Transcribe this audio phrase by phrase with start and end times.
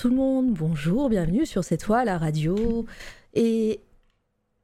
[0.00, 2.86] tout le monde, bonjour, bienvenue sur cette toile la radio.
[3.34, 3.80] Et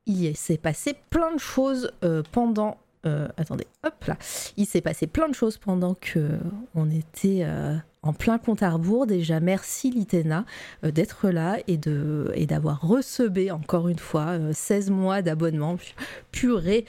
[0.06, 2.78] il s'est passé plein de choses euh, pendant.
[3.04, 4.16] euh, attendez, hop là.
[4.56, 6.38] Il s'est passé plein de choses pendant que
[6.74, 9.06] on était euh, en plein compte à rebours.
[9.06, 10.44] Déjà, merci Litena
[10.84, 11.76] euh, d'être là et
[12.46, 15.94] d'avoir recebé encore une fois euh, 16 mois d'abonnement pu-
[16.32, 16.84] purée.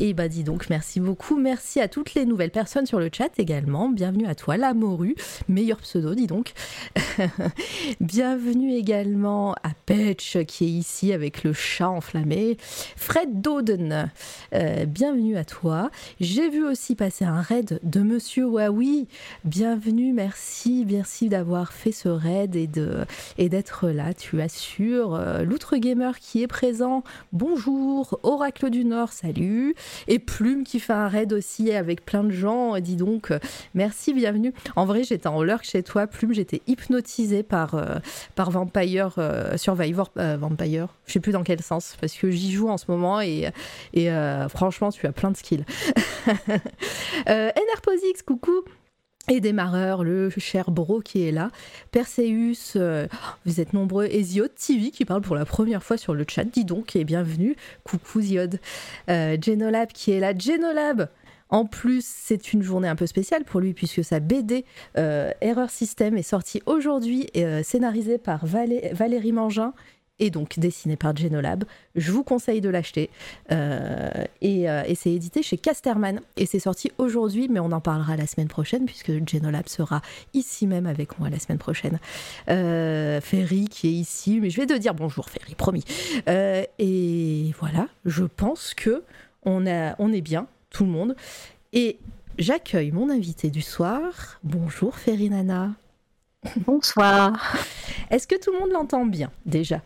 [0.00, 1.36] Et bah dis donc, merci beaucoup.
[1.36, 3.88] Merci à toutes les nouvelles personnes sur le chat également.
[3.88, 5.14] Bienvenue à toi, la morue,
[5.48, 6.52] meilleur pseudo, dis donc.
[8.00, 12.56] Bienvenue également à Petch qui est ici avec le chat enflammé.
[12.96, 14.10] Fred Doden,
[14.54, 15.90] euh, bienvenue à toi.
[16.20, 19.08] J'ai vu aussi passer un raid de Monsieur Wawi.
[19.44, 24.14] Bienvenue, merci, merci d'avoir fait ce raid et d'être là.
[24.14, 25.14] Tu assures.
[25.14, 27.02] Euh, L'outre gamer qui est présent.
[27.32, 28.18] Bonjour.
[28.22, 29.74] Oracle du Nord, salut.
[30.08, 32.78] Et Plume qui fait un raid aussi avec plein de gens.
[32.78, 33.32] Dis donc,
[33.74, 34.52] merci, bienvenue.
[34.76, 36.32] En vrai, j'étais en lurk chez toi, Plume.
[36.32, 37.98] J'étais hypnotisée par euh,
[38.34, 40.88] par Vampire euh, Survivor Vampire.
[41.06, 43.50] Je sais plus dans quel sens parce que j'y joue en ce moment et
[44.48, 45.64] franchement, tu as plein de skills.
[47.28, 48.64] euh, NRPOSX, coucou.
[49.28, 51.50] Et démarreur, le cher bro qui est là.
[51.92, 53.06] Perseus, euh,
[53.46, 54.06] vous êtes nombreux.
[54.10, 56.44] Et Ziod TV qui parle pour la première fois sur le chat.
[56.44, 57.54] Dis donc et bienvenue.
[57.84, 58.58] Coucou Ziod.
[59.08, 60.36] Euh, Genolab qui est là.
[60.36, 61.08] Genolab
[61.50, 64.64] en plus, c'est une journée un peu spéciale pour lui puisque sa BD
[64.96, 69.74] euh, Error System est sortie aujourd'hui, et, scénarisée par Valé- Valérie Mangin
[70.22, 71.64] et donc dessinée par Genolab.
[71.96, 73.10] Je vous conseille de l'acheter.
[73.50, 74.10] Euh,
[74.40, 76.20] et euh, et c'est édité chez Casterman.
[76.36, 80.00] Et c'est sorti aujourd'hui, mais on en parlera la semaine prochaine puisque Genolab sera
[80.32, 81.98] ici même avec moi la semaine prochaine.
[82.48, 85.84] Euh, Ferry qui est ici, mais je vais te dire bonjour Ferry, promis.
[86.26, 89.02] Et voilà, je pense que
[89.44, 91.16] on, a, on est bien, tout le monde.
[91.72, 91.98] Et
[92.38, 94.38] j'accueille mon invité du soir.
[94.44, 95.72] Bonjour Ferry Nana.
[96.64, 97.56] Bonsoir.
[98.10, 99.82] Est-ce que tout le monde l'entend bien déjà?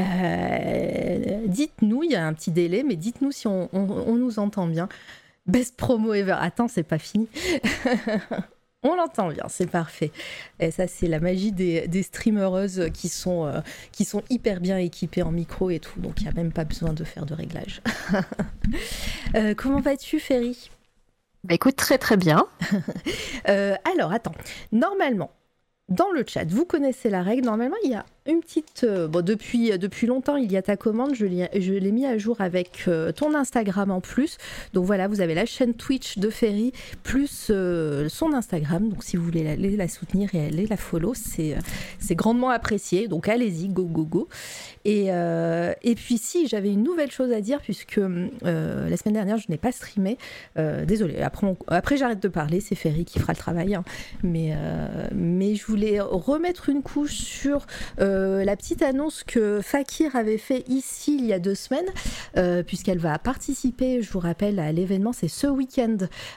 [0.00, 4.38] Euh, Dites-nous, il y a un petit délai, mais dites-nous si on, on- on nous
[4.38, 4.88] entend bien.
[5.46, 6.36] Best promo ever.
[6.38, 7.28] Attends, c'est pas fini.
[8.84, 10.10] on l'entend bien, c'est parfait.
[10.60, 13.60] Et ça, c'est la magie des, des streamereuses qui sont, euh,
[13.92, 15.98] qui sont hyper bien équipées en micro et tout.
[16.00, 17.82] Donc, il n'y a même pas besoin de faire de réglage.
[19.34, 20.70] Euh, comment vas-tu, Ferry?
[21.44, 22.46] Bah écoute, très très bien.
[23.44, 24.34] Alors, attends.
[24.72, 25.30] Normalement,
[25.88, 27.44] dans le chat, vous connaissez la règle.
[27.44, 28.84] Normalement, il y a une petite.
[28.84, 31.14] euh, bon, depuis, depuis longtemps, il y a ta commande.
[31.14, 34.38] Je l'ai mis à jour avec euh, ton Instagram en plus.
[34.74, 36.72] Donc voilà, vous avez la chaîne Twitch de Ferry
[37.02, 38.88] plus euh, son Instagram.
[38.88, 43.08] Donc si vous voulez aller la soutenir et aller la follow, c'est euh, grandement apprécié.
[43.08, 44.28] Donc allez-y, go, go, go.
[44.84, 49.14] Et, euh, et puis si j'avais une nouvelle chose à dire, puisque euh, la semaine
[49.14, 50.18] dernière, je n'ai pas streamé.
[50.58, 53.74] Euh, désolé, après, après j'arrête de parler, c'est Ferry qui fera le travail.
[53.74, 53.84] hein.
[54.22, 57.66] Mais, euh, mais je voulais remettre une couche sur
[58.00, 58.11] euh,
[58.44, 61.88] la petite annonce que Fakir avait fait ici il y a deux semaines,
[62.36, 65.96] euh, puisqu'elle va participer, je vous rappelle, à l'événement, c'est ce week-end,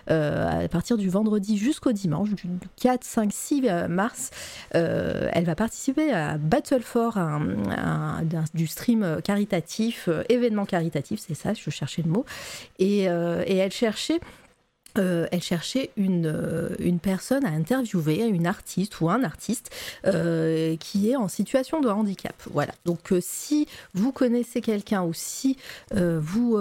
[0.09, 2.47] euh, à partir du vendredi jusqu'au dimanche, du
[2.77, 4.31] 4, 5, 6 mars.
[4.75, 7.17] Euh, elle va participer à Battle for,
[8.53, 12.25] du stream caritatif, euh, événement caritatif, c'est ça, je cherchais le mot.
[12.79, 14.19] Et, euh, et elle cherchait
[14.97, 19.69] euh, elle cherchait une, euh, une personne à interviewer, une artiste ou un artiste
[20.05, 22.35] euh, qui est en situation de handicap.
[22.51, 22.73] Voilà.
[22.85, 25.57] Donc si vous connaissez quelqu'un ou si
[25.91, 26.57] vous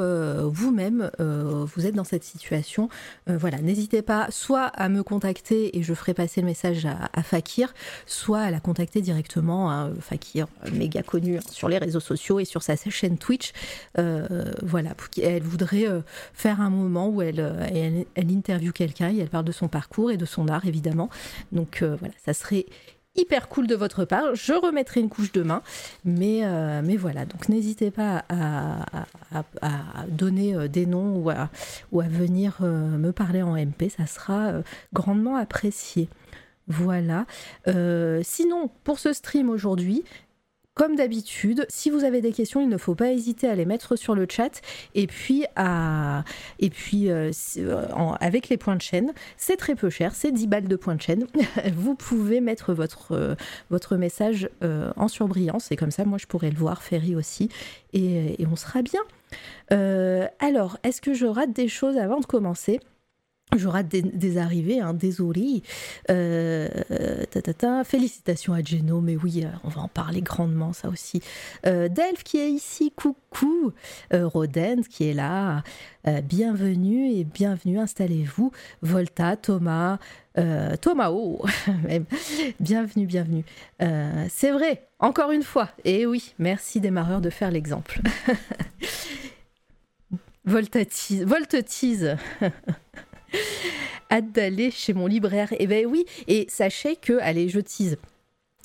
[0.51, 2.89] vous-même vous êtes dans cette situation,
[3.27, 7.75] voilà, n'hésitez pas soit à me contacter et je ferai passer le message à, Fakir,
[8.07, 9.71] soit à la contacter directement.
[9.71, 13.53] hein, Fakir, méga connu hein, sur les réseaux sociaux et sur sa chaîne Twitch.
[13.97, 15.87] Voilà, qu'elle voudrait
[16.33, 20.11] faire un moment où elle, elle, elle interviewe quelqu'un et elle parle de son parcours
[20.11, 21.11] et de son art, évidemment.
[21.53, 22.67] Donc euh, voilà, ça serait
[23.17, 24.35] hyper cool de votre part.
[24.35, 25.63] Je remettrai une couche demain,
[26.05, 28.85] mais, euh, mais voilà, donc n'hésitez pas à,
[30.09, 31.49] donner euh, des noms ou à,
[31.93, 34.53] venir me parler en MP, ça sera
[34.93, 36.09] grandement apprécié.
[36.67, 37.27] Voilà.
[38.23, 40.03] Sinon, pour ce stream aujourd'hui,
[40.75, 43.97] comme d'habitude, si vous avez des questions, il ne faut pas hésiter à les mettre
[43.97, 44.61] sur le chat
[44.95, 46.25] et puis à
[46.63, 50.77] euh, euh, avec les points de chaîne, c'est très peu cher, c'est 10 balles de
[50.77, 51.27] points de chaîne.
[51.77, 54.49] vous pouvez mettre votre euh, message
[54.97, 57.49] en surbrillance et comme ça moi je pourrai le voir Ferry aussi
[57.93, 59.01] et, on sera bien.
[60.41, 62.81] Alors, est-ce que je rate des choses avant de commencer?
[63.57, 65.63] J'aurai des, des, arrivées, hein, désolé.
[66.11, 66.69] Euh,
[67.85, 71.23] Félicitations à Geno, mais oui, euh, on va en parler grandement, ça aussi.
[71.67, 73.73] Euh, Delph qui est ici, coucou.
[74.13, 75.63] Euh, Rodent qui est là,
[76.07, 78.53] euh, bienvenue et bienvenue, installez-vous.
[78.83, 79.99] Volta, Thomas,
[80.81, 81.45] Thomas, oh,
[82.61, 83.45] bienvenue, bienvenue.
[84.29, 85.69] C'est vrai, encore une fois.
[85.85, 88.01] Et oui, merci démarreur de faire l'exemple.
[90.45, 92.17] Voltatise, Voltetise.
[94.11, 95.53] Hâte d'aller chez mon libraire.
[95.55, 97.97] Et eh ben oui, et sachez que, allez, je tease.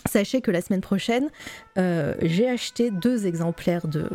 [0.06, 1.30] Sachez que la semaine prochaine,
[1.78, 4.10] euh, j'ai acheté deux exemplaires de,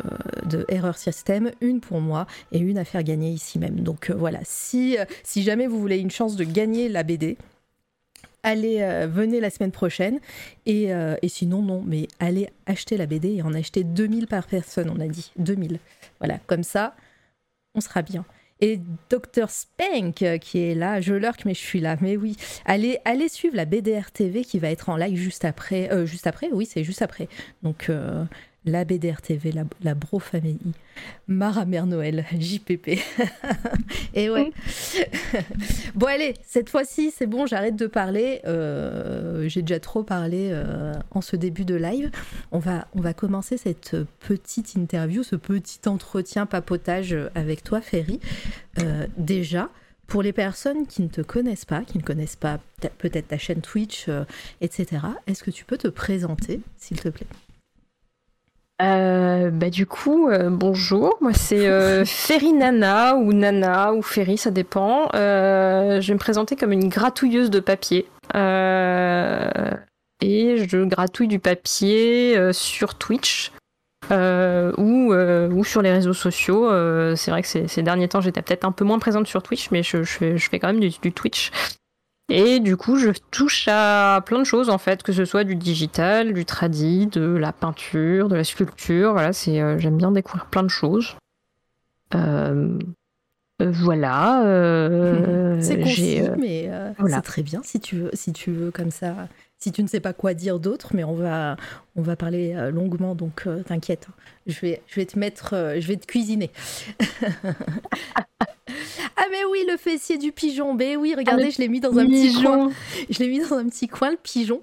[0.45, 3.81] de, Error System, une pour moi et une à faire gagner ici même.
[3.81, 7.37] Donc euh, voilà, si, euh, si jamais vous voulez une chance de gagner la BD,
[8.41, 10.19] allez, venez la semaine prochaine.
[10.65, 10.89] Et,
[11.21, 14.99] et, sinon, non, mais allez acheter la BD et en acheter 2000 par personne, on
[14.99, 15.31] a dit.
[15.37, 15.79] 2000.
[16.19, 16.95] Voilà, comme ça,
[17.73, 18.23] on sera bien
[18.61, 18.79] et
[19.09, 21.01] Dr Spank euh, qui est là.
[21.01, 21.97] Je lurk, mais je suis là.
[22.01, 22.35] Mais oui,
[22.65, 25.91] allez, allez suivre la BDR TV qui va être en live juste après.
[25.91, 27.27] Euh, juste après, oui, c'est juste après.
[27.63, 28.23] Donc, euh,
[28.65, 30.73] la BDR TV, la, la Bro Family,
[31.27, 32.99] Mara Mère Noël, JPP.
[34.13, 34.51] Et ouais.
[35.95, 38.41] bon, allez, cette fois-ci, c'est bon, j'arrête de parler.
[38.45, 42.09] Euh, J'ai déjà trop parlé euh, en ce début de live.
[42.51, 48.19] On va, on va commencer cette petite interview, ce petit entretien papotage avec toi, Ferry.
[48.79, 49.69] Euh, déjà,
[50.07, 52.59] pour les personnes qui ne te connaissent pas, qui ne connaissent pas
[52.97, 54.07] peut-être ta chaîne Twitch,
[54.61, 57.27] etc., est-ce que tu peux te présenter, s'il te plaît?
[58.81, 64.37] Euh, bah du coup, euh, bonjour, moi c'est euh, Ferry Nana ou Nana ou Ferry,
[64.37, 65.07] ça dépend.
[65.15, 68.05] Euh, je vais me présenter comme une gratouilleuse de papier.
[68.35, 69.71] Euh,
[70.21, 73.51] et je gratouille du papier sur Twitch
[74.11, 76.69] ou, ou sur les réseaux sociaux.
[77.15, 79.71] c'est vrai que ces, ces derniers temps j'étais peut-être un peu moins présente sur Twitch,
[79.71, 81.51] mais je, je, fais, je fais quand même du, du Twitch.
[82.29, 85.55] Et du coup, je touche à plein de choses en fait, que ce soit du
[85.55, 89.11] digital, du tradi, de la peinture, de la sculpture.
[89.11, 91.15] Voilà, c'est euh, j'aime bien découvrir plein de choses.
[92.15, 92.79] Euh,
[93.59, 94.43] voilà.
[94.43, 97.17] Euh, c'est concis, mais voilà.
[97.17, 99.27] c'est très bien si tu veux, si tu veux comme ça.
[99.57, 101.55] Si tu ne sais pas quoi dire d'autre, mais on va,
[101.95, 104.07] on va parler longuement, donc t'inquiète.
[104.47, 106.51] Je vais, je vais te mettre, je vais te cuisiner.
[109.17, 110.73] Ah mais oui, le fessier du pigeon.
[110.73, 112.31] Ben oui, regardez, ah, je l'ai mis dans un pigeon.
[112.33, 112.71] petit coin.
[113.09, 114.59] Je l'ai mis dans un petit coin, le pigeon.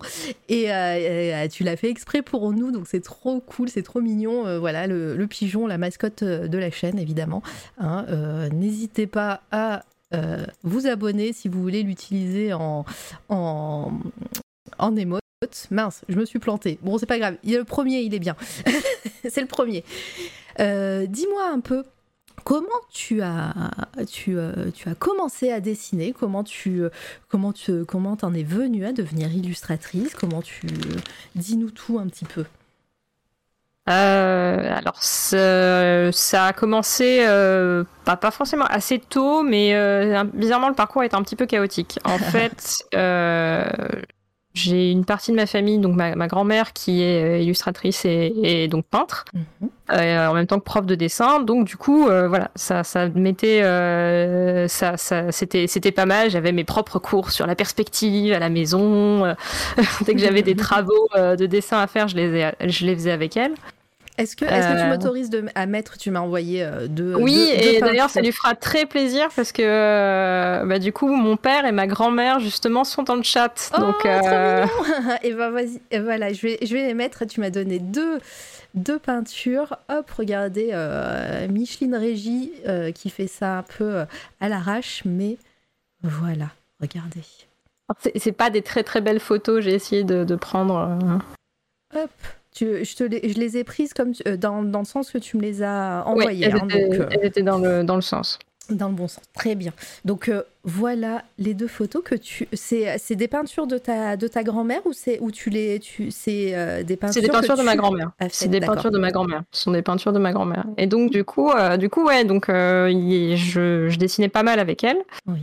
[0.48, 4.46] Et euh, tu l'as fait exprès pour nous, donc c'est trop cool, c'est trop mignon.
[4.46, 7.42] Euh, voilà, le, le, pigeon, la mascotte de la chaîne, évidemment.
[7.78, 9.84] Hein, euh, N'hésitez pas à
[10.14, 12.84] euh, vous abonner si vous voulez l'utiliser en,
[13.30, 13.92] en,
[14.78, 15.20] en émote.
[15.70, 16.78] Mince, je me suis plantée.
[16.82, 17.36] Bon, c'est pas grave.
[17.42, 18.36] Il le premier, il est bien.
[19.28, 19.84] c'est le premier.
[20.58, 21.84] Dis-moi un peu
[22.44, 23.54] Comment tu as,
[24.10, 26.12] tu, euh, tu, as commencé à dessiner?
[26.12, 26.82] Comment tu,
[27.28, 30.14] comment tu, comment t'en es venue à devenir illustratrice?
[30.14, 30.66] Comment tu,
[31.36, 32.44] dis-nous tout un petit peu.
[33.88, 40.74] Euh, alors ça a commencé euh, pas, pas forcément assez tôt, mais euh, bizarrement le
[40.74, 41.98] parcours est un petit peu chaotique.
[42.04, 43.64] En fait, euh,
[44.54, 48.32] j'ai une partie de ma famille, donc ma, ma grand-mère qui est euh, illustratrice et,
[48.42, 49.68] et donc peintre, -hmm.
[49.92, 51.40] euh, en même temps que prof de dessin.
[51.42, 56.30] Donc du coup, euh, voilà, ça, ça mettait, euh, ça, ça, c'était, c'était pas mal.
[56.30, 59.34] J'avais mes propres cours sur la perspective à la maison.
[60.04, 62.94] Dès que j'avais des travaux euh, de dessin à faire, je les, ai, je les
[62.94, 63.54] faisais avec elle.
[64.18, 67.14] Est-ce que, tu m'autorises à mettre, tu m'as envoyé euh, deux.
[67.14, 71.08] Oui, deux, et d'ailleurs, ça lui fera très plaisir parce que euh, bah, du coup,
[71.08, 73.70] mon père et ma grand-mère, justement, sont dans le chat.
[73.74, 74.66] Oh, donc, euh...
[75.22, 77.24] et ben vas-y, voilà, je vais, je vais les mettre.
[77.24, 78.20] Tu m'as donné deux,
[78.74, 79.78] deux peintures.
[79.88, 84.04] Hop, regardez, euh, Micheline Régie euh, qui fait ça un peu
[84.40, 85.38] à l'arrache, mais
[86.02, 86.50] voilà,
[86.80, 87.22] regardez.
[88.16, 90.98] C'est pas des très très belles photos, j'ai essayé de, de prendre.
[91.94, 92.10] Hop.
[92.54, 95.10] Tu, je, te les, je, les, ai prises comme tu, euh, dans, dans, le sens
[95.10, 96.46] que tu me les as envoyées.
[96.46, 98.38] Oui, elles, hein, étaient, donc, euh, elles étaient dans le, dans le sens.
[98.70, 99.72] Dans le bon sens, très bien.
[100.04, 102.46] Donc euh, voilà les deux photos que tu.
[102.52, 105.80] C'est des peintures de ta, de ta grand-mère ou c'est où tu les.
[105.80, 107.14] Tu, c'est euh, des peintures.
[107.14, 108.12] C'est des peintures de ma grand-mère.
[108.30, 109.42] C'est des peintures de ma grand-mère.
[109.50, 110.64] Ce sont des peintures de ma grand-mère.
[110.76, 114.98] Et donc du coup, du coup ouais, donc je, je, dessinais pas mal avec elle.
[115.26, 115.40] Oui.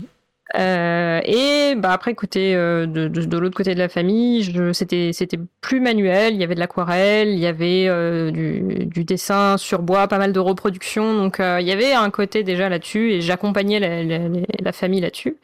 [0.57, 5.11] Euh, et bah après côté euh, de, de, de l'autre côté de la famille, c'était
[5.13, 6.33] c'était plus manuel.
[6.33, 10.17] Il y avait de l'aquarelle, il y avait euh, du, du, dessin sur bois, pas
[10.17, 11.13] mal de reproduction.
[11.13, 14.27] Donc euh, il y avait un côté déjà là-dessus et j'accompagnais la, la,
[14.59, 15.37] la, famille là-dessus.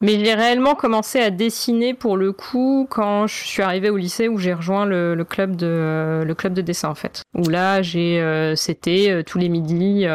[0.00, 4.28] Mais j'ai réellement commencé à dessiner pour le coup quand je suis arrivée au lycée
[4.28, 7.22] où j'ai rejoint le, le, club de le club de dessin en fait.
[7.34, 10.06] Où là j'ai c'était tous les midis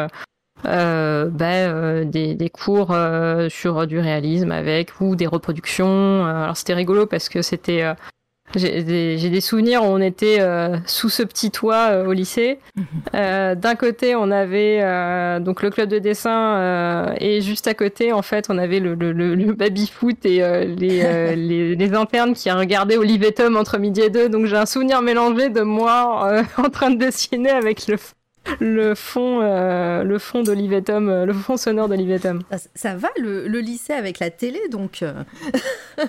[0.66, 6.24] euh, ben, euh, des, des cours euh, sur du réalisme avec ou des reproductions.
[6.26, 7.94] alors c'était rigolo parce que c'était euh,
[8.54, 12.58] j'ai des, des souvenirs où on était euh, sous ce petit toit euh, au lycée.
[13.14, 17.74] Euh, D'un côté, on avait euh, donc le club de dessin euh, et juste à
[17.74, 21.74] côté, en fait, on avait le, le, le, le baby-foot et euh, les, euh, les,
[21.76, 24.28] les internes qui regardaient Olive et Tom entre midi et deux.
[24.28, 27.96] Donc j'ai un souvenir mélangé de moi euh, en train de dessiner avec le,
[28.60, 32.42] le fond, euh, le fond d'Olive et Tom, euh, le fond sonore d'Olive et Tom.
[32.50, 35.02] Ça, ça va le, le lycée avec la télé, donc.
[35.02, 35.12] euh,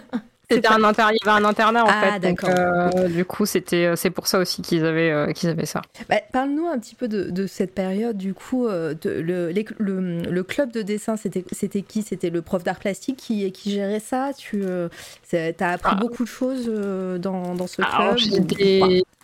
[0.52, 1.04] C'était un inter...
[1.12, 2.28] Il y avait un internat en Ah, fait.
[2.30, 5.82] Donc, euh, du coup, c'était, c'est pour ça aussi qu'ils avaient, euh, qu'ils avaient ça.
[6.10, 10.20] Bah, Parle-nous un petit peu de, de cette période, du coup, de- le, les- le,
[10.22, 12.04] le club de dessin, c'était c'était qui?
[12.04, 14.30] C'était le prof d'art plastique qui, qui gérait ça?
[14.38, 16.00] Tu as appris Ah.
[16.00, 18.18] beaucoup de choses dans, dans ce club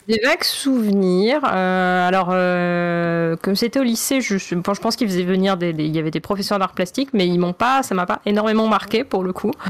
[0.10, 1.42] des, vagues souvenirs.
[1.46, 5.72] Euh, alors, euh, comme c'était au lycée, je, je, je pense qu'ils faisaient venir des,
[5.74, 8.22] des- il y avait des professeurs d'art plastique, mais ils m'ont pas, ça m'a pas
[8.26, 9.52] énormément marqué pour le coup.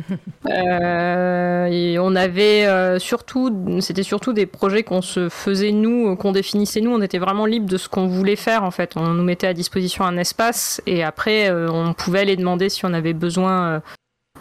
[0.49, 2.65] Euh, et on avait
[2.99, 6.91] surtout, c'était surtout des projets qu'on se faisait nous, qu'on définissait nous.
[6.91, 8.93] On était vraiment libre de ce qu'on voulait faire en fait.
[8.95, 12.93] On nous mettait à disposition un espace et après, on pouvait aller demander si on
[12.93, 13.81] avait besoin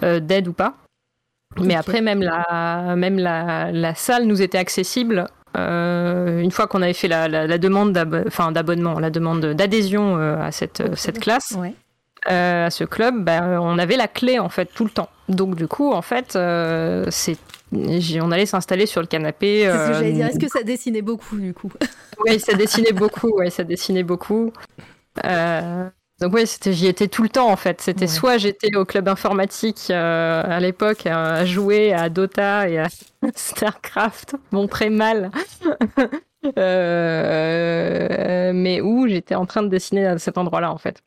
[0.00, 0.76] d'aide ou pas.
[1.60, 6.92] Mais après, même la, même la, la salle nous était accessible une fois qu'on avait
[6.94, 11.56] fait la, la, la demande d'abonnement, la demande d'adhésion euh, à cette, euh, cette classe,
[11.58, 11.74] Ouais.
[12.30, 15.08] euh, à ce club, bah, on avait la clé en fait tout le temps.
[15.28, 17.36] Donc du coup, en fait, euh, c'est
[17.72, 19.64] on allait s'installer sur le canapé.
[19.64, 20.26] C'est ce que euh, j'allais dire.
[20.28, 21.70] Est-ce que ça dessinait beaucoup, du coup?
[22.24, 23.28] Oui, ça dessinait beaucoup.
[23.36, 24.52] Ouais, ça dessinait beaucoup.
[26.20, 27.80] Donc oui, c'était, j'y étais tout le temps en fait.
[27.80, 28.06] C'était Ouais.
[28.08, 32.88] soit j'étais au club informatique euh, à l'époque à jouer à Dota et à
[33.36, 35.30] Starcraft, bon très mal,
[36.58, 41.02] Euh, mais où j'étais en train de dessiner à cet endroit-là en fait.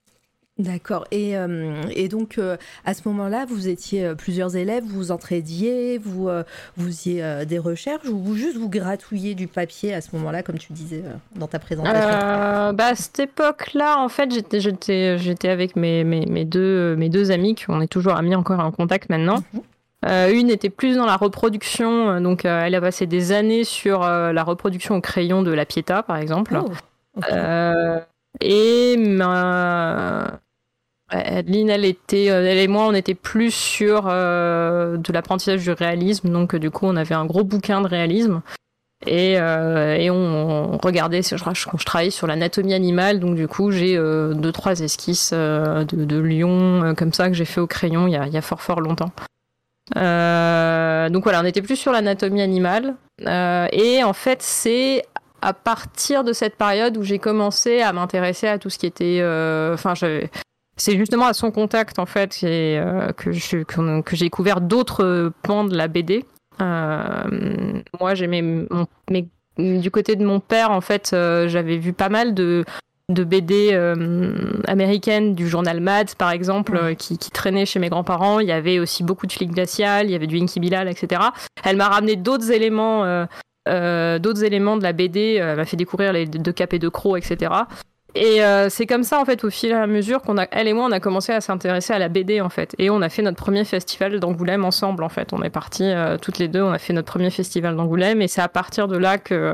[0.61, 1.05] D'accord.
[1.11, 5.11] Et, euh, et donc, euh, à ce moment-là, vous étiez euh, plusieurs élèves, vous vous
[5.11, 6.43] entraidiez, vous, euh,
[6.77, 10.57] vous faisiez des recherches ou vous juste vous gratouilliez du papier à ce moment-là, comme
[10.57, 11.03] tu disais
[11.35, 12.73] dans ta présentation?
[12.73, 17.55] Bah, à cette époque-là, en fait, j'étais, avec mes, mes, mes deux, mes deux amies,
[17.55, 19.43] qui on est toujours amies encore en contact maintenant.
[19.53, 19.61] Mhm.
[20.07, 24.03] Euh, une était plus dans la reproduction, donc euh, elle a passé des années sur
[24.03, 26.59] euh, la reproduction au crayon de la Pietà, par exemple.
[26.59, 26.71] Oh,
[28.39, 30.39] et ma...
[31.11, 35.71] Adeline, elle était, euh, elle et moi, on était plus sur euh, de l'apprentissage du
[35.71, 38.41] réalisme, donc euh, du coup, on avait un gros bouquin de réalisme.
[39.07, 44.79] Et, on, regardait, je, je, travaillais sur l'anatomie animale, donc du coup j'ai deux trois
[44.79, 48.33] esquisses de, de lions comme ça que j'ai fait au crayon il y a, il
[48.33, 49.11] y a fort fort longtemps.
[49.95, 52.93] Donc voilà, on était plus sur l'anatomie animale.
[53.25, 55.01] Et en fait, c'est
[55.41, 59.23] à partir de cette période où j'ai commencé à m'intéresser à tout ce qui était.
[59.73, 60.29] Enfin, j'avais-
[60.81, 65.77] c'est justement à son contact en fait et, euh, que j'ai découvert d'autres pans de
[65.77, 66.25] la BD.
[66.59, 67.23] Euh,
[67.99, 69.27] moi, j'aimais mes-
[69.59, 72.65] du côté de mon père en fait, euh, j'avais vu pas mal de
[73.09, 73.73] de BD
[74.67, 78.39] américaines du journal Mads par exemple qui, qui traînaient chez mes grands-parents.
[78.39, 81.21] Il y avait aussi beaucoup de flics glacial, il y avait du Inky Bilal, etc.
[81.65, 83.03] Elle m'a ramené d'autres éléments,
[83.67, 85.35] d'autres éléments de la BD.
[85.41, 87.51] Elle m'a fait découvrir les deux cap et deux crocs, etc.
[88.15, 90.67] Et euh, c'est comme ça en fait au fil et à mesure qu'on a, elle
[90.67, 92.75] et moi, on a commencé à s'intéresser à la BD en fait.
[92.77, 95.31] Et on a fait notre premier festival d'Angoulême ensemble en fait.
[95.33, 98.27] On est partis euh, toutes les deux, on a fait notre premier festival d'Angoulême et
[98.27, 99.53] c'est à partir de là que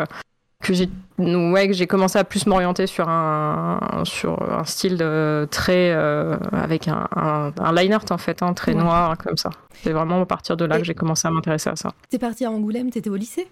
[0.64, 5.92] que j'ai ouais que commencé à plus m'orienter sur un sur un style de, très
[5.92, 9.52] euh, avec un, un, un line art en fait, hein, très noir comme ça.
[9.84, 11.92] C'est vraiment à partir de là Et- que j'ai commencé à m'intéresser à ça.
[12.10, 13.48] T'es parti à Angoulême, t'étais au lycée?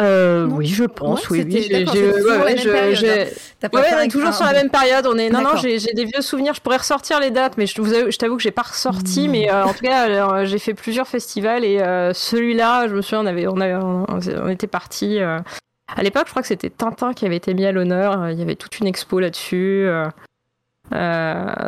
[0.00, 2.94] Euh, oui, je pense, Ouais, oui, oui.
[2.96, 3.26] J'ai-
[3.68, 4.08] toujours ouais, hein.
[4.08, 5.06] Toujours sur la même période.
[5.06, 6.54] On est non non, j'ai des vieux souvenirs.
[6.54, 9.28] Je pourrais ressortir les dates, mais je vous avoue- je t'avoue que j'ai pas ressorti.
[9.28, 9.30] Mm.
[9.30, 13.02] Mais euh, en tout cas, euh, j'ai fait plusieurs festivals et euh, celui-là, je me
[13.02, 15.18] souviens, on avait on avait on, on était parti.
[15.18, 18.30] à l'époque, je crois que c'était Tintin qui avait été mis à l'honneur.
[18.30, 19.86] Il y avait toute une expo là-dessus.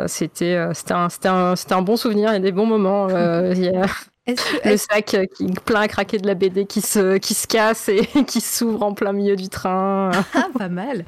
[0.07, 2.29] c'était c'était un, un, un bon souvenir.
[2.31, 3.07] Il y a des bons moments.
[4.27, 7.45] Que, le sac euh, qui plein à craquer de la BD qui se qui se
[7.47, 10.09] casse et qui s'ouvre en plein milieu du train.
[10.33, 11.05] Ah, pas mal.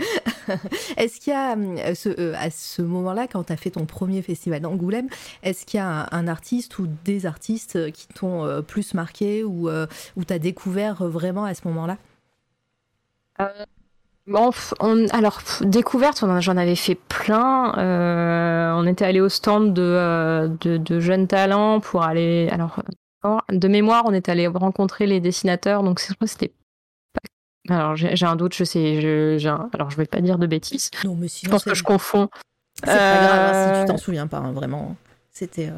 [0.98, 3.86] Est-ce qu'il y a, euh, ce, euh, à ce moment-là, quand tu as fait ton
[3.86, 5.10] premier festival d'Angoulême,
[5.44, 9.70] est-ce qu'il y a un, un artiste ou des artistes qui t'ont plus marqué ou
[9.70, 11.98] euh, où tu as découvert vraiment à ce moment-là?
[14.28, 17.74] Bon, f- on- alors, découverte, j'en avais fait plein.
[17.78, 22.50] Euh, on était allé au stand de, euh, de, de jeunes talents pour aller.
[22.52, 22.82] Alors,
[23.28, 25.84] euh, de mémoire, on est allé rencontrer les dessinateurs.
[25.84, 26.54] Donc, c'est- je crois que c'était.
[27.68, 29.02] pas- Alors, j'ai un doute, je sais.
[29.02, 30.90] Je, un- alors, je vais pas dire de bêtises.
[31.04, 32.30] Non, mais Je sinon, pense c'est- que je confonds.
[32.84, 34.96] C'est pas grave hein, si tu t'en souviens pas, hein, vraiment.
[35.32, 35.72] C'était.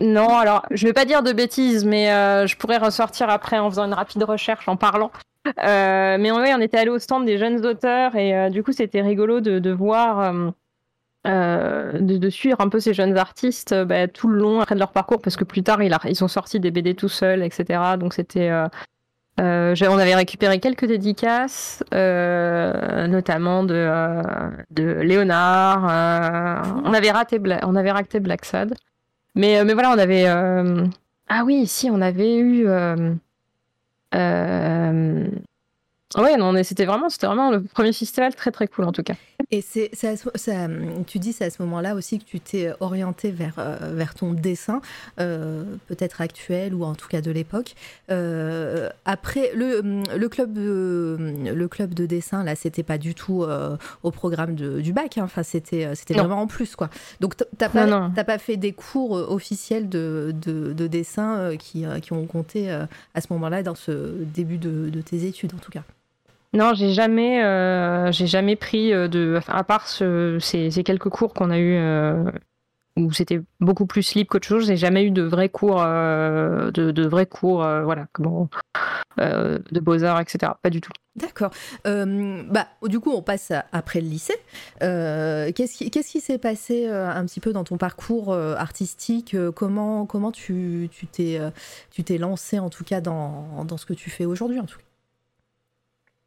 [0.00, 2.06] Non, alors je vais pas dire de bêtises, mais
[2.46, 5.10] je pourrais ressortir après en faisant une rapide recherche, en parlant.
[5.56, 9.40] mais oui, on était allé au stand des jeunes auteurs et du coup c'était rigolo
[9.40, 10.32] de, de voir
[11.26, 14.80] euh, de, suivre un peu ces jeunes artistes euh, bah, tout le long après de
[14.80, 17.78] leur parcours parce que plus tard ils, ils ont sorti des BD tout seuls etc
[17.98, 18.68] donc c'était euh,
[19.38, 23.90] on avait récupéré quelques dédicaces notamment de,
[24.70, 25.82] de Léonard
[26.86, 28.74] on avait raté on avait raté Black Sad
[29.34, 32.66] mais mais voilà on avait ah oui si on avait eu
[36.16, 39.14] Ouais, non, c'était vraiment, c'était vraiment le premier festival très très cool en tout cas.
[39.52, 40.14] Et c'est, ça,
[41.06, 44.32] tu dis c'est à ce moment-là aussi que tu t'es orienté vers, euh, vers ton
[44.32, 44.80] dessin,
[45.20, 47.74] euh, peut-être actuel ou en tout cas de l'époque.
[48.10, 53.44] Euh, après, le, le, club de, le club de dessin, là, c'était pas du tout
[54.02, 55.24] au programme du bac, hein.
[55.24, 56.90] enfin, c'était, c'était vraiment en plus, quoi.
[57.20, 62.26] Donc, t'as pas, pas fait des cours officiels de, de, de dessin qui, qui ont
[62.26, 63.90] compté à ce moment-là dans ce
[64.34, 65.82] début de, de tes études, en tout cas.
[66.52, 71.50] Non, j'ai jamais, euh, j'ai jamais pris euh, de, à part ces, quelques cours qu'on
[71.50, 72.24] a eu euh,
[72.96, 74.66] où c'était beaucoup plus libre qu'autre chose.
[74.66, 80.52] J'ai jamais eu de vrais cours, de, vrais cours, voilà, de beaux arts, etc.
[80.60, 80.90] Pas du tout.
[81.14, 81.52] D'accord.
[81.84, 84.36] bah, du coup, on passe après le lycée.
[84.80, 91.06] qu'est-ce qui, s'est passé un petit peu dans ton parcours artistique Comment, comment tu, tu
[91.06, 91.40] t'es,
[91.92, 94.78] tu t'es lancé en tout cas dans, dans ce que tu fais aujourd'hui, en tout
[94.78, 94.89] cas?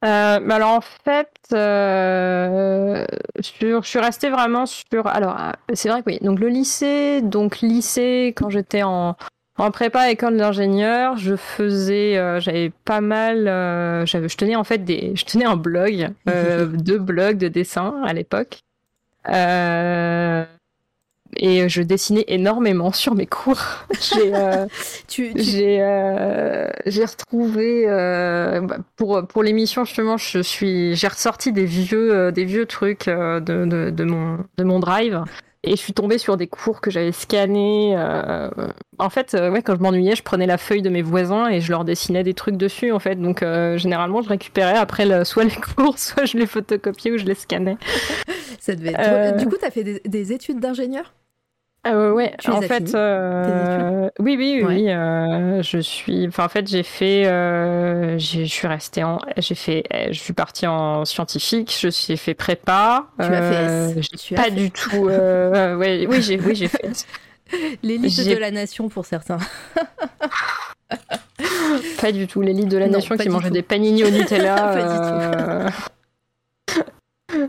[0.03, 3.05] Euh, bah alors en fait, euh,
[3.37, 5.07] je suis restée vraiment sur.
[5.07, 6.19] Alors euh, c'est vrai que oui.
[6.21, 9.15] Donc le lycée, donc lycée quand j'étais en
[9.57, 13.45] en prépa école d'ingénieur, je faisais, j'avais pas mal,
[14.07, 18.13] j'avais, je tenais en fait des, je tenais un blog, deux blogs de dessin à
[18.13, 18.63] l'époque.
[21.41, 23.61] Euh, et je dessinais énormément sur mes cours.
[24.15, 24.65] j'ai euh,
[25.19, 32.31] euh, j'ai retrouvé euh, bah, pour pour l'émission justement, je suis j'ai ressorti des vieux
[32.31, 35.23] des vieux trucs de, de, de, mon de mon drive.
[35.65, 37.95] Et je suis tombée sur des cours que j'avais scannés.
[38.97, 41.71] En fait, ouais, quand je m'ennuyais, je prenais la feuille de mes voisins et je
[41.71, 43.15] leur dessinais des trucs dessus, en fait.
[43.15, 43.45] Donc,
[43.77, 47.33] généralement, je récupérais après le, soit les cours, soit je les photocopiais ou je les
[47.33, 47.77] scannais.
[48.59, 48.91] Ça devait
[49.37, 51.13] Du coup, tu as fait des études d'ingénieur?
[51.85, 56.83] Euh, ouais, en fait, euh, oui, oui, oui, euh, je suis, enfin, en fait, j'ai
[56.83, 62.15] fait, euh, je suis restée en, j'ai fait, je suis partie en scientifique, je suis
[62.15, 63.07] fait prépa.
[63.19, 64.07] Tu as fait S.
[64.33, 66.89] pas du tout, ouais, oui, j'ai, oui, j'ai fait.
[67.83, 69.39] L'élite de la nation pour certains.
[72.01, 74.55] pas du tout, l'élite de la nation qui mangeait des panini au Nutella.
[74.65, 74.95] pas du
[76.73, 76.81] tout.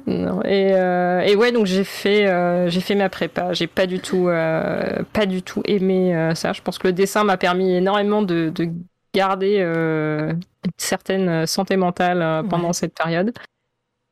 [0.07, 0.43] Non.
[0.45, 3.53] Et, euh, et, ouais, donc j'ai fait, euh, j'ai fait ma prépa.
[3.53, 6.53] J'ai pas du tout, euh, pas du tout aimé ça.
[6.53, 8.69] Je pense que le dessin m'a permis énormément de, de
[9.15, 10.39] garder une
[10.77, 13.33] certaine santé mentale pendant cette période.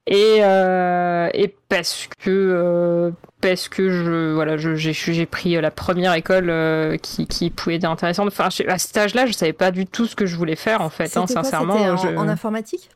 [0.06, 7.50] Et, et parce que parce que je voilà j'ai pris la première école qui, qui
[7.50, 8.28] pouvait être intéressante.
[8.28, 10.90] Enfin à cet âge-là, je savais pas du tout ce que je voulais faire en
[10.90, 11.16] fait.
[11.16, 11.74] Hein, sincèrement.
[11.74, 12.90] En, en informatique?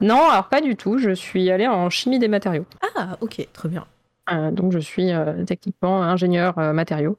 [0.00, 0.98] Non, alors pas du tout.
[0.98, 2.66] Je suis allée en chimie des matériaux.
[2.96, 3.86] Ah, ok, très bien.
[4.32, 7.18] Euh, donc je suis euh, techniquement ingénieur euh, matériaux.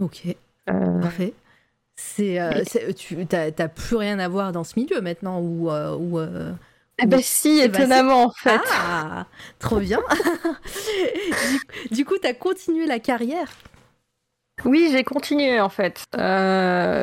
[0.00, 0.36] Ok,
[0.66, 1.34] parfait.
[1.94, 2.38] C'est,
[2.96, 5.70] tu n'as plus rien à voir dans ce milieu maintenant ou
[7.00, 8.60] eh ben si, étonnamment en fait.
[8.72, 9.26] Ah,
[9.60, 10.00] trop bien.
[11.92, 13.48] du, coup, tu as continué la carrière?
[14.64, 16.04] Oui, j'ai continué en fait.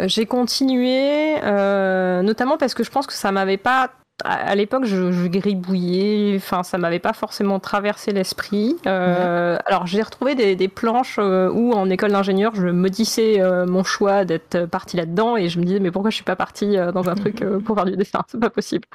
[0.08, 3.92] j'ai continué, notamment parce que je pense que ça m'avait pas
[4.24, 8.78] à l'époque, je, gribouillais, enfin, ça m'avait pas forcément traversé l'esprit.
[8.88, 13.84] Euh, alors, j'ai retrouvé des, planches euh, où, en école d'ingénieur, je maudissais euh, mon
[13.84, 17.10] choix d'être partie là-dedans et je me disais, mais pourquoi je suis pas partie dans
[17.10, 18.22] un truc pour faire du dessin?
[18.28, 18.88] C'est pas possible.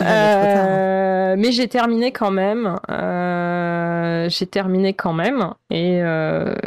[0.00, 1.36] Hein.
[1.36, 2.78] mais j'ai terminé quand même.
[4.30, 5.52] j'ai terminé quand même.
[5.68, 6.00] Et,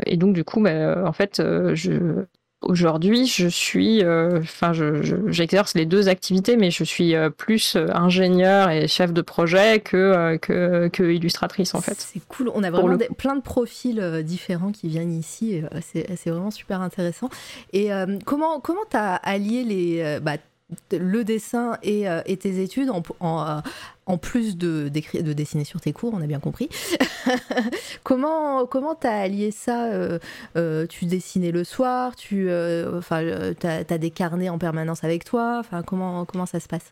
[0.06, 1.42] et donc, du coup, bah, en fait,
[1.74, 2.24] je
[2.64, 4.72] Aujourd'hui, je suis, euh, enfin,
[5.28, 9.80] j'exerce les deux activités, mais je suis euh, plus euh, ingénieur et chef de projet
[9.80, 12.00] que, que, illustratrice en fait.
[12.00, 16.82] C'est cool, on a vraiment plein de profils différents qui viennent ici, c'est vraiment super
[16.82, 17.30] intéressant.
[17.74, 17.90] Et
[18.26, 20.38] comment comment as allié les, bah,
[20.92, 22.06] le dessin et,
[22.38, 23.02] tes études en,
[24.06, 26.70] en plus de, de dessiner sur tes cours, on a bien compris.
[28.04, 30.20] comment comment t'as allié ça euh,
[30.58, 33.24] euh, Tu dessinais le soir, tu euh, enfin
[33.60, 35.58] t'as as des carnets en permanence avec toi.
[35.60, 36.92] Enfin comment comment ça se passe?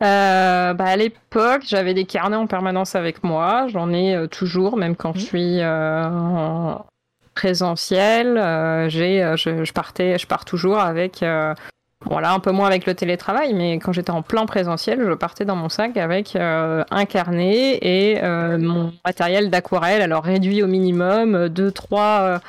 [0.00, 3.66] Bah, À l'époque, j'avais des carnets en permanence avec moi.
[3.68, 5.26] J'en ai toujours, même quand je mmh.
[5.26, 6.86] suis en
[7.34, 8.88] présentiel.
[8.88, 11.22] j'ai, je, je, partais, je pars toujours avec
[12.06, 15.44] voilà, un peu moins avec le télétravail, mais quand j'étais en plein présentiel, je partais
[15.44, 20.68] dans mon sac avec euh, un carnet et euh, mon matériel d'aquarelle, alors réduit au
[20.68, 22.40] minimum, deux, trois,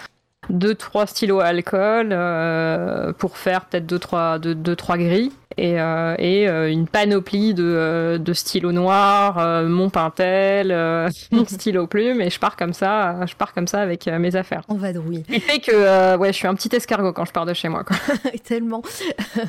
[0.50, 5.32] deux, trois stylos à alcool euh, pour faire peut-être deux, trois, deux, deux, trois grilles
[5.58, 10.70] et, euh, et euh, une panoplie de, de stylos noirs, mon pintel,
[11.32, 14.64] mon stylo plume, et je pars comme ça, je pars comme ça avec mes affaires.
[14.70, 15.26] On va drouiller.
[15.28, 17.84] Il fait que ouais, je suis un petit escargot quand je pars de chez moi.
[17.84, 17.98] Quoi.
[18.44, 18.82] Tellement.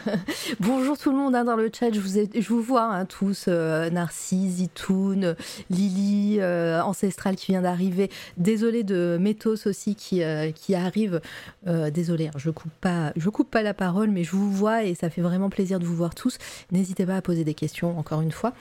[0.60, 3.04] Bonjour tout le monde hein, dans le chat, je vous, ai, je vous vois hein,
[3.04, 5.36] tous, Narcisse, Zitoun,
[5.70, 8.10] Lily, Ancestral qui vient d'arriver.
[8.36, 10.22] Désolé de Métos aussi qui,
[10.54, 11.20] qui arrive.
[11.66, 14.94] désolé, hein, je coupe pas, je coupe pas la parole, mais je vous vois et
[14.94, 16.38] ça fait vraiment plaisir de vous voir tous.
[16.72, 18.52] N'hésitez pas à poser des questions, encore une fois.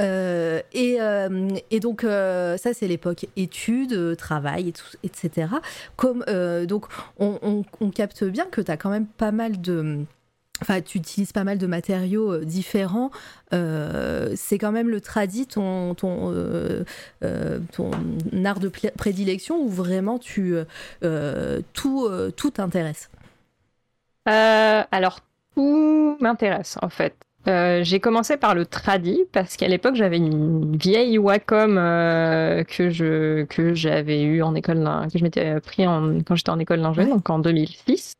[0.00, 5.48] Euh, euh, et, donc, euh, ça, c'est l'époque études, travail, et etc.
[5.96, 6.24] Comme,
[6.66, 6.86] donc,
[7.18, 10.04] on, capte bien que tu as quand même pas mal de...
[10.62, 13.10] Enfin, tu utilises pas mal de matériaux différents.
[13.50, 16.32] c'est quand même le tradit, ton, ton,
[17.72, 17.90] ton
[18.44, 20.54] art de prédilection, où vraiment tu,
[21.72, 23.10] tout, tout t'intéresse?
[24.24, 25.20] Alors,
[25.54, 27.14] tout m'intéresse en fait.
[27.48, 32.88] Euh, j'ai commencé par le tradi parce qu'à l'époque j'avais une vieille Wacom euh, que
[32.88, 36.82] je que j'avais eu en école que je m'étais pris en, quand j'étais en école
[36.82, 38.12] d'ingénieur donc en 2006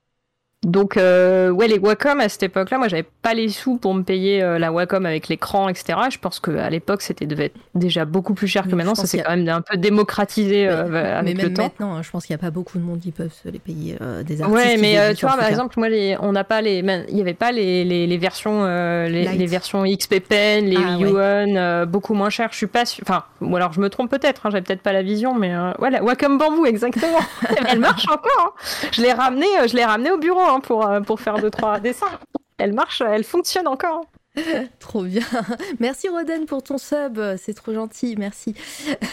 [0.65, 4.05] donc, euh, ouais, les Wacom à cette époque-là, moi, j'avais pas les sous pour me
[4.05, 5.99] payer euh, la Wacom avec l'écran, etc.
[6.09, 8.95] Je pense qu'à l'époque, c'était devait être déjà beaucoup plus cher que maintenant.
[8.95, 11.63] Ça s'est quand même un peu démocratisé euh, mais, avec mais même le temps.
[11.65, 13.59] maintenant, hein, je pense qu'il n'y a pas beaucoup de monde qui peuvent se les
[13.59, 14.57] payer des artistes.
[14.57, 17.35] Ouais, mais tu vois, par exemple, moi, les, on n'a pas les, il n'y avait
[17.35, 22.31] pas les, les, les versions, les, les, versions XP Pen, les ah, Yuan, beaucoup moins
[22.31, 22.51] chères.
[22.53, 24.47] Je suis pas, enfin, ou alors je me trompe peut-être.
[24.47, 27.19] Hein, J'avais peut-être pas la vision, mais ouais, la Wacom bambou, exactement.
[27.67, 28.55] Elle marche encore.
[28.57, 28.89] Hein.
[28.93, 31.81] Je l'ai ramené, je l'ai ramené au bureau Hein, pour, euh, pour faire deux, trois
[31.81, 32.19] dessins.
[32.59, 34.05] Elle marche, elle fonctionne encore.
[34.79, 35.27] trop bien.
[35.79, 38.55] Merci Roden pour ton sub, c'est trop gentil, merci.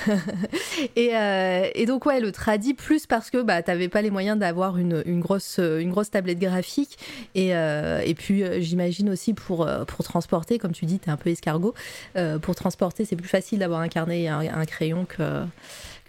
[0.96, 4.38] et, euh, et, donc ouais, le tradi plus parce que bah t'avais pas les moyens
[4.40, 6.98] d'avoir une, une, grosse une grosse tablette graphique
[7.36, 11.32] et, euh, et puis j'imagine aussi pour pour transporter, comme tu dis, t'es un peu
[11.32, 11.74] escargot.
[12.42, 15.44] pour transporter, c'est plus facile d'avoir un carnet et un crayon que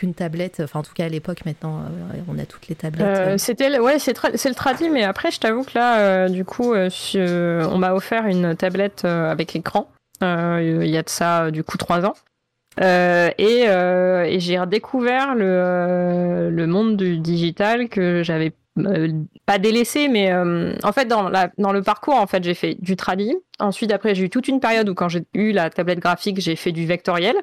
[0.03, 0.61] une tablette.
[0.63, 3.07] Enfin, en tout cas, à l'époque, maintenant, euh, on a toutes les tablettes.
[3.07, 6.75] Euh, c'était, ouais, c'est, le tradi, mais après, je t'avoue que là, euh, du coup,
[6.75, 9.91] on m'a offert une tablette avec écran.
[10.23, 12.15] Il y a de ça, du coup, trois ans.
[12.81, 18.53] et, j'ai redécouvert le, le monde du digital que j'avais
[19.47, 22.97] pas délaissé, mais en fait dans, la, dans le parcours, en fait, j'ai fait du
[22.97, 23.35] tradi.
[23.59, 26.57] Ensuite, après, j'ai eu toute une période où quand j'ai eu la tablette graphique, j'ai
[26.57, 27.37] fait du vectoriel.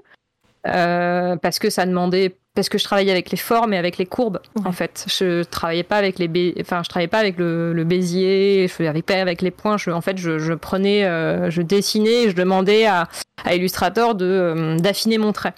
[0.64, 4.40] parce que ça demandait parce que je travaillais avec les formes et avec les courbes
[4.66, 5.06] en fait.
[5.08, 9.04] Je travaillais pas avec les enfin je travaillais pas avec le, le bézier je travaillais
[9.04, 9.78] pas avec les points.
[9.78, 13.08] Je, en fait je, je prenais euh, je dessinais et je demandais à,
[13.46, 15.54] à Illustrator de euh, d'affiner mon trait.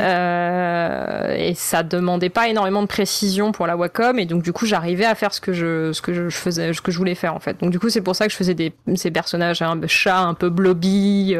[0.00, 4.66] Euh, et ça demandait pas énormément de précision pour la Wacom et donc du coup
[4.66, 7.34] j'arrivais à faire ce que je ce que je faisais ce que je voulais faire
[7.34, 7.58] en fait.
[7.60, 10.34] Donc du coup c'est pour ça que je faisais des ces personnages un chat un
[10.34, 11.34] peu blobby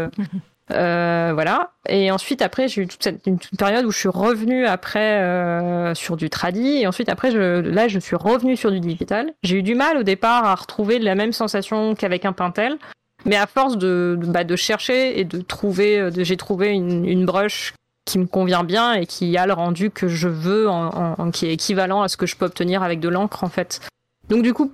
[0.71, 1.73] Euh, voilà.
[1.89, 3.23] Et ensuite, après, j'ai eu toute cette
[3.59, 6.79] période où je suis revenue après euh, sur du tradi.
[6.79, 9.33] Et ensuite, après, je, là, je suis revenue sur du digital.
[9.43, 12.79] J'ai eu du mal au départ à retrouver la même sensation qu'avec un Pintel.
[13.25, 17.25] Mais à force de, bah, de chercher et de trouver, euh, j'ai trouvé une, une
[17.25, 21.31] brush qui me convient bien et qui a le rendu que je veux, en, en,
[21.31, 23.81] qui est équivalent à ce que je peux obtenir avec de l'encre, en fait.
[24.29, 24.73] Donc, du coup,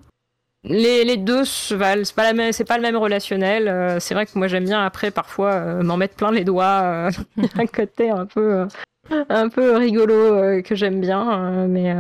[0.69, 3.69] les, les, deux se valent, c'est pas, la c'est pas le même relationnel.
[3.69, 6.83] Euh, c'est vrai que moi j'aime bien après parfois euh, m'en mettre plein les doigts,
[6.83, 7.11] euh,
[7.57, 8.67] un côté un peu,
[9.11, 11.67] un peu rigolo que j'aime bien.
[11.67, 11.95] mais,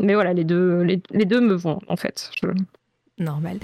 [0.00, 2.30] mais voilà, les deux, les, les, deux me vont en fait.
[3.18, 3.58] Normal.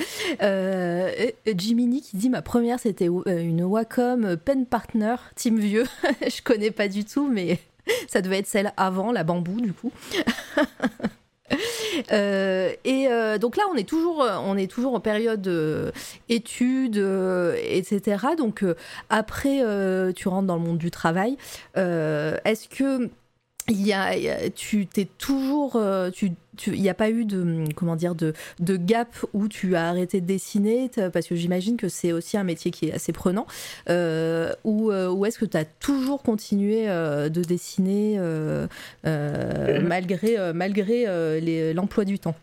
[1.46, 5.86] Jiminy qui dit ma première c'était une Wacom Pen Partner Team Vieux.
[6.22, 7.58] Je connais pas du tout, mais
[8.08, 9.92] ça devait être celle avant, la bambou du coup.
[12.12, 15.92] Euh, et euh, donc là, on est toujours, on est toujours en période euh,
[16.28, 18.26] études, etc.
[18.36, 18.64] Donc
[19.10, 19.62] après,
[20.14, 21.36] tu rentres dans le monde du travail.
[21.76, 23.10] Est-ce que
[23.68, 25.80] il y a, tu t'es toujours,
[26.12, 26.32] tu
[26.68, 30.20] il n'y a pas eu de comment dire de, de, gap où tu as arrêté
[30.20, 33.46] de dessiner parce que j'imagine que c'est aussi un métier qui est assez prenant.
[33.88, 38.20] Euh, ou, ou est-ce que tu as toujours continué de dessiner
[39.04, 42.36] malgré malgré l'emploi du temps?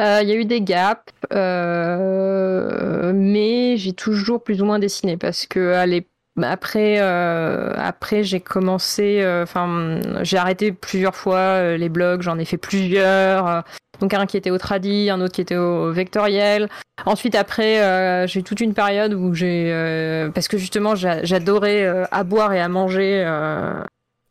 [0.00, 5.16] Euh, Il y a eu des gaps, euh, mais j'ai toujours plus ou moins dessiné
[5.16, 6.06] parce que allez,
[6.42, 12.38] après, euh, après j'ai commencé, euh, enfin, j'ai arrêté plusieurs fois euh, les blogs, j'en
[12.38, 13.46] ai fait plusieurs.
[13.46, 13.60] euh,
[14.00, 16.68] donc un qui était au tradi, un autre qui était au vectoriel.
[17.06, 21.82] Ensuite après, euh, j'ai toute une période où j'ai, euh, parce que justement j'a- j'adorais
[21.84, 23.24] euh, à boire et à manger.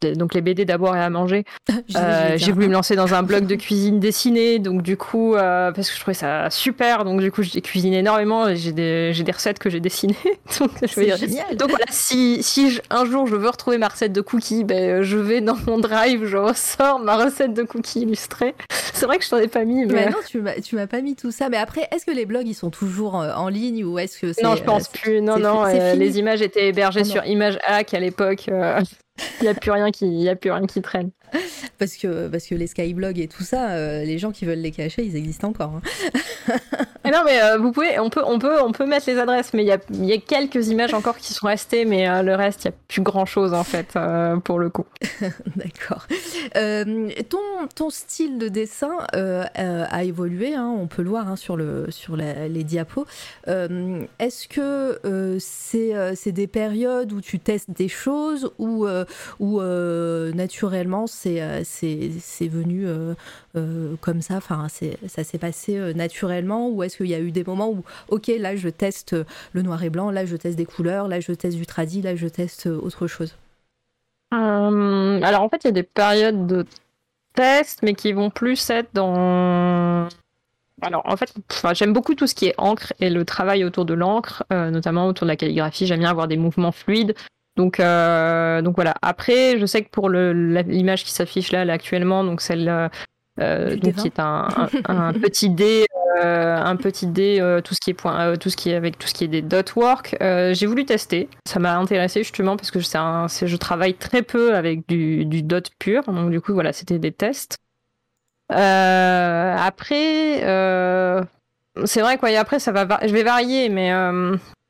[0.04, 1.44] Euh, donc les BD d'abord et à manger.
[1.88, 5.36] J'ai- Euh, j'ai voulu me lancer dans un blog de cuisine dessinée, donc du coup,
[5.36, 8.72] euh, parce que je trouvais ça super, donc du coup, j'ai cuisiné énormément et j'ai
[8.72, 10.16] des, recettes que j'ai dessinées.
[10.60, 13.88] donc, je veux dire- donc voilà, si, si je- un jour je veux retrouver ma
[13.88, 18.02] recette de cookies, ben, je vais dans mon drive, je ressors ma recette de cookies
[18.02, 18.56] illustrée.
[18.94, 20.06] C'est vrai que je t'en ai pas mis, mais.
[20.06, 20.42] Mais non, tu
[20.76, 21.50] m'as, pas mis tout ça.
[21.50, 24.28] Mais après, est-ce que les blogs ils sont toujours euh, en ligne ou est-ce que
[24.44, 25.22] non, je pense euh, plus.
[25.22, 28.50] Non, non, euh, les images étaient hébergées Oh sur Image Hack à l'époque.
[29.39, 31.12] Il n'y a plus rien qui, il y a plus rien qui traîne.
[31.78, 34.72] Parce que parce que les skyblogs et tout ça, euh, les gens qui veulent les
[34.72, 35.74] cacher, ils existent encore.
[35.76, 35.82] hein.
[37.04, 39.54] Ah non, mais euh, vous pouvez, on peut, on peut, on peut mettre les adresses,
[39.54, 42.34] mais il y a, y a quelques images encore qui sont restées, mais euh, le
[42.36, 43.98] reste, il y a plus grand chose en fait
[44.46, 44.86] pour le coup.
[45.56, 46.08] D'accord.
[46.54, 47.40] Ton,
[47.76, 52.16] ton style de dessin a évolué, hein, on peut le voir hein, sur, le, sur
[52.16, 53.06] la- les diapos.
[53.48, 58.88] Est-ce que c'est c'est des périodes où tu testes des choses ou,
[59.40, 59.62] ou
[60.34, 63.15] naturellement c'est euh, c'est venu euh,
[63.56, 64.67] euh, comme ça, enfin
[65.08, 68.56] ça s'est passé naturellement ou est-ce qu'il y a eu des moments où ok là
[68.56, 69.15] je teste
[69.54, 72.15] le noir et blanc, là je teste des couleurs, là je teste du tradi, là
[72.15, 73.36] je teste autre chose?
[74.32, 76.65] Alors en fait, il y a des périodes de
[77.34, 80.10] test, mais qui vont plus être dans.
[80.82, 81.34] Alors en fait,
[81.73, 85.25] j'aime beaucoup tout ce qui est encre et le travail autour de l'encre, notamment autour
[85.25, 85.88] de la calligraphie.
[85.88, 87.15] J'aime bien avoir des mouvements fluides.
[87.58, 88.94] Donc, euh, donc voilà.
[89.02, 92.89] Après, je sais que pour l'image qui s'affiche là, là, actuellement, donc celle euh,
[93.39, 94.02] euh, Du donc D20.
[94.02, 94.70] qui est un, un-
[95.10, 95.86] un petit dé,
[96.24, 99.08] euh, un petit dé, tout ce qui est point, tout ce qui est avec tout
[99.08, 100.15] ce qui est des dot work.
[100.22, 101.30] J'ai voulu tester.
[101.48, 105.70] Ça m'a intéressé justement parce que un, je travaille très peu avec du, du dot
[105.80, 106.04] pur.
[106.04, 107.58] Donc du coup voilà, c'était des tests.
[108.50, 110.39] Après,
[111.86, 112.32] c'est vrai quoi.
[112.32, 113.91] Et après, ça va, je vais varier, mais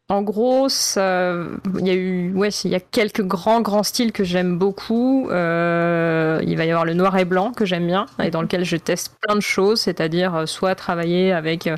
[0.08, 4.24] en gros, il y a eu, ouais, il y a quelques grands grands styles que
[4.24, 5.30] j'aime beaucoup.
[5.32, 8.64] Euh, il va y avoir le noir et blanc que j'aime bien et dans lequel
[8.66, 11.76] je teste plein de choses, c'est-à-dire euh, soit travailler avec euh,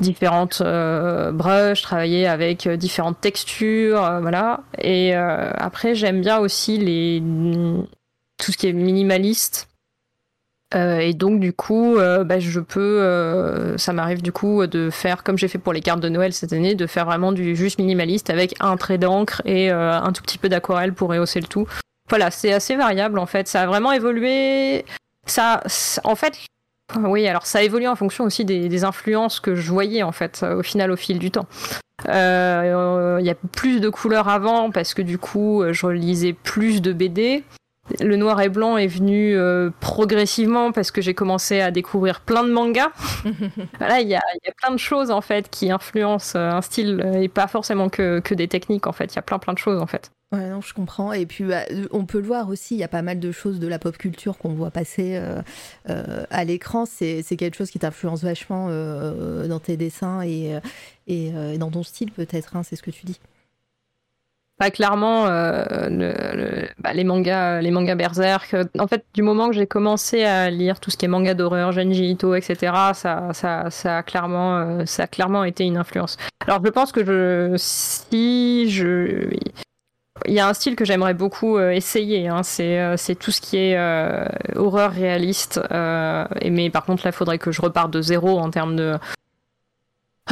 [0.00, 4.60] différentes euh, brushes, travailler avec différentes textures, voilà.
[4.78, 7.22] Et après, j'aime bien aussi les
[8.38, 9.68] tout ce qui est minimaliste.
[10.74, 14.90] Euh, et donc du coup, euh, bah, je peux, euh, ça m'arrive du coup de
[14.90, 17.54] faire comme j'ai fait pour les cartes de Noël cette année, de faire vraiment du
[17.54, 21.40] juste minimaliste avec un trait d'encre et euh, un tout petit peu d'aquarelle pour rehausser
[21.40, 21.66] le tout.
[22.08, 23.46] Voilà, c'est assez variable en fait.
[23.46, 24.84] Ça a vraiment évolué.
[25.26, 25.62] Ça,
[26.02, 26.38] en fait,
[26.98, 30.42] oui, alors ça a évolué en fonction aussi des, influences que je voyais en fait
[30.42, 31.46] au final au fil du temps.
[32.06, 36.92] Il y a plus de couleurs avant parce que du coup je lisais plus de
[36.92, 37.44] BD.
[38.00, 42.42] Le noir et blanc est venu euh, progressivement parce que j'ai commencé à découvrir plein
[42.44, 42.90] de mangas.
[43.78, 46.50] Voilà, il y a, il y a plein de choses en fait qui influencent euh,
[46.50, 49.12] un style euh, et pas forcément que, que des techniques en fait.
[49.12, 50.10] Il y a plein plein de choses en fait.
[50.32, 51.12] Ouais, non, je comprends.
[51.12, 53.60] Et puis, bah, on peut le voir aussi, il y a pas mal de choses
[53.60, 55.40] de la pop culture qu'on voit passer euh,
[55.90, 56.86] euh, à l'écran.
[56.86, 60.58] C'est quelque chose qui t'influence vachement euh, dans tes dessins et,
[61.06, 62.56] et dans ton style, peut-être.
[62.56, 63.20] hein, c'est ce que tu dis.
[64.60, 65.64] Bah, clairement, euh,
[66.78, 68.54] bah, les mangas, les mangas Berserk.
[68.54, 71.34] euh, En fait, du moment que j'ai commencé à lire tout ce qui est manga
[71.34, 75.76] d'horreur, Genji Ito, etc., ça, ça, ça a clairement, euh, ça a clairement été une
[75.76, 76.16] influence.
[76.46, 79.28] Alors, je pense que je, si je,
[80.26, 82.28] il y a un style que j'aimerais beaucoup euh, essayer.
[82.28, 83.76] hein, c'est, tout ce qui est
[84.54, 85.60] horreur réaliste.
[85.72, 88.94] mais par contre, là, il faudrait que je reparte de zéro en termes de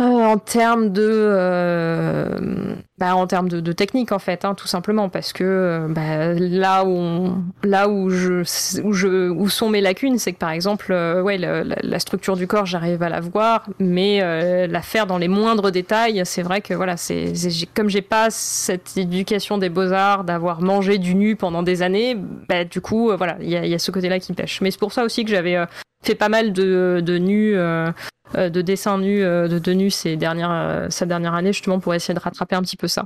[0.00, 5.10] euh, en termes de, euh, bah, en termes de, technique en fait, hein, tout simplement
[5.10, 8.40] parce que euh, bah, là où là où je
[8.82, 12.46] où je où sont mes lacunes, c'est que par exemple, euh, ouais, la, structure du
[12.46, 14.20] corps, j'arrive à la voir, mais
[14.66, 17.34] la faire dans les moindres détails, c'est vrai que voilà, c'est
[17.74, 22.16] comme j'ai pas cette éducation des beaux arts d'avoir mangé du nu pendant des années,
[22.48, 24.62] bah, du coup, voilà, il y a, y a ce côté-là qui pêche.
[24.62, 25.58] Mais c'est pour ça aussi que j'avais
[26.02, 27.54] fait pas mal de, de nus.
[27.56, 27.90] euh,
[28.34, 31.92] euh, de dessins nus, euh, de, de nus ces dernières, cette dernière année, justement, pour
[31.92, 33.04] essayer de rattraper un petit peu ça.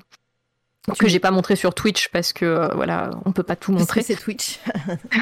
[1.00, 4.02] Que j'ai pas montré sur Twitch parce que, voilà, on peut pas tout montrer.
[4.02, 4.60] c'est Twitch.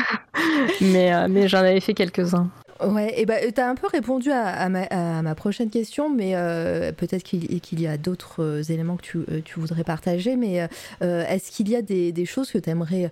[0.83, 2.51] mais mais j'en avais fait quelques-uns.
[2.81, 7.23] Ouais, et bah, tu as un peu répondu à, ma, prochaine question, mais euh, peut-être
[7.23, 10.37] qu'il y a d'autres euh, éléments que tu, euh, tu, voudrais partager.
[10.37, 10.69] Mais
[11.01, 13.11] est-ce qu'il y a des, choses que tu aimerais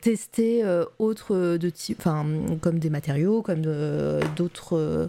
[0.00, 0.64] tester
[0.98, 1.72] autres de
[2.60, 5.08] comme des matériaux, comme d'autres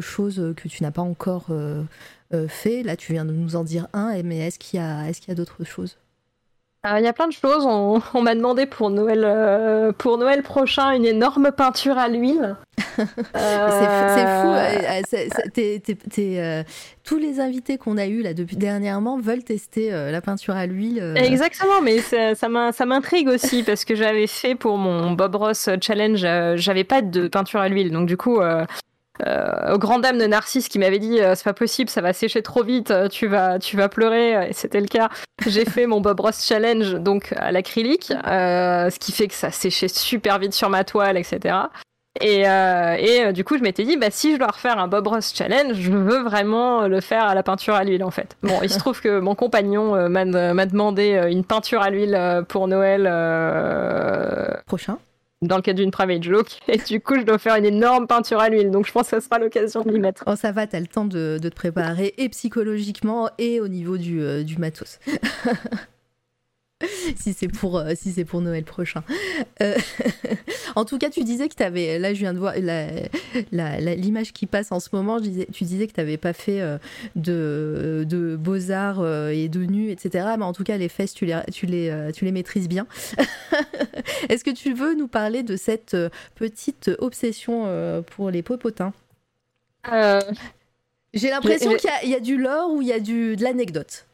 [0.00, 1.46] choses que tu n'as pas encore
[2.48, 2.82] fait?
[2.82, 5.30] Là, tu viens de nous en dire un, mais est-ce qu'il y a, est-ce qu'il
[5.30, 5.96] y a d'autres choses?
[6.84, 7.64] Il y a plein de choses.
[7.66, 12.56] On, on m'a demandé pour Noël, euh, pour Noël prochain une énorme peinture à l'huile.
[12.98, 14.14] euh...
[14.16, 16.18] C'est fou.
[16.18, 16.62] Euh,
[17.02, 20.66] tous les invités qu'on a eu là depuis dernièrement veulent tester euh, la peinture à
[20.66, 21.14] l'huile.
[21.16, 26.56] Exactement, mais ça, ça m'intrigue aussi parce que j'avais fait pour mon Bob Ross Challenge,
[26.56, 28.40] j'avais pas de peinture à l'huile, donc du coup.
[29.24, 32.12] Euh, au grand dame de Narcisse qui m'avait dit euh, c'est pas possible, ça va
[32.12, 35.08] sécher trop vite, euh, tu vas, tu vas pleurer, et c'était le cas.
[35.46, 39.88] J'ai fait mon Bob Ross Challenge donc à l'acrylique, ce qui fait que ça séchait
[39.88, 41.56] super vite sur ma toile, etc.
[42.20, 45.34] Et, et du coup, je m'étais dit, bah, si je dois refaire un Bob Ross
[45.34, 48.36] Challenge, je veux vraiment le faire à la peinture à l'huile, en fait.
[48.42, 53.02] Bon, il se trouve que mon compagnon m'a demandé une peinture à l'huile pour Noël.
[54.66, 54.98] Prochain
[55.46, 56.58] dans le cadre d'une private joke.
[56.68, 58.70] Et du coup, je dois faire une énorme peinture à l'huile.
[58.70, 60.24] Donc, je pense que ça sera l'occasion de m'y mettre.
[60.26, 64.20] Oh, ça va, t'as le temps de, te préparer et psychologiquement et au niveau du,
[64.20, 64.98] euh, du matos.
[67.16, 69.02] si c'est pour, euh, si c'est pour Noël prochain.
[69.62, 69.76] Euh,
[70.76, 71.98] en tout cas, tu disais que tu avais.
[71.98, 72.54] Là, je viens de voir
[73.52, 75.18] l'image qui passe en ce moment.
[75.18, 76.78] Je disais, tu disais que tu n'avais pas fait euh,
[77.16, 80.26] de, de beaux-arts et de nus, etc.
[80.38, 82.86] Mais en tout cas, les fesses, tu les, tu les, tu les maîtrises bien.
[84.28, 85.96] Est-ce que tu veux nous parler de cette
[86.34, 88.92] petite obsession pour les popotins?
[91.12, 94.06] J'ai l'impression qu'il y, y, a du lore ou il y a du, de l'anecdote.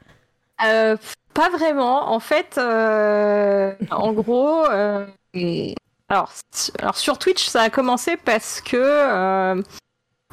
[0.64, 0.96] Euh,
[1.40, 2.12] pas vraiment.
[2.12, 5.07] En fait, euh, en gros, euh,
[6.11, 6.31] alors,
[6.94, 9.62] sur Twitch, ça a commencé parce que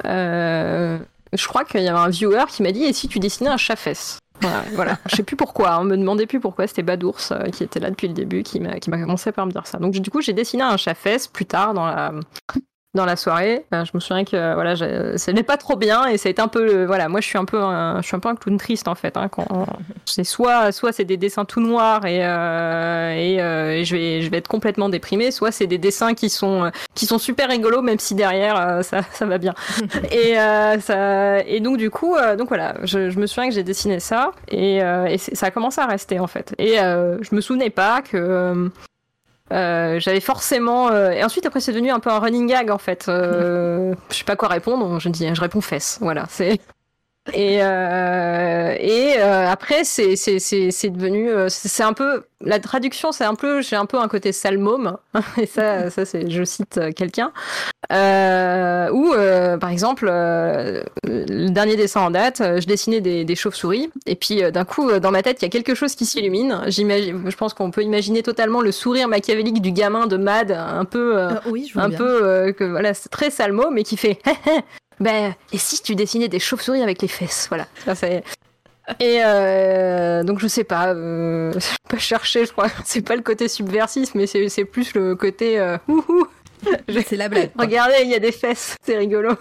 [0.04, 3.56] je crois qu'il y avait un viewer qui m'a dit et si tu dessinais un
[3.56, 4.98] chat-fesse voilà, voilà.
[5.06, 8.06] je sais plus pourquoi, on me demandait plus pourquoi, c'était Badours qui était là depuis
[8.06, 9.78] le début qui m'a commencé par me dire ça.
[9.78, 12.12] Donc du coup j'ai dessiné un chat-fesse plus tard dans la,
[12.94, 13.64] dans la soirée.
[13.70, 14.74] je me souviens que voilà,
[15.18, 17.38] ça n'est pas trop bien et ça a été un peu voilà, moi je suis
[17.38, 19.16] un peu un, je suis un peu un clown triste en fait.
[19.16, 19.66] Hein, quand
[20.06, 24.30] c'est soit soit c'est des dessins tout noirs et euh, euh, et, je vais je
[24.30, 27.98] vais être complètement déprimé, soit c'est des dessins qui sont qui sont super rigolos même
[27.98, 29.54] si derrière euh, ça, ça va bien.
[30.10, 30.34] et
[30.80, 34.32] ça et donc du coup donc voilà, je, je me souviens que j'ai dessiné ça
[34.50, 36.54] et, et ça a commencé à rester en fait.
[36.58, 38.70] Et je me souvenais pas que
[39.52, 42.78] euh, j'avais forcément euh, et ensuite après c'est devenu un peu un running gag en
[42.78, 43.06] fait.
[43.08, 46.60] Euh, je sais pas quoi répondre je dis je réponds fesses voilà c'est
[47.32, 53.12] et euh, et euh, après c'est c'est c'est c'est devenu c'est un peu la traduction
[53.12, 54.96] c'est un peu j'ai un peu un côté salmôme
[55.36, 57.32] et ça ça c'est je cite quelqu'un.
[57.90, 63.34] Euh, où, euh, par exemple, euh, le dernier dessin en date, je dessinais des, des
[63.34, 66.60] chauves-souris, et puis d'un coup, dans ma tête, il y a quelque chose qui s'illumine.
[66.66, 70.84] J'imagine, je pense qu'on peut imaginer totalement le sourire machiavélique du gamin de Mad, un
[70.84, 74.18] peu, oui, un peu, que voilà, c'est très salmo, mais qui fait,
[75.00, 77.66] ben, et si tu dessinais des chauves-souris avec les fesses, voilà.
[77.94, 78.08] Ça,
[79.00, 82.68] et euh, donc je sais pas, euh, je pas chercher, je crois.
[82.84, 85.76] C'est pas le côté subversif, mais c'est plus le côté euh,
[87.06, 87.50] C'est la blague.
[87.56, 89.36] Regardez, il y a des fesses, c'est rigolo.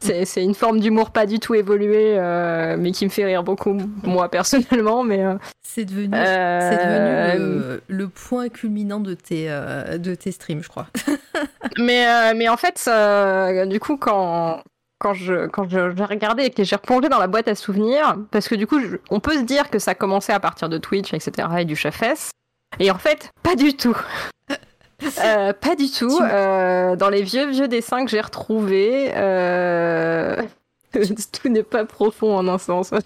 [0.00, 3.76] C'est une forme d'humour pas du tout évoluée, euh, mais qui me fait rire beaucoup,
[4.02, 5.04] moi personnellement.
[5.04, 10.68] Mais euh, c'est devenu, euh, devenu le, point culminant de tes, de tes streams, je
[10.68, 10.86] crois.
[11.78, 12.88] mais, mais en fait,
[13.68, 14.62] du coup, quand,
[14.98, 18.48] quand je quand j'ai regardé et que j'ai replongé dans la boîte à souvenirs, parce
[18.48, 18.80] que du coup,
[19.10, 22.02] on peut se dire que ça commençait à partir de Twitch, etc., et du chef
[22.78, 23.96] Et en fait, pas du tout.
[25.22, 26.18] Euh, pas du tout.
[26.20, 30.40] Euh, dans les vieux vieux dessins que j'ai retrouvés, euh...
[31.32, 32.90] tout n'est pas profond en un sens.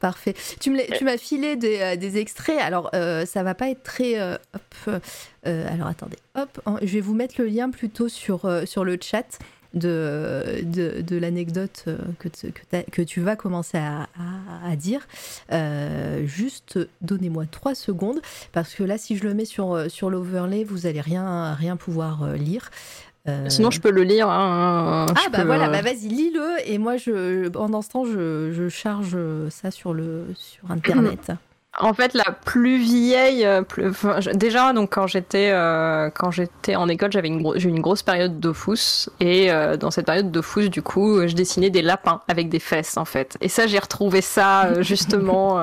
[0.00, 0.34] Parfait.
[0.60, 2.58] Tu m'as filé des, euh, des, extraits.
[2.58, 4.18] Alors, ça va pas être très.
[4.22, 5.02] hop,
[5.44, 6.16] alors, attendez.
[6.34, 9.38] Hop, je vais vous mettre le lien plutôt sur, sur le chat
[9.76, 14.08] de, de, de l'anecdote euh, que, que, que, tu vas commencer à,
[14.64, 15.06] à, dire.
[15.52, 18.20] Euh, juste donnez-moi trois secondes,
[18.52, 21.76] parce que là, si je le mets sur, euh, sur l'overlay, vous allez rien, rien
[21.76, 22.70] pouvoir lire.
[23.48, 24.28] Sinon, je peux le lire.
[24.30, 26.58] Hein, ah, bah voilà, bah vas-y, lis-le.
[26.64, 29.18] Et moi, je, pendant ce temps, je, je charge
[29.50, 31.32] ça sur, le, sur Internet.
[31.78, 33.62] En fait, la plus vieille, euh,
[34.34, 38.40] déjà donc quand j'étais euh, quand j'étais en école, j'avais une, j'ai une grosse période
[38.40, 42.60] d'Ofus et euh, dans cette période d'Ofus, du coup, je dessinais des lapins avec des
[42.60, 43.36] fesses en fait.
[43.42, 45.58] Et ça, j'ai retrouvé ça justement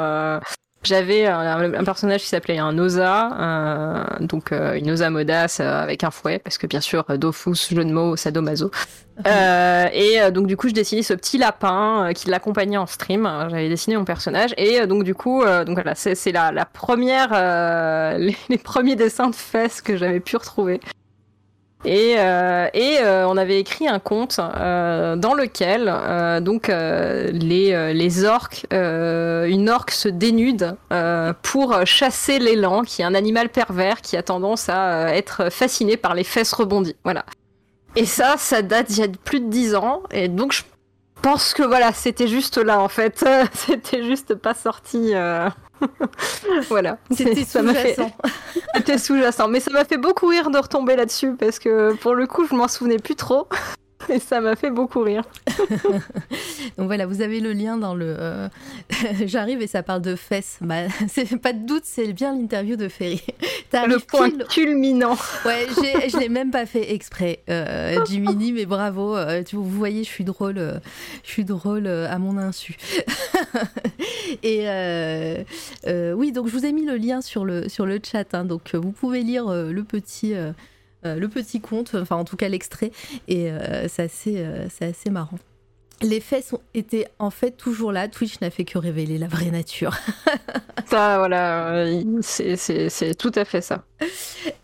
[0.84, 5.84] j'avais un, un personnage qui s'appelait un osa, euh, donc euh, une osa modasse euh,
[5.84, 8.71] avec un fouet, parce que bien sûr, Dofus, jeu de mots, sadomaso.
[9.27, 12.88] Euh, et euh, donc du coup, je dessinais ce petit lapin euh, qui l'accompagnait en
[12.88, 13.29] stream.
[13.49, 16.65] J'avais dessiné mon personnage et euh, donc du coup, euh, donc voilà, c'est la, la
[16.65, 20.79] première, euh, les, les premiers dessins de fesses que j'avais pu retrouver.
[21.86, 27.29] Et, euh, et euh, on avait écrit un conte euh, dans lequel euh, donc euh,
[27.31, 30.75] les, les orques, une orque se dénude
[31.41, 36.15] pour chasser l'élan, qui est un animal pervers qui a tendance à être fasciné par
[36.15, 36.95] les fesses rebondies.
[37.03, 37.25] Voilà.
[37.95, 40.63] Et ça, ça date d'il y a plus de 10 ans, et donc je
[41.21, 43.23] pense que voilà, c'était juste là en fait,
[43.53, 45.13] c'était juste pas sorti.
[46.69, 46.97] voilà.
[47.11, 48.11] C'était fait, sous-jacent.
[48.75, 52.27] c'était sous-jacent, mais ça m'a fait beaucoup rire de retomber là-dessus parce que pour le
[52.27, 53.47] coup, je m'en souvenais plus trop.
[54.10, 55.24] Et ça m'a fait beaucoup rire.
[56.78, 58.16] Donc voilà, vous avez le lien dans le.
[58.20, 58.47] euh,
[59.26, 60.58] J'arrive et ça parle de fesses.
[60.62, 63.22] Bah, c'est pas de doute, c'est bien l'interview de Ferry.
[63.74, 65.16] Le point pile- culminant.
[65.45, 69.16] Ouais, je l'ai même pas fait exprès, euh, Jiminy, mais bravo.
[69.16, 70.74] euh, tu, vous voyez, je suis drôle, euh,
[71.24, 72.76] je suis drôle à mon insu.
[74.43, 74.66] Et
[76.16, 78.74] oui, donc je vous ai mis le lien sur le sur le chat, hein, donc
[78.76, 80.34] vous pouvez lire le petit.
[81.06, 82.91] Euh, le petit conte, enfin en tout cas l'extrait,
[83.28, 85.38] et euh, c'est assez, euh, c'est assez marrant.
[86.01, 89.51] Les faits sont, étaient en fait toujours là, Twitch n'a fait que révéler la vraie
[89.51, 89.95] nature.
[90.88, 91.86] Ça, voilà,
[92.22, 93.84] c'est- tout à fait ça.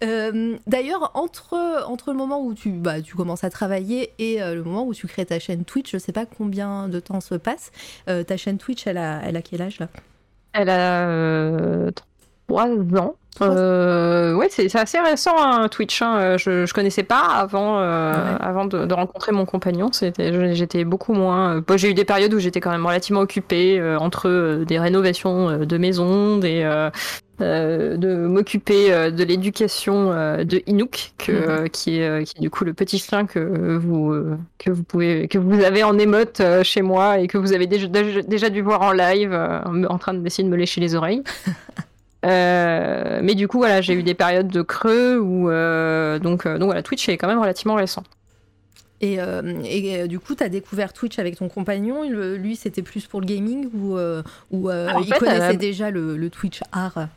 [0.03, 4.53] Euh, D'ailleurs, entre, entre le moment où tu, bah, tu commences à travailler et euh,
[4.53, 7.35] le moment où tu crées ta chaîne Twitch, je sais pas combien de temps se
[7.35, 7.71] passe.
[8.09, 9.87] Euh, ta chaîne Twitch, elle a, elle a quel âge là?
[10.53, 11.91] Elle a
[12.49, 12.67] trois
[12.99, 13.15] ans.
[13.41, 16.01] Euh, ouais, c'est assez récent hein, Twitch.
[16.01, 16.17] hein.
[16.17, 18.37] Euh, Je, je connaissais pas avant, euh, Ouais.
[18.41, 19.89] avant de, de rencontrer mon compagnon.
[19.93, 21.59] C'était, j'étais beaucoup moins.
[21.65, 25.59] bon, j'ai eu des périodes où j'étais quand même relativement occupée euh, entre des rénovations
[25.65, 26.63] de maisons, des
[27.41, 30.57] euh, de m'occuper euh, de l'éducation euh, de
[31.17, 31.37] que, Mhm.
[31.47, 34.13] euh, qui, est, qui est du coup le petit chien que vous
[34.57, 37.87] que vous pouvez que vous avez en émote chez moi et que vous avez déjà,
[37.87, 41.23] déjà, dû voir en live en train d'essayer de me lécher les oreilles.
[42.25, 46.57] Euh, mais du coup, voilà, j'ai eu des périodes de creux où euh, donc euh,
[46.57, 48.03] donc voilà, Twitch est quand même relativement récent.
[49.01, 49.17] Et,
[49.63, 52.03] et, du coup, tu as découvert Twitch avec ton compagnon.
[52.09, 53.97] Lui, c'était plus pour le gaming ou,
[54.57, 57.07] il fait, connaissait déjà le, le Twitch art?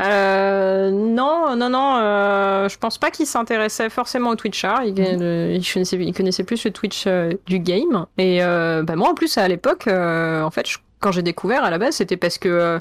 [0.00, 4.82] Euh, non, non, non, euh, je pense pas qu'il s'intéressait forcément au Twitch art.
[4.84, 5.18] Il, Mhm.
[5.22, 7.06] euh, il connaissait, il connaissait plus le Twitch
[7.46, 8.06] du game.
[8.16, 11.78] Et bah, moi, en plus, à l'époque, en fait, je- quand j'ai découvert à la
[11.78, 12.80] base, c'était parce que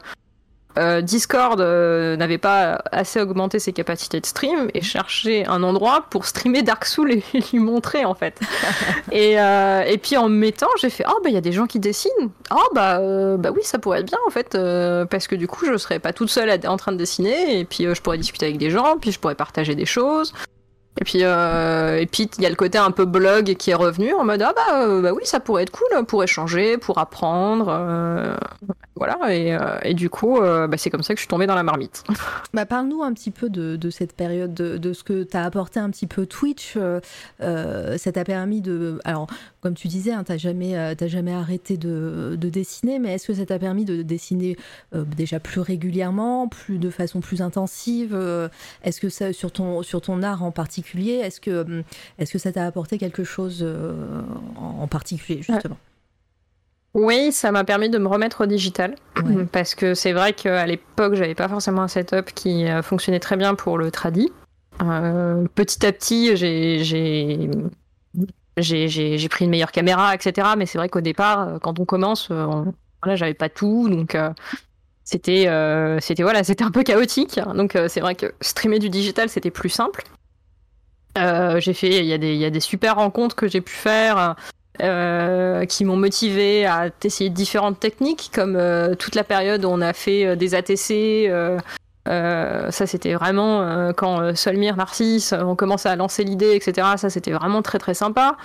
[0.78, 6.06] euh, Discord euh, n'avait pas assez augmenté ses capacités de stream et cherchait un endroit
[6.10, 8.40] pour streamer Dark Souls et lui montrer en fait.
[9.12, 11.52] et, euh, et puis en me mettant, j'ai fait oh bah il y a des
[11.52, 12.30] gens qui dessinent.
[12.52, 13.00] Oh bah
[13.38, 14.58] bah oui ça pourrait être bien en fait
[15.10, 17.66] parce que du coup je serais pas toute seule à- en train de dessiner et
[17.66, 20.34] puis je pourrais discuter avec des gens puis je pourrais partager des choses.
[21.00, 23.76] Et puis, euh, et puis il y a le côté un peu blog qui est
[23.76, 26.98] revenu en mode ah bah, euh, bah oui ça pourrait être cool pour échanger, pour
[26.98, 28.36] apprendre, euh,
[28.98, 31.48] voilà et, euh, et du coup euh, bah, c'est comme ça que je suis tombée
[31.48, 32.04] dans la marmite.
[32.54, 35.80] Bah, Parle-nous un petit peu de, de cette période, de, de ce que t'as apporté
[35.80, 36.74] un petit peu Twitch.
[36.78, 37.00] euh,
[37.42, 39.00] euh, ça t'a permis de.
[39.04, 39.28] Alors,
[39.62, 43.46] comme tu disais, hein, t'as jamais, jamais arrêté de, de dessiner, mais est-ce que ça
[43.46, 44.58] t'a permis de dessiner
[44.94, 48.18] déjà plus régulièrement, plus de façon plus intensive
[48.84, 51.84] Est-ce que ça, sur ton, sur ton art en particulier, est-ce que,
[52.18, 53.66] est-ce que ça t'a apporté quelque chose
[54.56, 55.78] en, en particulier, justement?
[57.00, 58.96] Oui, ça m'a permis de me remettre au digital.
[59.24, 59.46] Ouais.
[59.52, 63.38] Parce que c'est vrai qu'à l'époque, j'avais pas forcément un setup qui euh, fonctionnait très
[63.38, 64.32] bien pour le tradi.
[64.82, 67.50] Euh, petit à petit, j'ai-
[69.30, 70.48] pris une meilleure caméra, etc.
[70.58, 72.74] Mais c'est vrai qu'au départ, euh, quand on commence, on-
[73.14, 74.32] j'avais pas tout, donc euh,
[75.04, 77.40] c'était euh, c'était voilà, c'était un peu chaotique.
[77.54, 80.04] Donc c'est vrai que streamer du digital, c'était plus simple.
[81.16, 84.36] J'ai fait, y, il y a des super rencontres que j'ai pu faire
[84.82, 89.82] euh, qui m'ont motivé à essayer différentes techniques, comme euh, toute la période où on
[89.82, 91.30] a fait euh, des ATC.
[92.06, 96.88] ça, c'était vraiment quand Solmir, Narcisse, on commençait à lancer l'idée, etc.
[96.98, 98.38] Ça, c'était vraiment très très sympa.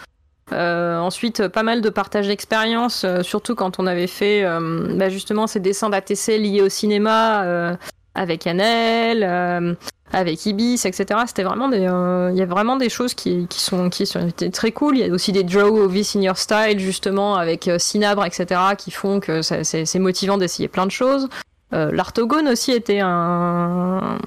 [0.51, 4.45] Ensuite, pas mal de partage d'expérience, surtout quand on avait fait
[4.97, 7.79] bah, justement ces dessins d'ATC liés au cinéma
[8.15, 9.75] avec Annelle, euh,
[10.13, 11.21] avec Ibis, etc.
[11.27, 14.29] C'était vraiment des, euh, il y a vraiment des choses qui, qui sont qui sont
[14.53, 14.99] très cool.
[14.99, 18.61] Il y a aussi des draw of your style justement avec euh, Cinabre, etc.
[18.77, 21.29] qui font que c'est motivant d'essayer plein de choses.
[21.73, 24.19] Euh, L'Artogone aussi était un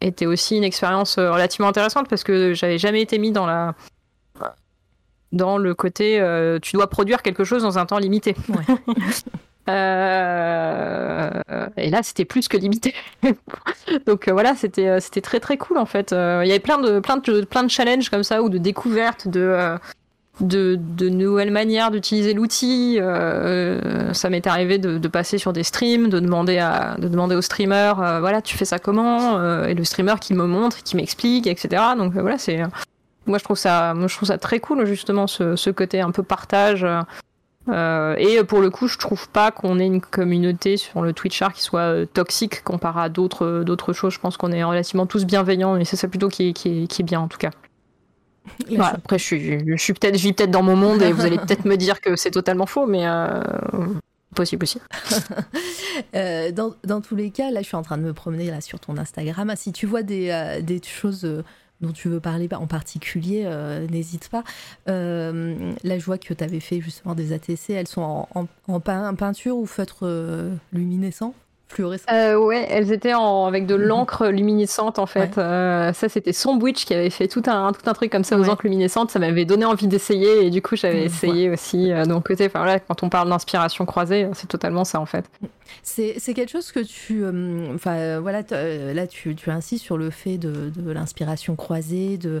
[0.00, 3.74] était aussi une expérience euh, relativement intéressante parce que j'avais jamais été mis dans la
[5.32, 8.36] dans le côté euh, tu dois produire quelque chose dans un temps limité.
[8.48, 8.94] Ouais.
[9.68, 11.30] Euh,
[11.76, 12.94] et là, c'était plus que limité.
[14.06, 16.12] Donc voilà, c'était c'était très très cool en fait.
[16.12, 19.28] Il y avait plein de plein de plein de challenges comme ça ou de découvertes
[19.28, 19.78] de
[20.40, 22.98] de, de, nouvelles manières d'utiliser l'outil.
[23.00, 27.34] Euh, ça m'est arrivé de, de, passer sur des streams, de demander, à, de demander
[27.34, 30.82] au streamer, euh, voilà, tu fais ça comment euh, Et le streamer qui me montre,
[30.82, 31.82] qui m'explique, etc.
[31.96, 32.60] Donc voilà, c'est.
[33.26, 36.10] Moi, je trouve ça, moi, je trouve ça très cool justement ce, ce côté un
[36.10, 36.84] peu partage.
[37.68, 41.62] Et pour le coup, je trouve pas qu'on ait une communauté sur le Twitchar qui
[41.62, 44.12] soit toxique comparé à d'autres d'autres choses.
[44.12, 47.04] Je pense qu'on est relativement tous bienveillants et c'est ça plutôt qui qui qui est
[47.04, 47.50] bien en tout cas
[48.78, 51.38] après, je suis, je suis peut-être, je vis peut-être dans mon monde et vous allez
[51.38, 53.40] peut-être me dire que c'est totalement faux, mais euh,
[54.34, 54.80] possible aussi.
[56.14, 58.60] euh, dans, dans, tous les cas, là, je suis en train de me promener là
[58.60, 59.50] sur ton Instagram.
[59.50, 61.42] Ah, si tu vois des, euh, des choses euh,
[61.82, 63.48] dont tu veux parler en particulier,
[63.90, 64.44] n'hésite pas.
[64.86, 67.70] là, je vois que tu avais fait justement des ATC.
[67.70, 68.80] Elles sont en, en, en
[69.14, 70.06] peinture ou feutre
[70.72, 71.34] luminescent
[72.10, 73.82] euh, ouais, elles étaient en, avec de mhm.
[73.82, 75.38] l'encre luminescente en fait.
[75.38, 78.48] Euh, ça, c'était Sombwitch qui avait fait tout un, tout un truc comme ça aux
[78.48, 79.10] encres luminescentes.
[79.10, 81.92] Ça m'avait donné envie d'essayer et du coup, j'avais essayé aussi.
[81.92, 85.24] Euh, donc, enfin, voilà, quand on parle d'inspiration croisée, c'est totalement ça en fait.
[85.82, 87.24] C'est quelque chose que tu.
[87.24, 92.18] Euh, enfin, euh, voilà, euh, là, tu, tu, insistes sur le fait de, l'inspiration croisée,
[92.18, 92.40] de,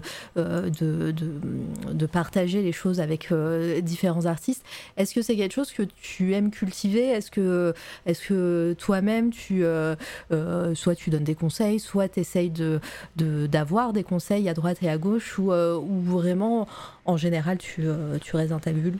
[2.06, 3.32] partager les choses avec
[3.82, 4.64] différents artistes.
[4.96, 7.08] Est-ce que c'est quelque chose que tu aimes cultiver?
[7.08, 9.32] Est-ce que, toi-même,
[10.74, 12.52] soit tu donnes des conseils, soit tu essayes
[13.16, 16.66] d'avoir de, des conseils à droite et à gauche, ou, ou vraiment,
[17.04, 17.84] en général, tu,
[18.20, 18.98] tu restes dans ta bulle?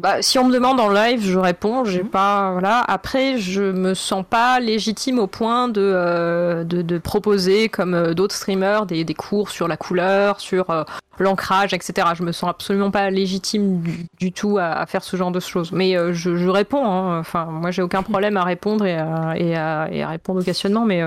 [0.00, 1.84] Bah, si on me demande en live, je réponds.
[1.84, 2.08] J'ai mhm.
[2.08, 2.82] pas voilà.
[2.88, 8.14] Après, je me sens pas légitime au point de euh, de, de, proposer comme euh,
[8.14, 10.84] d'autres streamers des, des, cours sur la couleur, sur euh,
[11.18, 12.08] l'ancrage, etc.
[12.14, 13.82] Je me sens absolument pas légitime
[14.18, 15.70] du, tout à, à, faire ce genre de choses.
[15.72, 16.86] Mais je, je, réponds.
[16.86, 17.18] Hein.
[17.18, 20.44] Enfin, moi, j'ai aucun problème à répondre et à, et à, et à répondre aux
[20.44, 20.86] questionnements.
[20.86, 21.02] Mais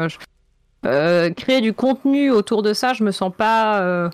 [1.36, 4.10] créer du contenu autour de ça, je me sens pas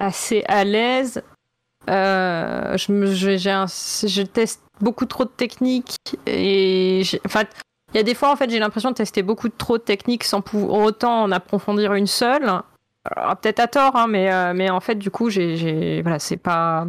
[0.00, 1.22] assez à l'aise
[1.88, 7.42] euh, je, teste beaucoup trop de techniques et enfin,
[7.92, 10.24] il y a des fois en fait j'ai l'impression de tester beaucoup trop de techniques
[10.24, 12.50] sans pour autant en approfondir une seule.
[13.42, 16.86] Peut-être à tort, hein, mais, euh, mais en fait du coup voilà c'est pas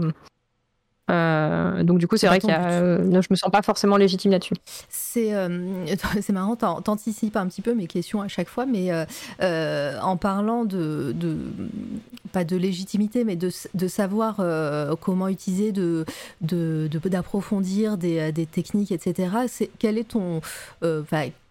[1.11, 3.97] euh, donc du coup, c'est vrai qu'il y a, euh, je me sens pas forcément
[3.97, 4.55] légitime là-dessus.
[4.89, 5.85] C'est euh,
[6.21, 8.91] c'est marrant, t'anticipes un petit peu mes questions à chaque fois, mais
[9.41, 11.37] en parlant de, de,
[12.31, 14.37] pas de légitimité, mais de, de savoir
[15.01, 16.05] comment utiliser, de
[16.41, 19.29] d'approfondir des, des, techniques, etc.
[19.47, 20.41] C'est quel est ton,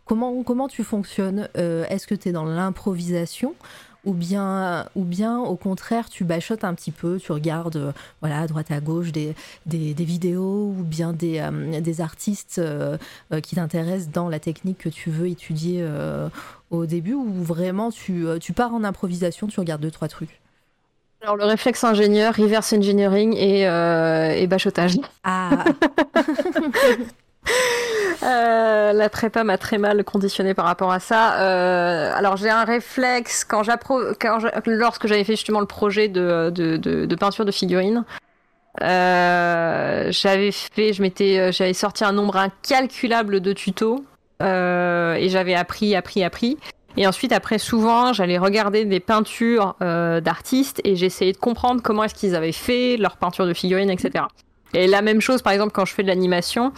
[0.05, 3.55] comment comment tu fonctionnes Est-ce que tu es dans l'improvisation
[4.05, 8.41] ou bien, ou bien au contraire tu bachotes un petit peu, tu regardes euh, voilà,
[8.41, 9.35] à droite à gauche des,
[9.67, 12.97] des, vidéos ou bien des, euh, des artistes euh,
[13.43, 15.85] qui t'intéressent dans la technique que tu veux étudier
[16.71, 20.41] au début ou vraiment tu, tu pars en improvisation, tu regardes deux, trois trucs?
[21.23, 24.97] Alors le réflexe ingénieur, reverse engineering et, et bachotage.
[25.23, 25.65] Ah
[28.25, 31.41] Euh, la prépa m'a très mal conditionné par rapport à ça.
[31.41, 34.17] Euh, alors j'ai un réflexe quand j'approuve,
[34.67, 38.05] lorsque j'avais fait justement le projet de, peinture de figurines.
[38.83, 44.05] Euh, j'avais fait, je j'avais sorti un nombre incalculable de tutos
[44.41, 46.57] et j'avais appris, appris, appris.
[46.97, 52.15] Et ensuite, après, souvent, j'allais regarder des peintures d'artistes et j'essayais de comprendre comment est-ce
[52.15, 54.25] qu'ils avaient fait leur peinture de figurines, etc.
[54.73, 56.73] Et la même chose, par exemple, quand je fais de l'animation,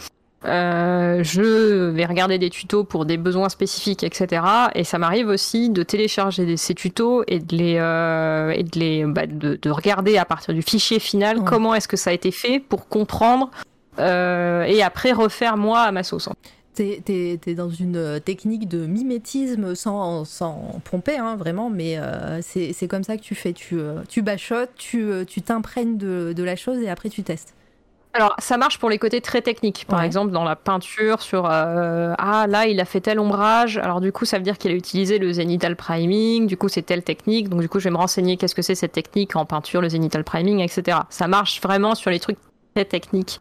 [0.47, 4.43] euh, je vais regarder des tutos pour des besoins spécifiques, etc.
[4.75, 9.05] Et ça m'arrive aussi de télécharger ces tutos et de les, euh, et de, les
[9.05, 12.31] bah, de, de, regarder à partir du fichier final comment est-ce que ça a été
[12.31, 13.51] fait pour comprendre
[13.99, 16.29] euh, et après refaire moi à ma sauce.
[16.75, 21.99] T'es es, dans une technique de mimétisme sans, sans pomper, hein, vraiment, mais
[22.41, 23.51] c'est comme ça que tu fais.
[23.51, 27.56] Tu, tu bachotes, tu t'imprègnes de, de la chose et après tu testes.
[28.17, 29.85] Alors, ça marche pour les côtés très techniques.
[29.87, 33.77] Par exemple, dans la peinture, sur euh, ah là, il a fait tel ombrage.
[33.77, 36.47] Alors du coup, ça veut dire qu'il a utilisé le zenital priming.
[36.47, 37.47] Du coup, c'est telle technique.
[37.47, 39.89] Donc du coup, je vais me renseigner qu'est-ce que c'est cette technique en peinture, le
[39.89, 40.97] zenital priming, etc.
[41.11, 42.39] Ça marche vraiment sur les trucs
[42.73, 43.39] très techniques.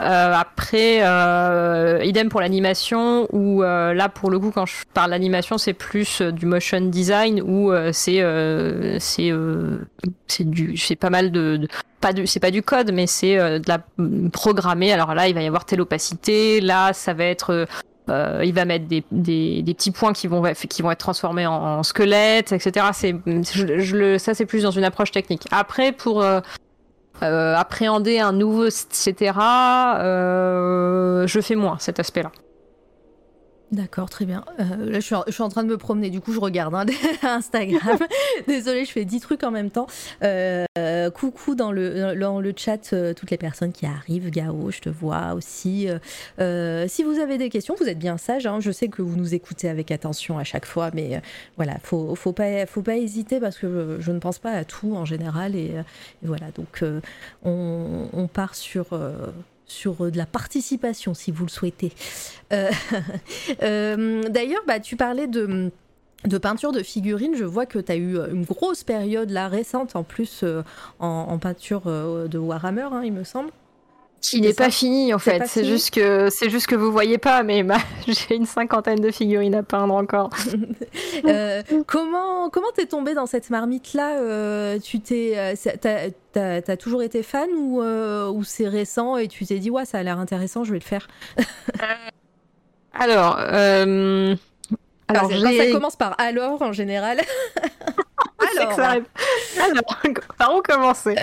[0.00, 5.10] Euh, après, euh, idem pour l'animation, où euh, là, pour le coup, quand je parle
[5.10, 8.22] d'animation, c'est plus du motion design, où c'est
[9.00, 9.32] c'est
[10.26, 11.68] c'est du c'est pas mal de, de
[12.00, 13.78] pas du c'est pas du code, mais c'est de la
[14.32, 14.92] programmée.
[14.92, 17.66] Alors là, il va y avoir telle opacité, là, ça va être
[18.08, 21.46] euh, il va mettre des, des, des, petits points qui vont, qui vont être transformés
[21.46, 22.86] en, en squelette, etc.
[22.92, 25.44] C'est, je, je ça, c'est plus dans une approche technique.
[25.50, 26.40] Après, pour euh, euh,
[27.22, 29.32] appréhender un nouveau, etc.,
[29.98, 32.30] euh, je fais moins cet aspect-là.
[33.70, 34.44] D'accord, très bien.
[34.60, 36.86] Euh, là, je suis, en, train de me promener, du coup, je regarde hein,
[37.22, 37.98] Instagram.
[38.46, 39.86] Désolée, je fais 10 trucs en même temps.
[40.24, 40.64] Euh,
[41.10, 44.30] coucou dans le, chat, euh, toutes les personnes qui arrivent.
[44.30, 45.86] Gao, je te vois aussi.
[46.38, 48.46] Si vous avez des questions, vous êtes bien sage.
[48.46, 48.58] Hein.
[48.60, 51.20] Je sais que vous nous écoutez avec attention à chaque fois, mais
[51.56, 54.96] voilà, faut, faut pas, faut pas hésiter parce que je, ne pense pas à tout
[54.96, 55.54] en général.
[55.54, 55.74] Et,
[56.22, 56.82] voilà, donc
[57.44, 58.98] on, on, part sur
[59.68, 61.92] sur euh, de la participation si vous le souhaitez.
[62.52, 62.70] Euh,
[63.62, 65.70] euh, D'ailleurs, bah, tu parlais de
[66.42, 70.02] peinture de figurines, je vois que tu as eu une grosse période là récente en
[70.02, 70.44] plus
[70.98, 73.50] en, peinture de Warhammer, hein, il me semble.
[74.32, 77.42] Il n'est pas fini en fait, c'est juste que c'est juste que vous voyez pas,
[77.42, 80.30] mais bah, j'ai une cinquantaine de figurines à peindre encore.
[81.24, 85.54] euh, comment comment t'es tombé dans cette marmite là euh, Tu t'es
[86.32, 89.84] t'as as, toujours été fan ou euh, ou c'est récent et tu t'es dit ouais
[89.84, 91.06] ça a l'air intéressant, je vais le faire.
[92.92, 94.34] alors euh,
[95.06, 97.20] alors, alors ça commence par alors en général.
[98.62, 99.04] Alors, ça arrive.
[99.58, 101.14] alors, par où commencer?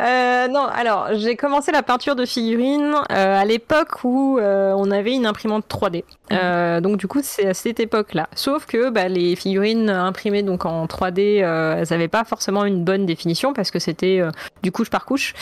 [0.00, 4.90] Euh, Non, alors j'ai commencé la peinture de figurines euh, à l'époque où euh, on
[4.90, 6.04] avait une imprimante 3D.
[6.32, 8.28] Euh, donc du coup, c'est à cette époque-là.
[8.34, 12.84] Sauf que bah, les figurines imprimées donc en 3D, euh, elles n'avaient pas forcément une
[12.84, 14.22] bonne définition parce que c'était
[14.62, 15.34] du couche par couche.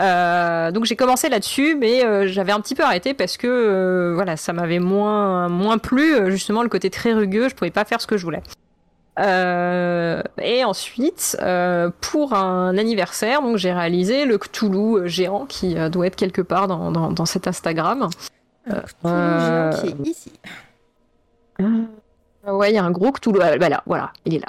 [0.00, 4.12] Euh, donc j'ai commencé là-dessus, mais euh, j'avais un petit peu arrêté parce que euh,
[4.14, 7.48] voilà, ça m'avait moins moins plu justement le côté très rugueux.
[7.48, 8.42] Je pouvais pas faire ce que je voulais.
[9.18, 11.36] Et ensuite,
[12.00, 16.90] pour un anniversaire, donc j'ai réalisé le Cthulhu géant qui doit être quelque part dans,
[16.90, 18.08] dans, dans cet Instagram.
[18.66, 20.32] Le Cthulhu géant qui est ici.
[22.46, 23.38] ouais, il y a un gros Cthulhu.
[23.38, 24.48] Voilà, voilà, il est là.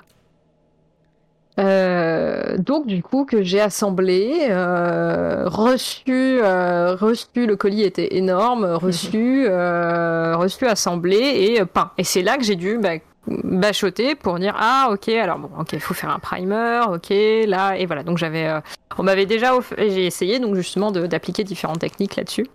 [1.57, 8.66] Euh, donc du coup que j'ai assemblé, euh, reçu, euh, reçu, le colis était énorme,
[8.66, 11.91] reçu, euh, reçu, assemblé et peint.
[11.97, 12.95] Et c'est là que j'ai dû bah,
[13.28, 17.09] bachoter pour dire ah ok alors bon ok faut faire un primer ok
[17.47, 18.59] là et voilà donc j'avais euh,
[18.97, 22.47] on m'avait déjà j'ai essayé donc justement d'appliquer différentes techniques là-dessus.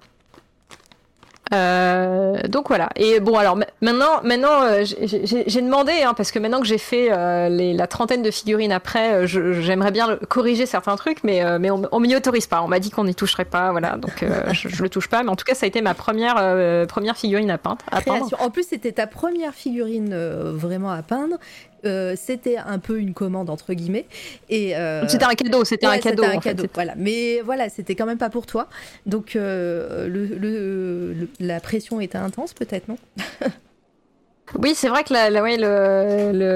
[1.53, 2.91] Euh, donc voilà.
[2.97, 7.09] Et bon, alors maintenant, maintenant, euh, j'ai demandé hein, parce que maintenant que j'ai fait
[7.11, 11.83] euh, les, la trentaine de figurines après, j'aimerais bien corriger certains trucs, mais mais on,
[11.91, 12.63] on m'y autorise pas.
[12.63, 13.97] On m'a dit qu'on n'y toucherait pas, voilà.
[13.97, 15.23] Donc je, je, le touche pas.
[15.23, 16.37] Mais en tout cas, ça a été ma première
[16.87, 17.79] première figurine à peindre.
[17.91, 18.29] À peindre.
[18.39, 21.37] En plus, c'était ta première figurine vraiment à peindre.
[21.87, 24.05] Euh, c'était un peu une commande entre guillemets
[24.51, 26.95] et euh, c'était un cadeau c'était ouais, un cadeau, un cadeau fait, voilà.
[26.97, 28.69] Mais voilà c'était quand même pas pour toi.
[29.07, 32.99] Donc euh, le, le, le, la pression était intense peut-être non?
[34.59, 35.57] Oui, c'est vrai que la, la, ouais,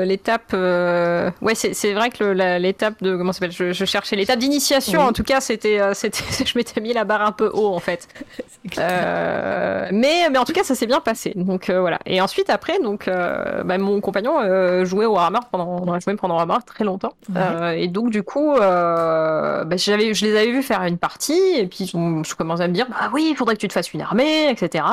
[0.05, 1.30] l'étape, euh...
[1.42, 2.24] ouais, c'est vrai que
[2.59, 5.01] l'étape de comment s'appelle, je, je, cherchais l'étape d'initiation.
[5.01, 5.07] Oui.
[5.07, 7.80] En tout cas, c'était, euh, c'était, je m'étais mis la barre un peu haut en
[7.80, 8.09] fait.
[8.78, 11.32] euh, mais, mais en tout cas, ça s'est bien passé.
[11.36, 11.99] Donc euh, voilà.
[12.07, 15.99] Et ensuite, après, donc, euh, bah, mon compagnon euh, jouait au Warhammer pendant, on a
[16.01, 17.12] joué pendant Warhammer très longtemps.
[17.34, 17.82] Ouais.
[17.82, 21.86] et donc du coup, bah, j'avais, je les avais vus faire une partie, et puis
[21.86, 24.51] je commençais à me dire, bah oui, il faudrait que tu te fasses une armée,
[24.51, 24.84] etc.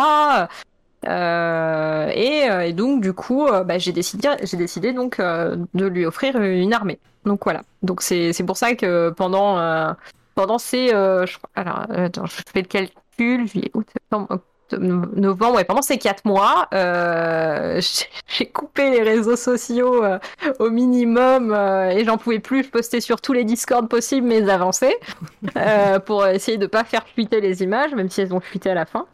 [1.07, 6.05] Euh, et, euh, et, donc du coup, euh, bah, j'ai décidé, j'ai donc de lui
[6.05, 6.99] offrir une armée.
[7.25, 7.61] Donc voilà.
[7.81, 9.95] Donc c'est pour ça que pendant
[10.35, 13.87] pendant ces alors attends, je fais le calcul, juillet, août,
[14.77, 17.81] novembre, ouais, pendant ces quatre mois, euh,
[18.27, 20.01] j'ai coupé les réseaux sociaux
[20.59, 22.63] au minimum et j'en pouvais plus.
[22.63, 24.95] Je postais sur tous les Discord possibles mes avancées
[26.05, 28.85] pour essayer de pas faire fuiter les images, même si elles ont fuité à la
[28.85, 29.07] fin.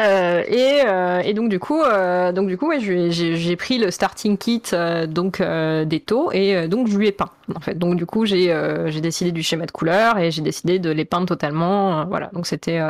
[0.00, 3.90] Euh, et, euh, et, donc du coup, euh, donc du coup, ouais, j'ai pris le
[3.90, 4.62] starting kit
[5.08, 7.30] donc des taux et donc je lui ai peint.
[7.54, 8.52] En fait, donc du coup, j'ai
[9.00, 12.04] décidé du schéma de couleur et j'ai décidé de les peindre totalement.
[12.06, 12.80] voilà, donc c'était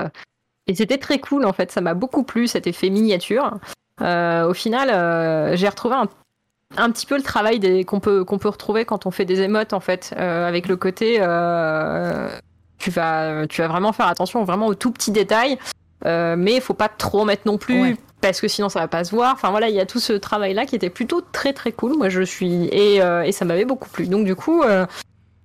[0.67, 1.71] et c'était très cool en fait.
[1.71, 3.59] Ça m'a beaucoup plu cet effet miniature.
[4.01, 6.09] au final, j'ai retrouvé un
[6.77, 9.73] un petit peu le travail qu'on peut qu'on peut retrouver quand on fait des émotes
[9.73, 11.15] en fait, avec le côté
[12.79, 15.59] tu vas tu vas vraiment faire attention vraiment aux tout petits détails.
[16.07, 17.97] Euh, mais il faut pas trop mettre non plus ouais.
[18.21, 19.33] parce que sinon ça va pas se voir.
[19.35, 21.97] Enfin voilà, il y a tout ce travail là qui était plutôt très très cool.
[21.97, 24.07] Moi je suis et, euh, et ça m'avait beaucoup plu.
[24.07, 24.87] Donc du coup, euh,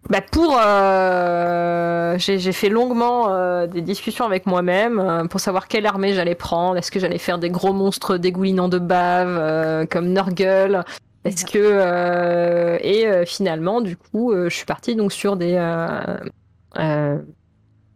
[0.09, 6.13] bah pour euh, j'ai fait longuement euh, des discussions avec moi-même pour savoir quelle armée
[6.13, 6.77] j'allais prendre.
[6.77, 10.83] Est-ce que j'allais faire des gros monstres dégoulinants de bave comme Nurgle?
[11.25, 15.57] Est-ce que et finalement du coup je suis partie donc sur des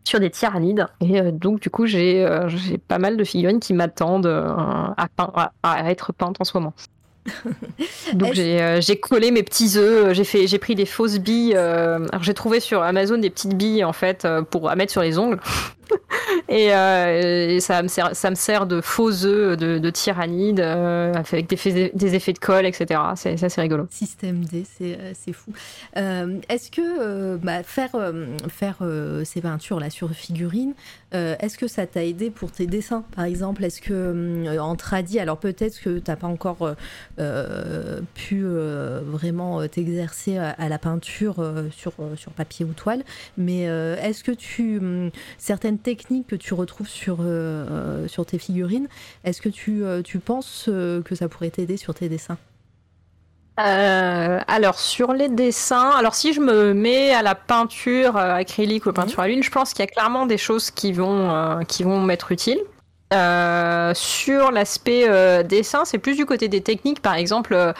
[0.07, 0.87] sur des tyrannides.
[1.01, 2.49] Et euh, donc, du coup, j'ai euh,
[2.87, 6.73] pas mal de figurines qui m'attendent euh, à, à, à, être peintes en ce moment.
[8.13, 11.57] donc j'ai collé mes petits œufs, j'ai fait j'ai pris des fausses billes.
[11.57, 15.19] alors j'ai trouvé sur Amazon des petites billes en fait pour à mettre sur les
[15.19, 15.37] ongles.
[16.49, 21.47] et, et, ça, me sert, ça me sert de faux œufs de, de tyrannide avec
[21.47, 22.99] des, effets de colle, etc.
[23.15, 23.87] C'est assez rigolo.
[23.89, 25.51] Système D, c'est fou.
[25.95, 27.95] Est-ce que bah, faire,
[28.49, 28.77] faire
[29.23, 30.73] ces peintures là sur figurine,
[31.13, 33.63] est-ce que ça t'a aidé pour tes dessins, par exemple?
[33.63, 36.75] Est-ce que en tradi, alors peut-être que tu n'as pas encore
[38.13, 41.35] pu vraiment t'exercer à, la peinture
[41.71, 43.03] sur, sur papier ou toile,
[43.37, 45.11] mais est-ce que tu hum,
[45.77, 47.19] certaines techniques que tu retrouves sur,
[48.07, 48.87] sur tes figurines,
[49.23, 52.37] est-ce que tu, tu penses que ça pourrait t'aider sur tes dessins?
[53.59, 58.85] Euh, alors sur les dessins, alors si je me mets à la peinture euh, acrylique
[58.85, 61.63] ou peinture à l'huile, je pense qu'il y a clairement des choses qui vont euh,
[61.63, 62.61] qui vont m'être utiles.
[63.95, 67.73] sur l'aspect dessin, c'est plus du côté des techniques, par exemple.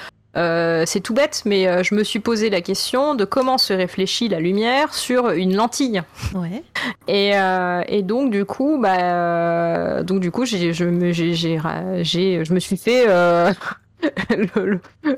[0.86, 4.40] C'est tout bête, mais je me suis posé la question de comment se réfléchit la
[4.40, 6.02] lumière sur une lentille.
[6.36, 6.64] Ouais.
[7.08, 7.32] Et,
[7.88, 12.78] et donc du coup, bah, donc du coup, j'ai, je me, j'ai, je me suis
[12.78, 13.06] fait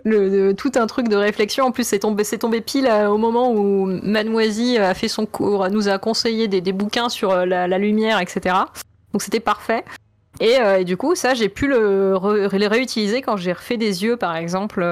[0.06, 1.66] le, tout un truc de réflexion.
[1.66, 5.26] En plus, c'est tombé, c'est tombé pile euh, au moment où Mademoiselle a fait son
[5.26, 8.56] cours, nous a conseillé des, bouquins sur euh, la, lumière, etc.
[9.14, 9.84] Donc c'était parfait.
[10.42, 14.36] Euh, et, du coup, ça, j'ai pu le, réutiliser quand j'ai refait des yeux, par
[14.36, 14.86] exemple,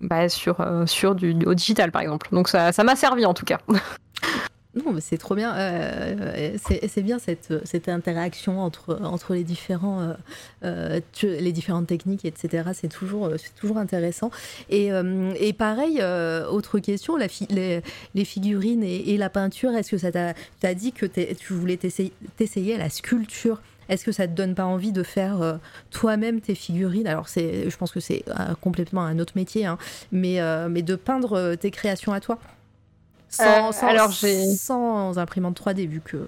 [0.00, 2.28] bah, sur, du, au digital, par exemple.
[2.32, 3.58] Donc ça, ça m'a servi en tout cas.
[4.74, 5.54] Non, mais c'est trop bien.
[5.54, 10.14] Euh, c'est bien cette, interaction entre, les, différents, euh,
[10.64, 12.70] euh, les différentes techniques, etc.
[12.72, 14.30] C'est toujours, toujours intéressant.
[14.70, 14.90] Et,
[15.38, 16.02] et pareil,
[16.50, 17.82] autre question, les,
[18.24, 22.88] figurines et, la peinture, est-ce que ça t'a dit que tu voulais t'essayer à la
[22.88, 23.60] sculpture?
[23.92, 25.58] Est-ce que ça te donne pas envie de faire
[25.90, 27.06] toi-même tes figurines?
[27.06, 28.24] Alors, je pense que c'est
[28.60, 29.78] complètement un autre métier, hein,
[30.10, 32.38] mais, mais de peindre tes créations à toi?
[33.32, 36.18] Sans, euh, alors sans imprimante 3D, vu que.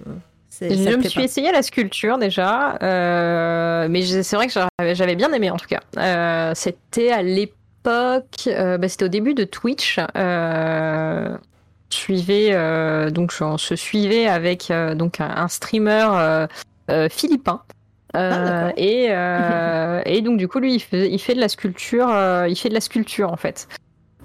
[0.59, 4.53] Je me suis essayé à la sculpture déjà, euh, mais c'est vrai que
[4.93, 5.81] j'avais bien aimé en tout cas.
[5.97, 9.99] Euh, c'était à l'époque, bah, c'était au début de Twitch.
[10.15, 11.37] je
[11.89, 16.47] suivais donc on se suivait avec donc un streamer
[17.09, 17.61] philippin.
[18.13, 19.05] Ah, et,
[20.05, 22.07] et donc du coup lui il fait, il fait de la sculpture,
[22.47, 23.67] il fait de la sculpture en fait.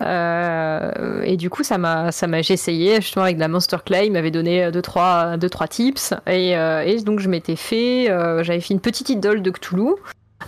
[0.03, 4.13] Euh, et du coup, ça m'a, ça m'a, essayé justement avec la Monster Clay, il
[4.13, 8.43] m'avait donné deux trois, deux trois tips, et, euh, et donc je m'étais fait, euh,
[8.43, 9.95] j'avais fait une petite idole de Cthulhu.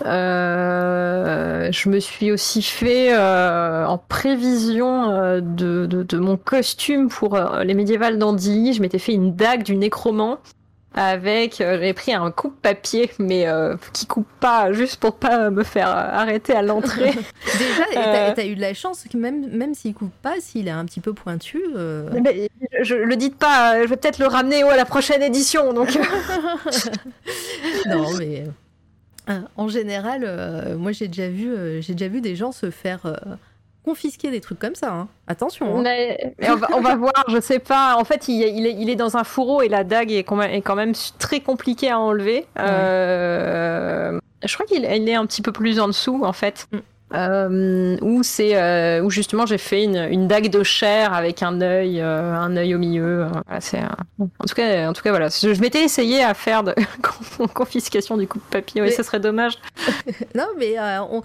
[0.04, 8.18] je me suis aussi fait en prévision de, de, de, mon costume pour les médiévales
[8.18, 8.72] d'Andy.
[8.72, 10.38] Je m'étais fait une dague du nécromant
[10.94, 15.50] avec euh, j'ai pris un coupe papier mais euh, qui coupe pas juste pour pas
[15.50, 17.12] me faire arrêter à l'entrée.
[17.58, 17.84] Déjà
[18.34, 20.84] t'as as eu de la chance que même même s'il coupe pas s'il est un
[20.84, 22.08] petit peu pointu euh.
[22.22, 22.50] mais,
[22.82, 25.98] je, le dites pas je vais peut-être le ramener à la prochaine édition donc.
[27.86, 28.44] Non mais
[29.56, 33.06] en général moi j'ai déjà vu j'ai déjà vu des gens se faire
[33.84, 34.92] confisquer des trucs comme ça.
[34.92, 35.08] Hein.
[35.26, 35.78] Attention.
[35.78, 35.82] Hein.
[35.82, 37.96] Mais, on, va, voir, je sais pas.
[37.96, 41.40] En fait, il, il, est, dans un fourreau et la dague est quand même, très
[41.40, 42.46] compliquée à enlever.
[42.58, 46.68] Euh, je crois qu'il est un petit peu plus en dessous, en fait.
[47.14, 51.60] Euh, où c'est euh, où justement j'ai fait une, une, dague de chair avec un
[51.60, 53.26] œil euh, un œil au milieu.
[53.60, 53.82] C'est
[54.18, 55.28] en tout cas en tout cas voilà.
[55.28, 56.74] Je, m'étais essayé à faire de
[57.54, 58.90] confiscation du coup de papier.
[58.90, 59.58] Ce serait dommage.
[60.34, 60.76] Non mais
[61.10, 61.22] on,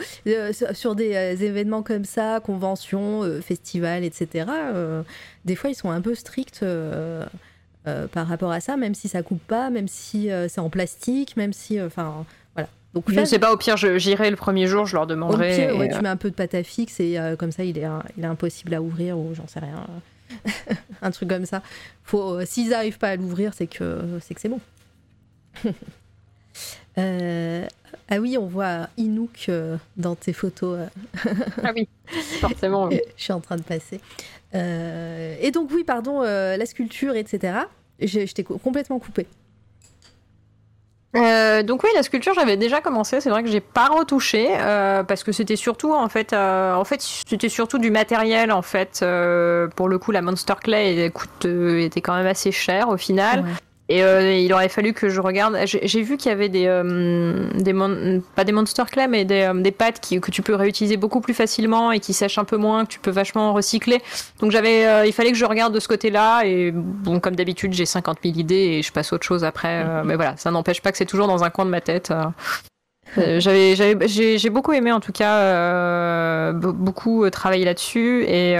[0.74, 1.14] sur des
[1.44, 4.46] événements comme ça conventions festivals etc
[5.46, 6.66] des fois ils sont un peu stricts
[8.12, 11.54] par rapport à ça même si ça coupe pas même si c'est en plastique même
[11.54, 12.26] si enfin
[13.08, 15.72] je ne sais pas, au pire, j'irai le premier jour, je leur demanderai.
[15.72, 17.78] Au pire, tu mets un peu de pâte à fixe et euh, comme ça, il
[17.78, 19.86] est, il est impossible à ouvrir ou j'en sais rien.
[21.02, 21.62] un truc comme ça.
[22.04, 24.60] Faut, euh, s'ils n'arrivent pas à l'ouvrir, c'est que c'est que c'est bon.
[27.00, 27.64] Euh,
[28.10, 29.52] ah oui, on voit Inouk
[29.98, 30.80] dans tes photos.
[31.64, 31.88] ah oui,
[32.42, 32.90] forcément.
[32.90, 34.02] je suis en train de passer.
[34.56, 37.60] et donc oui, pardon, la sculpture, etc.
[38.00, 39.28] Je, je t'ai complètement coupé.
[41.16, 43.22] Euh, donc oui, la sculpture, j'avais déjà commencé.
[43.22, 46.84] C'est vrai que j'ai pas retouché euh, parce que c'était surtout en fait, euh, en
[46.84, 49.00] fait, c'était surtout du matériel en fait.
[49.76, 53.46] pour le coup, la Monster Clay coûte, était quand même assez cher au final.
[53.90, 55.58] Et euh, il aurait fallu que je regarde.
[55.66, 57.74] J'ai vu qu'il y avait des, euh, des
[58.36, 61.22] pas des monster clay, mais des, euh, des pâtes qui, que tu peux réutiliser beaucoup
[61.22, 64.02] plus facilement et qui sèchent un peu moins, que tu peux vachement recycler.
[64.42, 66.42] Donc j'avais, il fallait que je regarde de ce côté-là.
[66.44, 69.86] Et bon, comme d'habitude, j'ai 50 000 idées et je passe autre chose après.
[69.86, 70.04] Mhm.
[70.06, 72.12] mais voilà, ça n'empêche pas que c'est toujours dans un coin de ma tête.
[73.16, 73.76] j'avais,
[74.08, 78.26] j'ai beaucoup aimé en tout cas, beaucoup travailler là-dessus.
[78.28, 78.58] Et,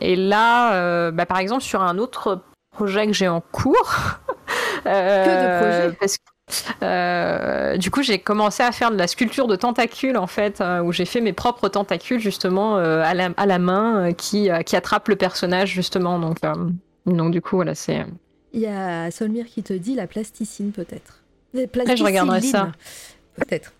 [0.00, 2.40] et là, bah, par exemple, sur un autre
[2.70, 3.94] projet que j'ai en cours.
[4.84, 6.16] que de projets
[7.78, 11.04] du coup, j'ai commencé à faire de la sculpture de tentacules en fait, où j'ai
[11.04, 15.70] fait mes propres tentacules justement à la, à, la, main qui, qui attrape le personnage
[15.70, 16.18] justement.
[16.18, 16.38] Donc,
[17.06, 18.04] donc du coup, voilà, c'est.
[18.52, 21.22] Il y a Solmir qui te dit la plasticine peut-être.
[21.54, 22.72] je regarderai ça.
[23.36, 23.72] Peut-être.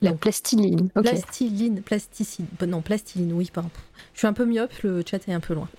[0.00, 0.90] La plastiline.
[0.90, 2.46] Plastiline, plasticine.
[2.66, 3.70] Non, plastiline, oui, pardon.
[4.14, 5.68] Je suis un peu myope, le chat est un peu loin.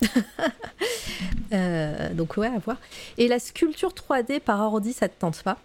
[1.52, 2.78] Euh, donc ouais, à voir.
[3.18, 5.58] Et la sculpture 3D par ordi, ça te tente pas?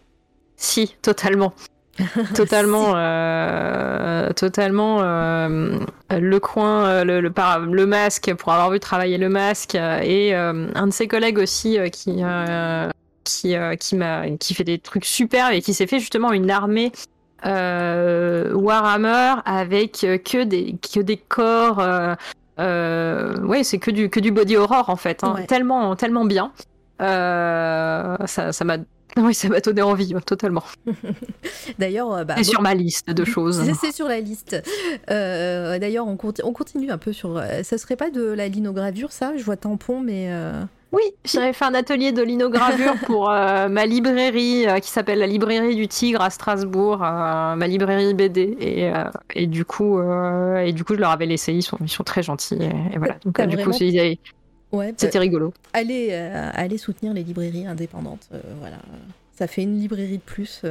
[0.56, 1.54] Si, totalement.
[2.36, 5.00] totalement, euh, totalement.
[5.02, 5.80] Euh,
[6.12, 10.94] le coin, le, le, le, masque, pour avoir vu travailler le masque, et un de
[10.94, 12.22] ses collègues aussi qui
[13.24, 13.98] qui qui
[14.40, 16.92] qui fait des trucs super et qui s'est fait justement une armée
[17.44, 21.80] Warhammer avec euh, que des, que des corps.
[21.80, 22.16] Euh,
[22.60, 25.24] euh, ouais, c'est que du, que du body horror en fait.
[25.24, 25.36] Hein.
[25.48, 26.52] Tellement, tellement bien.
[27.02, 28.78] Euh, ça, ça m'a
[29.18, 30.64] oui, ça m'a donné envie, totalement.
[31.80, 33.64] D'ailleurs, bah, c'est sur ma liste de choses.
[33.82, 34.62] C'est sur la liste.
[35.10, 37.42] Euh, D'ailleurs, on, on, continue un peu sur.
[37.64, 39.34] Ça serait pas de la linogravure, ça?
[39.36, 40.32] Je vois tampon, mais.
[40.92, 45.28] Oui, j'avais fait un atelier de linogravure pour euh, ma librairie euh, qui s'appelle la
[45.28, 48.58] librairie du Tigre à Strasbourg, euh, ma librairie BD.
[48.60, 48.92] Et,
[49.36, 51.54] et, du coup, et du coup, je leur avais laissé.
[51.54, 52.58] Ils sont, ils sont très gentils.
[52.94, 53.18] Et, voilà.
[53.24, 55.54] Donc, du coup, c'était rigolo.
[55.74, 58.30] Allez, allez soutenir les librairies indépendantes.
[58.60, 58.78] voilà,
[59.38, 60.64] ça fait une librairie de plus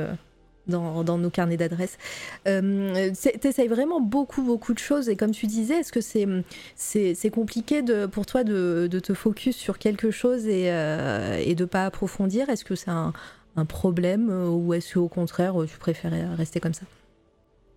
[0.68, 1.98] dans, nos carnets d'adresses.
[2.46, 5.08] Euh, tu essayes vraiment beaucoup, beaucoup de choses.
[5.08, 6.26] Et comme tu disais, est-ce que c'est
[6.76, 11.54] c'est compliqué de, pour toi de, de, te focus sur quelque chose et, euh, et
[11.54, 12.48] de pas approfondir?
[12.48, 13.12] Est-ce que c'est un,
[13.56, 16.86] un, problème euh, ou est-ce qu'au contraire, tu préférais rester comme ça?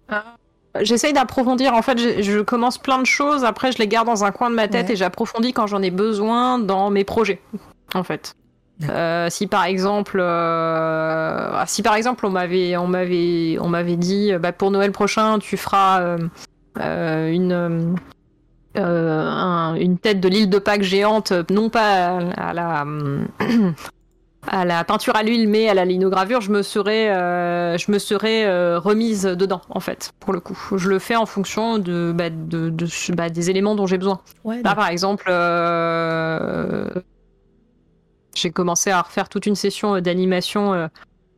[0.09, 0.35] Ah.
[0.79, 1.73] J'essaye d'approfondir.
[1.73, 3.43] En fait, je, commence plein de choses.
[3.43, 5.91] Après, je les garde dans un coin de ma tête et j'approfondis quand j'en ai
[5.91, 7.41] besoin dans mes projets.
[7.93, 8.35] En fait.
[8.89, 14.31] Euh, si par exemple, euh, si par exemple on m'avait, on m'avait, on m'avait dit,
[14.39, 16.17] bah, pour Noël prochain, tu feras
[16.79, 17.95] euh, une
[18.75, 22.85] une tête de l'île de Pâques géante, non pas à, la
[24.47, 27.07] à la peinture à l'huile, mais à la linogravure, je me serais,
[27.77, 30.57] je me serais remise dedans, en fait, pour le coup.
[30.77, 32.73] Je le fais en fonction de, bah, de,
[33.13, 34.21] bah, des éléments dont j'ai besoin.
[34.45, 35.29] Là, par exemple,
[38.35, 40.87] j'ai commencé à refaire toute une session euh, d'animation euh,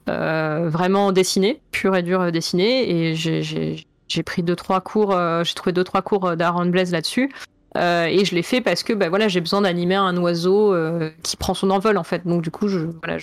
[0.10, 5.72] euh, vraiment dessinée, pure et dure dessinée, et j'ai pris deux trois cours, j'ai trouvé
[5.72, 7.32] deux trois cours d'Aaron Blaise là-dessus.
[7.76, 10.76] et je l'ai fait parce que bah, voilà, j'ai besoin d'animer un oiseau
[11.24, 12.28] qui prend son envol en fait.
[12.28, 13.18] Donc du coup, je, voilà,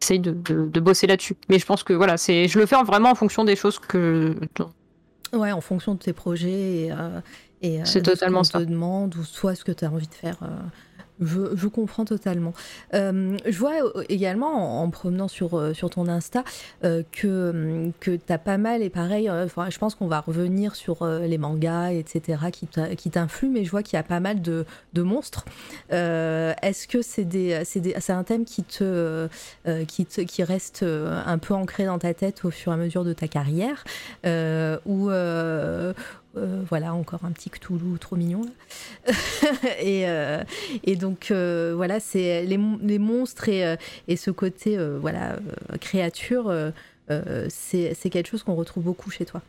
[0.00, 1.36] j'essaye de, de, bosser là-dessus.
[1.48, 4.36] Mais je pense que voilà, c'est, je le fais vraiment en fonction des choses que.
[5.32, 6.92] Ouais, en fonction de tes projets et,
[7.62, 10.36] et c'est totalement ce te demande ou soit ce que tu as envie de faire.
[11.20, 12.52] Je, comprends totalement.
[12.94, 13.74] Euh, je vois
[14.08, 16.44] également en, promenant sur, euh, sur ton Insta
[16.84, 21.06] euh, que, que tu as pas mal, et pareil, je pense qu'on va revenir sur
[21.06, 25.02] les mangas, etc., qui t'influent, mais je vois qu'il y a pas mal de, de
[25.02, 25.44] monstres.
[25.90, 29.28] Est-ce que c'est des, c'est un thème qui, te,
[29.86, 33.04] qui, te, qui reste un peu ancré dans ta tête au fur et à mesure
[33.04, 33.84] de ta carrière?
[34.24, 35.10] Ou,
[36.36, 38.42] euh, voilà, encore un petit Cthulhu trop mignon.
[39.80, 40.42] et, euh,
[40.84, 43.76] et, donc, euh, voilà, c'est les, les, monstres et,
[44.06, 45.36] et, ce côté voilà,
[45.80, 46.52] créature,
[47.48, 49.42] c'est quelque chose qu'on retrouve beaucoup chez toi.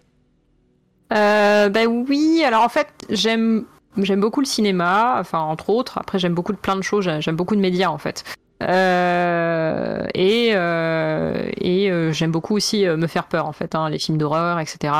[1.09, 3.65] ben oui, alors en fait, j'aime
[3.95, 5.99] beaucoup le cinéma, enfin entre autres.
[5.99, 7.07] Après, j'aime beaucoup de plein de choses.
[7.19, 8.23] J'aime beaucoup de médias en fait.
[8.62, 13.99] Euh, et euh, et euh, j'aime beaucoup aussi me faire peur en fait, hein, les
[13.99, 14.93] films d'horreur, etc.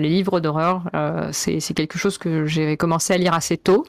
[0.00, 0.82] les livres d'horreur,
[1.32, 3.84] c'est quelque chose que j'ai commencé à lire assez tôt.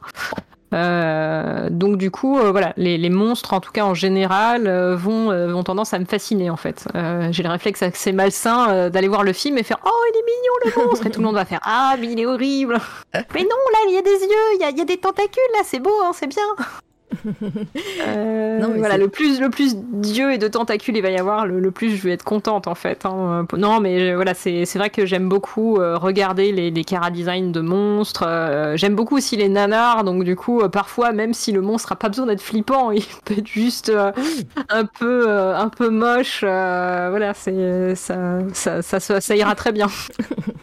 [0.71, 5.93] donc du coup, voilà, les, les, monstres, en tout cas en général, vont, vont tendance
[5.93, 6.87] à me fasciner en fait.
[7.31, 10.53] J'ai le réflexe assez malsain d'aller voir le film et faire oh il est mignon
[10.65, 12.79] le monstre et tout le monde va faire ah mais il est horrible.
[13.13, 15.51] mais non là il y a des yeux, il y a, y a, des tentacules
[15.53, 16.43] là, c'est beau, hein, c'est bien.
[18.07, 21.71] Euh, voilà, le plus, le plus d'yeux et de tentacules il va y avoir, le,
[21.71, 23.05] plus je vais être contente en fait.
[23.05, 23.45] Hein.
[23.57, 27.51] Non, mais euh, voilà, c'est vrai que j'aime beaucoup euh, regarder les, les cara design
[27.51, 28.25] de monstres.
[28.75, 32.09] j'aime beaucoup aussi les nanars, donc du coup, parfois, même si le monstre a pas
[32.09, 33.91] besoin d'être flippant, il peut être juste
[34.69, 36.41] un peu, un peu moche.
[36.41, 39.87] voilà, c'est ça ça, ça, ça, ira très bien.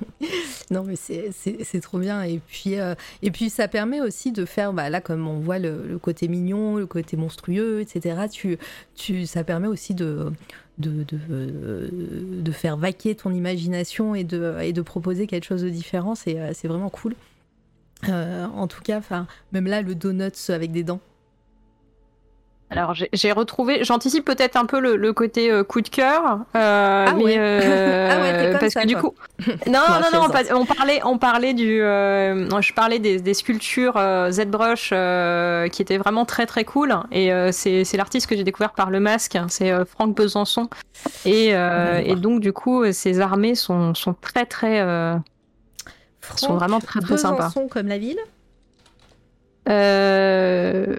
[0.70, 2.22] non, mais c'est trop bien.
[2.22, 2.76] Et puis,
[3.22, 6.28] et puis, ça permet aussi de faire, bah, là, comme on voit le, le côté
[6.48, 8.26] le côté monstrueux, etc.
[8.30, 8.58] Tu,
[8.94, 10.32] tu, ça permet aussi de,
[10.78, 16.14] de, de, faire vaquer ton imagination et de, et de proposer quelque chose de différent.
[16.14, 17.14] C'est vraiment cool.
[18.08, 19.00] Euh, en tout cas,
[19.52, 21.00] même là, le donuts avec des dents.
[22.72, 27.06] Alors j'ai retrouvé, j'anticipe peut-être un peu le, le côté euh, coup de cœur, euh,
[27.08, 27.36] ah mais ouais.
[27.36, 29.12] euh, ah ouais, comme parce ça, que du coup,
[29.66, 29.80] non
[30.12, 33.98] non non, pas- on parlait on parlait du, je parlais des, des sculptures
[34.30, 34.90] ZBrush
[35.72, 39.00] qui étaient vraiment très très cool et c'est c'est l'artiste que j'ai découvert par le
[39.00, 40.68] masque, c'est euh, Franck Besançon
[41.24, 44.80] et et donc du coup ces armées sont sont très très
[46.36, 47.48] sont vraiment très très sympas.
[47.48, 48.20] Besançon comme la ville?
[49.68, 50.96] Euh...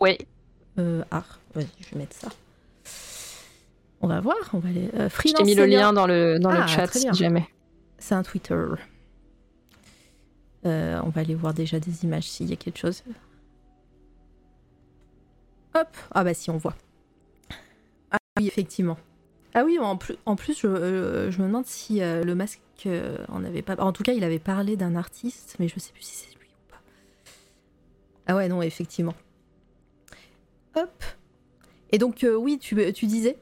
[0.00, 0.18] Ouais.
[0.78, 2.28] Euh, ah, vas-y, je vais mettre ça.
[4.00, 4.88] On va voir, on va aller.
[4.94, 7.12] Euh, Je freelance t'ai mis le lien dans le, dans Ah, le chat très si
[7.14, 7.46] jamais.
[7.98, 8.58] C'est un Twitter.
[10.64, 13.02] Euh, on va aller voir déjà des images s'il y a quelque chose.
[15.74, 16.74] Hop Ah bah si, on voit.
[18.10, 18.98] Ah oui, effectivement.
[19.54, 22.60] Ah oui, en plus, en plus je, euh, je me demande si euh, le masque
[23.28, 23.76] en avait pas...
[23.78, 26.48] En tout cas, il avait parlé d'un artiste, mais je sais plus si c'est lui
[26.48, 26.80] ou pas.
[28.26, 29.14] Ah ouais, non, effectivement.
[30.76, 30.90] Hop
[31.90, 33.36] Et donc, euh, oui, tu, tu disais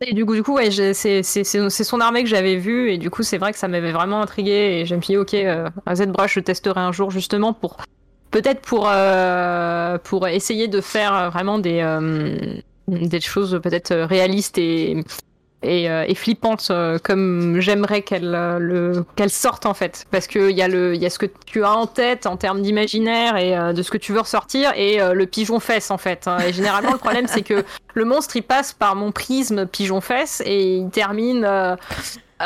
[0.00, 3.22] Et du coup, du coup ouais, c'est son armée que j'avais vue, et du coup,
[3.22, 6.34] c'est vrai que ça m'avait vraiment intrigué, et je me suis dit, ok, euh, ZBrush,
[6.34, 7.76] je testerai un jour justement pour.
[8.30, 12.36] Peut-être pour, euh, pour essayer de faire vraiment des, euh,
[12.88, 15.04] des choses peut-être réalistes et,
[15.64, 20.06] et, euh, et flippantes euh, comme j'aimerais qu'elles euh, le qu'elles sortent en fait.
[20.10, 22.36] Parce qu'il y, a le- il y a ce que tu as en tête en
[22.36, 26.26] termes d'imaginaire et de ce que tu veux ressortir, et le pigeon-fesse en fait.
[26.28, 26.36] hein.
[26.46, 30.42] Et généralement, le problème, c'est que le monstre il passe par mon prisme pigeon fesse
[30.44, 31.44] et il termine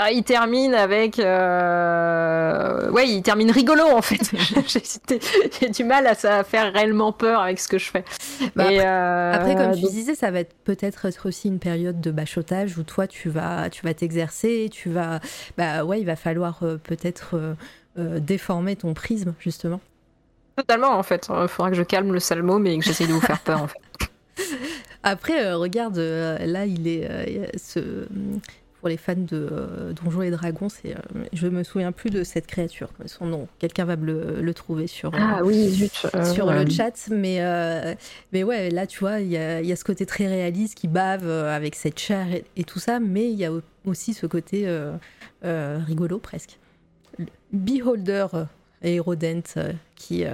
[0.00, 4.30] ah, il termine avec euh, ouais il termine rigolo en fait.
[5.60, 8.04] J'ai du mal à ça faire réellement peur avec ce que je fais.
[8.54, 11.48] Bah, Et, après- euh, Après, comme tu donc- disais, ça va être peut-être être aussi
[11.48, 15.20] une période de bachotage où toi, tu vas, tu vas t'exercer, tu vas,
[15.56, 17.38] bah ouais, il va falloir euh, peut-être
[17.96, 19.80] déformer ton prisme justement.
[20.56, 21.28] totalement en fait.
[21.42, 23.66] Il faudra que je calme le salmo mais que j'essaye de vous faire peur en
[23.66, 23.78] fait.
[25.02, 28.06] Après, euh, regarde, euh, là, il est euh, ce
[28.80, 31.00] pour les fans de euh, Donjons et Dragons, c'est, euh,
[31.32, 33.48] je me souviens plus de cette créature, son nom.
[33.58, 35.14] Quelqu'un va me le, le trouver sur.
[35.14, 37.40] euh, ah oui zut euh, sur le chat, mais,
[38.32, 40.74] mais ouais, là tu vois, il y a, il y a ce côté très réaliste
[40.76, 44.14] qui bave avec cette chair et, et tout ça, mais il y a au- aussi
[44.14, 44.66] ce côté
[45.42, 46.58] rigolo presque.
[47.52, 48.26] Beholder
[48.82, 49.42] et Rodent
[49.96, 50.24] qui,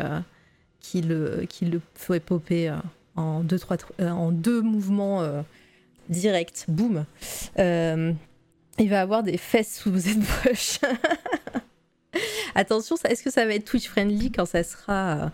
[0.80, 2.74] qui, le, qui le fait popper
[3.16, 5.22] en, deux, trois, tr- en deux mouvements
[6.08, 7.04] directs, boum.
[7.58, 8.12] Euh,
[8.78, 10.80] il va avoir des fesses sous ZBrush.
[12.54, 15.32] Attention, ça- est-ce que ça va être Twitch friendly quand ça sera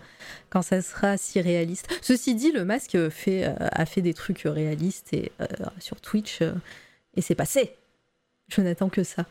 [0.49, 1.87] quand ça sera si réaliste?
[2.01, 5.45] Ceci dit, le masque fait, euh, a fait des trucs réalistes et, euh,
[5.79, 6.53] sur Twitch euh,
[7.15, 7.75] et c'est passé.
[8.49, 9.25] Je n'attends que ça.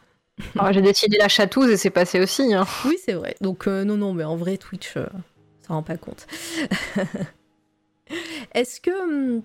[0.59, 2.67] alors, j'ai décidé la chatouze et c'est passé aussi hein.
[2.85, 3.35] Oui, c'est vrai.
[3.41, 5.07] Donc euh, non, non, mais en vrai, Twitch, euh,
[5.67, 6.27] ça rend pas compte.
[8.55, 8.91] Est-ce que
[9.37, 9.43] hum,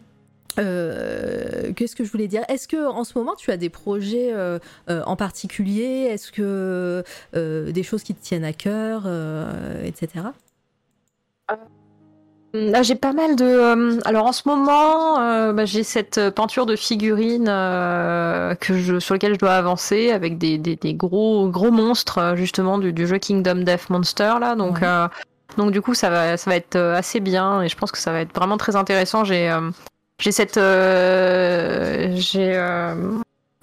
[0.60, 2.44] euh, Qu'est-ce que je voulais dire?
[2.50, 6.08] Est-ce que en ce moment tu as des projets euh, euh, en particulier?
[6.12, 7.04] Est-ce que
[7.34, 9.08] des choses qui te tiennent à cœur,
[9.84, 10.26] etc.
[12.54, 14.00] Là, j'ai pas mal de.
[14.08, 15.16] alors, en ce moment,
[15.52, 20.58] bah, j'ai cette peinture de figurines que je, sur lequel je dois avancer avec des,
[20.58, 24.56] des, des gros gros monstres justement du, du jeu Kingdom Death Monster là.
[24.56, 25.08] Donc, Ouais.
[25.58, 28.14] donc du coup, ça va ça va être assez bien et je pense que ça
[28.14, 29.26] va être vraiment très intéressant.
[29.26, 29.50] J'ai
[30.20, 32.96] j'ai cette euh, j'ai euh,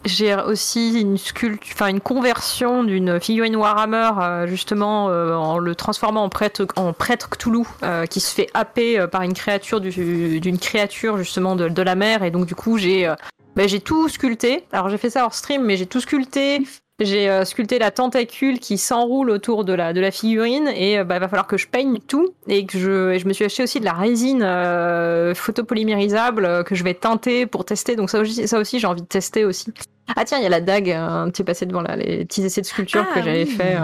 [0.05, 6.25] j'ai aussi une sculpture, enfin une conversion d'une figurine Warhammer euh, justement en le transformant
[6.25, 7.65] en prêtre en prêtre Cthulhu
[8.11, 12.31] qui se fait happer par une créature du- d'une créature justement de, la mer et
[12.31, 13.13] donc du coup j'ai
[13.55, 14.65] ben, j'ai tout sculpté.
[14.73, 16.63] Alors j'ai fait ça hors stream mais j'ai tout sculpté.
[17.05, 21.05] J'ai euh, sculpté la tentacule qui s'enroule autour de la, de la figurine et euh,
[21.05, 23.45] bah, il va falloir que je peigne tout et que je, et je me suis
[23.45, 27.97] acheté aussi de la résine euh, photopolymérisable que je vais teinter pour tester.
[27.97, 29.73] Donc ça aussi, ça aussi j'ai envie de tester aussi.
[30.17, 30.97] Ah tiens, il y a la dague,
[31.33, 33.51] tu es passé devant là, les petits essais de sculpture Ah, que j'avais oui.
[33.51, 33.77] fait.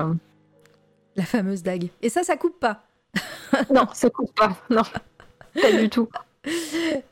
[1.16, 1.88] La fameuse dague.
[2.02, 2.82] Et ça, ça coupe pas.
[3.72, 4.82] Non, ça coupe pas, non,
[5.62, 6.08] pas du tout.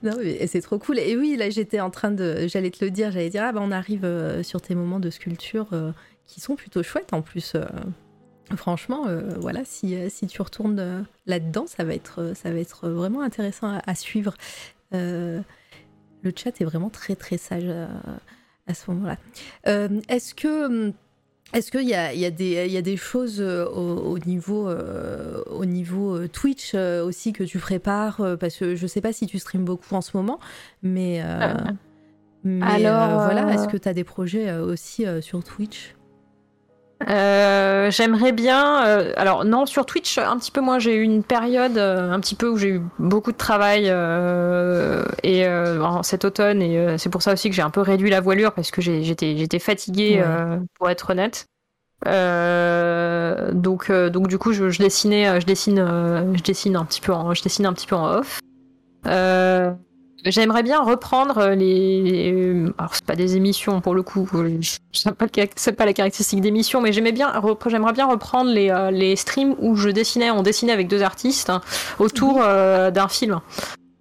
[0.03, 0.99] Non, mais c'est trop cool.
[0.99, 2.47] Et oui, là, j'étais en train de.
[2.47, 5.11] J'allais te le dire, j'allais dire, ah bah, on arrive euh, sur tes moments de
[5.11, 5.93] sculpture euh,
[6.26, 7.55] qui sont plutôt chouettes en plus.
[7.55, 7.64] euh,
[8.57, 9.07] franchement,
[9.41, 13.95] voilà, si, si tu retournes là-dedans, ça va être, ça va être vraiment intéressant à,
[13.97, 14.34] suivre.
[14.93, 15.43] Le
[16.34, 17.68] chat est vraiment très très sage
[18.68, 19.16] à ce moment-là.
[20.09, 20.93] Est-ce que.
[21.53, 24.68] Est-ce qu'il y y, a des- il y a des choses euh, au, au niveau,
[24.68, 29.12] euh, au niveau euh, Twitch euh, aussi que tu prépares Parce que je sais pas
[29.12, 30.38] si tu streams beaucoup en ce moment,
[30.82, 31.55] mais, euh,
[32.44, 35.94] mais, alors, voilà, est-ce que tu as des projets aussi sur Twitch?
[37.09, 38.86] Euh, J'aimerais bien.
[38.86, 40.78] euh, alors non, sur Twitch un petit peu moins.
[40.78, 45.05] J'ai eu une période euh, un petit peu où j'ai eu beaucoup de travail euh,
[45.22, 48.09] et euh, cet automne et euh, c'est pour ça aussi que j'ai un peu réduit
[48.11, 50.24] la voilure parce que j'ai- j'étais j'étais fatiguée Ouais.
[50.26, 51.47] euh, pour être honnête.
[52.07, 55.78] Euh, donc euh, donc du coup je, je dessinais je dessine
[56.34, 58.40] je dessine un petit peu en, je dessine un petit peu en off.
[60.24, 62.32] Euh, J'aimerais bien reprendre les.
[62.32, 64.58] euh, Alors, c'est pas des émissions pour le coup, euh,
[64.92, 67.32] c'est pas, le la caractéristique d'émission, mais j'aimais bien,
[67.66, 71.50] j'aimerais bien reprendre les, euh, les streams où je dessinais, on dessinait avec deux artistes
[71.50, 71.60] hein,
[71.98, 73.40] autour euh, d'un film.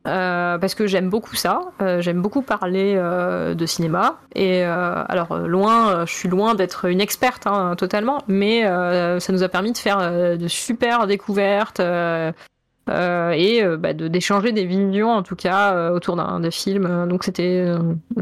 [0.07, 4.19] Euh, parce que j'aime beaucoup ça, euh, j'aime beaucoup parler euh, de cinéma.
[4.35, 8.65] Et euh, alors, euh, loin, euh, je suis loin d'être une experte hein, totalement, mais
[8.67, 11.79] euh, ça nous a permis de faire euh, de super découvertes.
[12.89, 16.85] Euh, et euh, bah, de d'échanger des visions en tout cas euh, autour d'un film
[16.85, 17.65] Euh, donc c'était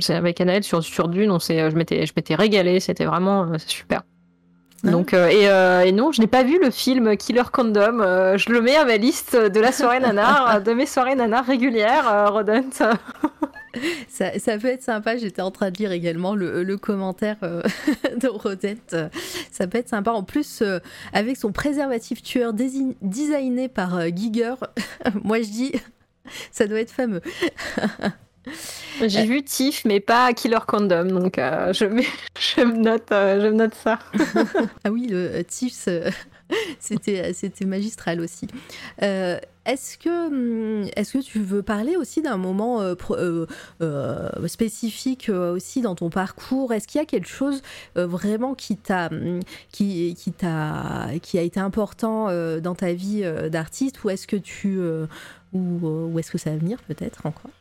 [0.10, 4.04] avec Anaël sur sur Dune on je m'étais je m'étais régalé c'était vraiment super.
[4.92, 8.38] Donc euh, et, euh, et non je n'ai pas vu le film Killer Condom Euh,
[8.38, 12.32] je le mets à ma liste de la soirée nanar de mes soirées nanar régulières
[12.32, 12.70] Rodent
[14.08, 15.18] Ça, ça peut être sympa.
[15.18, 18.94] J'étais en train de lire également le, le commentaire de Rodette.
[18.94, 19.10] Euh,
[19.52, 20.12] Ça peut être sympa.
[20.12, 20.62] En plus,
[21.12, 24.54] avec son préservatif tueur designé par Giger,
[25.24, 25.72] moi je dis,
[26.52, 27.22] ça doit être fameux.
[29.06, 32.06] j'ai vu Tiff mais pas Killer Condom donc euh, je mets
[32.40, 34.00] je me note euh, je me note ça.
[34.84, 35.44] Ah oui, le euh,
[35.88, 36.12] euh,
[36.80, 38.48] c'était, c'était magistral aussi.
[39.02, 43.48] Euh, est-ce que, hum, est-ce que tu veux parler aussi d'un moment euh, pro- euh,
[43.82, 46.74] euh, spécifique euh, aussi dans ton parcours?
[46.74, 47.62] Est-ce qu'il y a quelque chose
[47.98, 49.40] euh, vraiment qui t'a, hum,
[49.72, 54.28] qui, qui t'a, qui a été important euh, dans ta vie euh, d'artiste, ou est-ce
[54.28, 55.06] que tu, euh,
[55.54, 57.52] ou, euh, ou est-ce que ça va venir peut-être encore?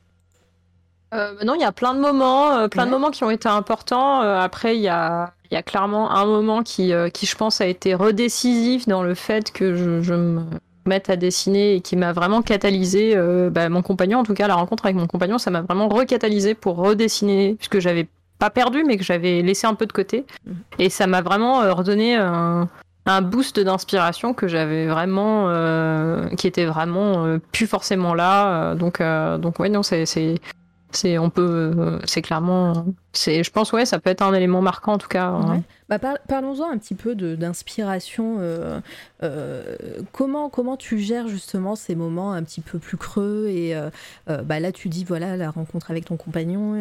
[1.12, 3.48] Euh, non, il y a plein de moments, euh, plein de moments qui ont été
[3.48, 4.22] importants.
[4.22, 7.60] Euh, après, il y a, y a clairement un moment qui, euh, qui, je pense,
[7.60, 10.42] a été redécisif dans le fait que je, je me
[10.86, 13.12] mette à dessiner et qui m'a vraiment catalysé.
[13.14, 15.88] euh, bah, mon compagnon, en tout cas, la rencontre avec mon compagnon, ça m'a vraiment
[15.88, 18.08] recatalysé pour redessiner, puisque j'avais
[18.38, 20.24] pas perdu, mais que j'avais laissé un peu de côté.
[20.46, 20.54] Mhm.
[20.78, 22.68] Et ça m'a vraiment euh, redonné un,
[23.04, 28.74] un boost d'inspiration que j'avais vraiment, euh, qui était vraiment euh, plus forcément là.
[28.74, 30.06] Donc, euh, donc ouais, non, c'est,
[30.96, 34.62] c'est, on peut, euh, c'est clairement, c'est, je pense, ouais, ça peut être un élément
[34.62, 35.26] marquant en tout cas.
[35.26, 35.62] hein.
[35.88, 38.36] Bah, par- Parlons-en un petit peu d'inspiration.
[38.40, 38.80] euh,
[39.22, 39.76] euh,
[40.12, 43.74] comment, comment tu gères justement ces moments un petit peu plus creux Et
[44.26, 46.80] bah, là, tu dis voilà la rencontre avec ton compagnon,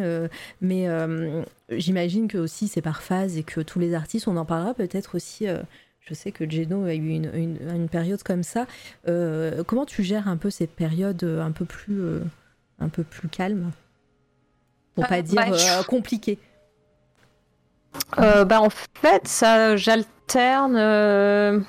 [0.60, 0.86] mais
[1.70, 5.14] j'imagine que aussi c'est par phase et que tous les artistes, on en parlera peut-être
[5.16, 5.46] aussi.
[6.00, 8.66] je sais que Geno a eu une, une- période comme ça.
[9.66, 12.00] Comment tu gères un peu ces périodes un peu plus,
[12.80, 13.70] un peu plus calmes?
[14.94, 16.38] Pour Euh, pas dire bah, euh, compliquées.
[18.18, 20.76] Euh, bah en fait, ça, j'alterne.
[20.76, 21.60] euh,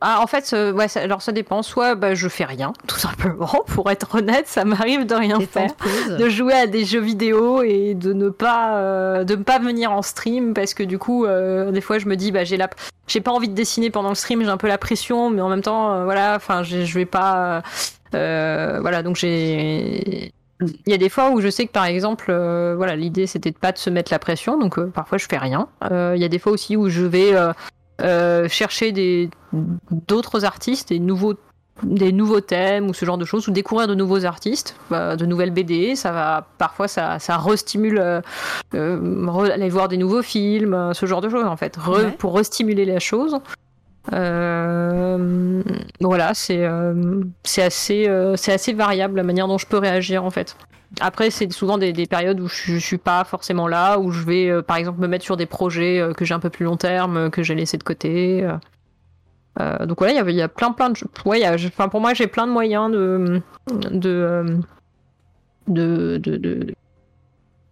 [0.00, 1.62] Ah, en fait, euh, ouais, ça- alors ça dépend.
[1.62, 3.48] Soit bah, je fais rien, tout simplement.
[3.66, 5.66] Pour être honnête, ça m'arrive de rien faire.
[5.66, 6.16] de pause.
[6.16, 9.90] de jouer à des jeux vidéo et de ne pas euh, de ne pas venir
[9.90, 12.70] en stream parce que du coup euh, des fois je me dis bah j'ai la
[13.08, 15.48] j'ai pas envie de dessiner pendant le stream j'ai un peu la pression mais en
[15.48, 17.62] même temps euh, voilà enfin je vais pas
[18.14, 22.26] euh, voilà donc j'ai il y a des fois où je sais que par exemple
[22.30, 25.26] euh, voilà l'idée c'était de pas de se mettre la pression donc euh, parfois je
[25.26, 25.68] fais rien.
[25.90, 27.32] Euh, il y a des fois aussi où je vais
[28.48, 29.30] chercher des
[29.90, 31.34] d'autres artistes des nouveaux
[31.84, 35.24] des nouveaux thèmes ou ce genre de choses ou découvrir de nouveaux artistes bah, de
[35.26, 38.00] nouvelles BD ça va parfois ça ça restimule
[38.72, 41.76] re- aller voir des nouveaux films ce genre de choses en fait.
[41.78, 42.10] Re- Ouais.
[42.18, 43.38] pour restimuler la chose
[44.12, 45.62] euh,
[46.00, 47.22] voilà c'est euh,
[47.58, 50.56] assez euh, assez variable la manière dont je peux réagir en fait
[51.00, 54.24] après c'est souvent des, des périodes où je, je suis pas forcément là où je
[54.24, 56.64] vais euh, par exemple me mettre sur des projets euh, que j'ai un peu plus
[56.64, 58.48] long terme que j'ai laissé de côté
[59.86, 61.52] donc voilà, il y a- il y, a plein plein de ouais, il y a-
[61.52, 63.42] enfin pour moi j'ai plein de moyens de
[63.90, 64.44] de
[65.66, 66.74] de, de, de,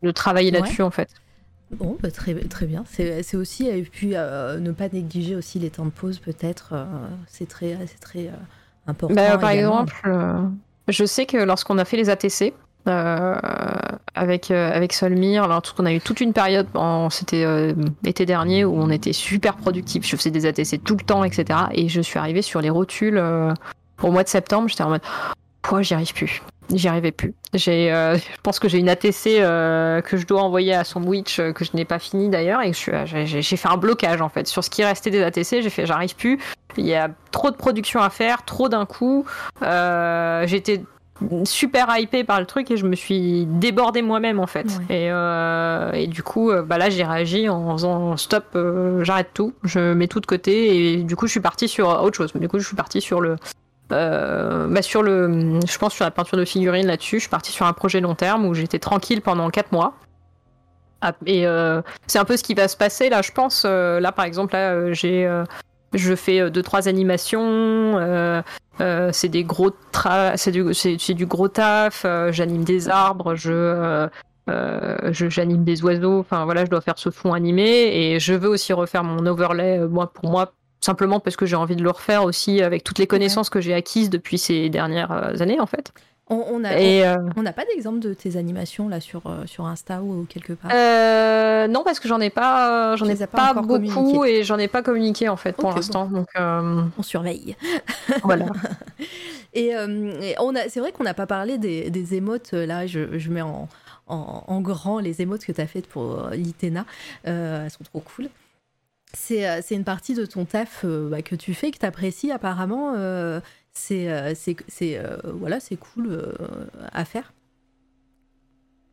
[0.02, 0.58] de travailler Ouais.
[0.58, 1.08] là-dessus en fait.
[1.72, 2.84] Bon, bah, très, très bien.
[2.88, 6.70] C'est aussi, et puis euh, ne pas négliger aussi les temps de pause, peut-être.
[6.72, 6.84] euh,
[7.28, 8.32] c'est très, c'est très euh,
[8.86, 9.14] important.
[9.14, 9.94] Bah, par exemple,
[10.88, 12.54] je sais que lorsqu'on a fait les ATC
[14.14, 16.68] avec avec Solmir, alors tout- on a eu toute une période,
[17.10, 17.74] c'était
[18.04, 20.06] l'été dernier où on était super productif.
[20.06, 21.58] Je faisais des ATC tout le temps, etc.
[21.72, 23.18] Et je suis arrivée sur les rotules
[24.02, 24.68] au mois de septembre.
[24.68, 25.02] J'étais en mode,
[25.66, 27.34] pourquoi j'y arrive plus J'y arrivais plus.
[27.52, 31.02] J'ai, euh, je pense que j'ai une ATC euh, que je dois envoyer à son
[31.02, 34.46] Witch euh, que je n'ai pas fini d'ailleurs et j'ai fait un blocage en fait
[34.46, 35.62] sur ce qui restait des ATC.
[35.62, 36.38] J'ai fait, j'arrive plus.
[36.76, 39.26] Il y a trop de production à faire, trop d'un coup.
[39.60, 40.84] J'étais
[41.42, 44.68] super hypée par le truc et je me suis débordée moi-même en fait.
[44.88, 45.10] Ouais.
[45.10, 48.56] Et, et du coup, bah là, j'ai réagi en faisant stop,
[49.02, 52.16] j'arrête tout, je mets tout de côté et du coup, je suis partie sur autre
[52.16, 52.32] chose.
[52.34, 53.36] Du coup, je suis partie sur le.
[53.92, 57.16] Euh, bah sur le, je pense sur la peinture de figurines là-dessus.
[57.16, 59.94] Je suis partie sur un projet long terme où j'étais tranquille pendant 4 mois.
[61.02, 63.64] Ah, Et euh, c'est un peu ce qui va se passer là, je pense.
[63.66, 65.44] Euh, là, par exemple, là, euh, j'ai, euh,
[65.92, 67.98] je fais deux trois animations.
[67.98, 68.42] euh,
[69.12, 72.04] c'est des gros tra- c'est du, c'est, du gros taf.
[72.30, 74.08] j'anime des arbres, je,
[74.48, 76.20] je- j'anime des oiseaux.
[76.20, 77.64] Enfin voilà, je dois faire ce fond animé
[78.14, 80.52] et je veux aussi refaire mon overlay moi pour moi.
[80.80, 83.74] Simplement parce que j'ai envie de le refaire aussi avec toutes les connaissances que j'ai
[83.74, 85.92] acquises depuis ces dernières euh, années en fait.
[86.28, 90.02] On on euh, on n'a pas d'exemple de tes animations là sur, euh, sur Insta
[90.02, 90.72] ou quelque part?
[90.74, 94.82] Euh, non, parce que j'en ai pas, j'en ai pas beaucoup et j'en ai pas
[94.82, 95.76] communiqué en fait pour bon.
[95.76, 96.06] l'instant.
[96.06, 97.56] Donc euh, On surveille.
[98.24, 98.46] voilà.
[99.54, 102.52] Et, et on c'est vrai qu'on n'a pas parlé des, des émotes.
[102.52, 103.70] Là, je, je mets en,
[104.06, 106.84] en, en grand les émotes que tu as faites pour l'Itena.
[107.24, 108.28] Elles sont trop cool.
[109.18, 111.86] C'est, euh, c'est une partie de ton taf euh, bah, que tu fais, que tu
[111.86, 112.92] apprécies apparemment.
[112.96, 113.40] euh,
[113.72, 114.08] c'est,
[115.24, 116.34] voilà, c'est cool
[116.92, 117.32] à faire.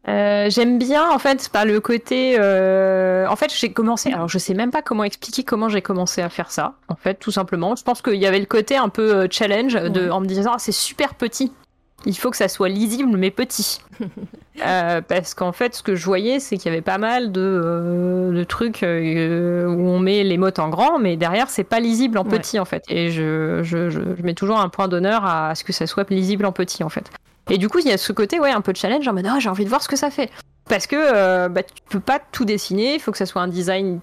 [0.09, 2.35] Euh, J'aime bien en fait par le côté.
[2.37, 4.11] euh, En fait, j'ai commencé.
[4.11, 6.75] Alors, je sais même pas comment expliquer comment j'ai commencé à faire ça.
[6.89, 10.01] En fait, tout simplement, je pense qu'il y avait le côté un peu challenge de
[10.05, 10.09] Ouais.
[10.09, 11.53] en me disant ah, c'est super petit.
[12.05, 13.79] Il faut que ça soit lisible mais petit.
[14.63, 17.41] Euh, parce qu'en fait, ce que je voyais, c'est qu'il y avait pas mal de,
[17.41, 21.79] euh, de trucs euh, où on met les mots en grand, mais derrière, c'est pas
[21.79, 22.37] lisible en Ouais.
[22.37, 22.83] petit en fait.
[22.87, 26.07] Et je, je, je, je mets toujours un point d'honneur à ce que ça soit
[26.11, 27.09] lisible en petit en fait.
[27.49, 29.25] Et du coup, il y a ce côté, ouais, un peu de challenge en mode,
[29.27, 30.29] ah, j'ai envie de voir ce que ça fait.
[30.69, 34.01] Parce que bah, tu peux pas tout dessiner, il faut que ça soit un design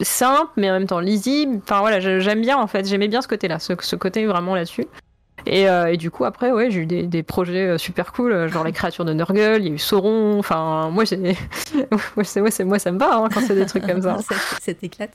[0.00, 1.60] simple, mais en même temps lisible.
[1.64, 4.86] Enfin voilà, j'aime bien en fait, j'aimais bien ce côté-là, ce, ce côté vraiment là-dessus.
[5.46, 8.32] Et, euh, et du coup, après, ouais, j'ai eu des, des projets euh, super cool,
[8.32, 11.16] euh, genre les créatures de Nurgle, il y a eu Sauron, enfin, moi, j'ai.
[12.16, 14.18] moi, c'est- c'est- ça me va hein, quand c'est des trucs comme ça.
[14.28, 15.12] ça, ça t'éclate.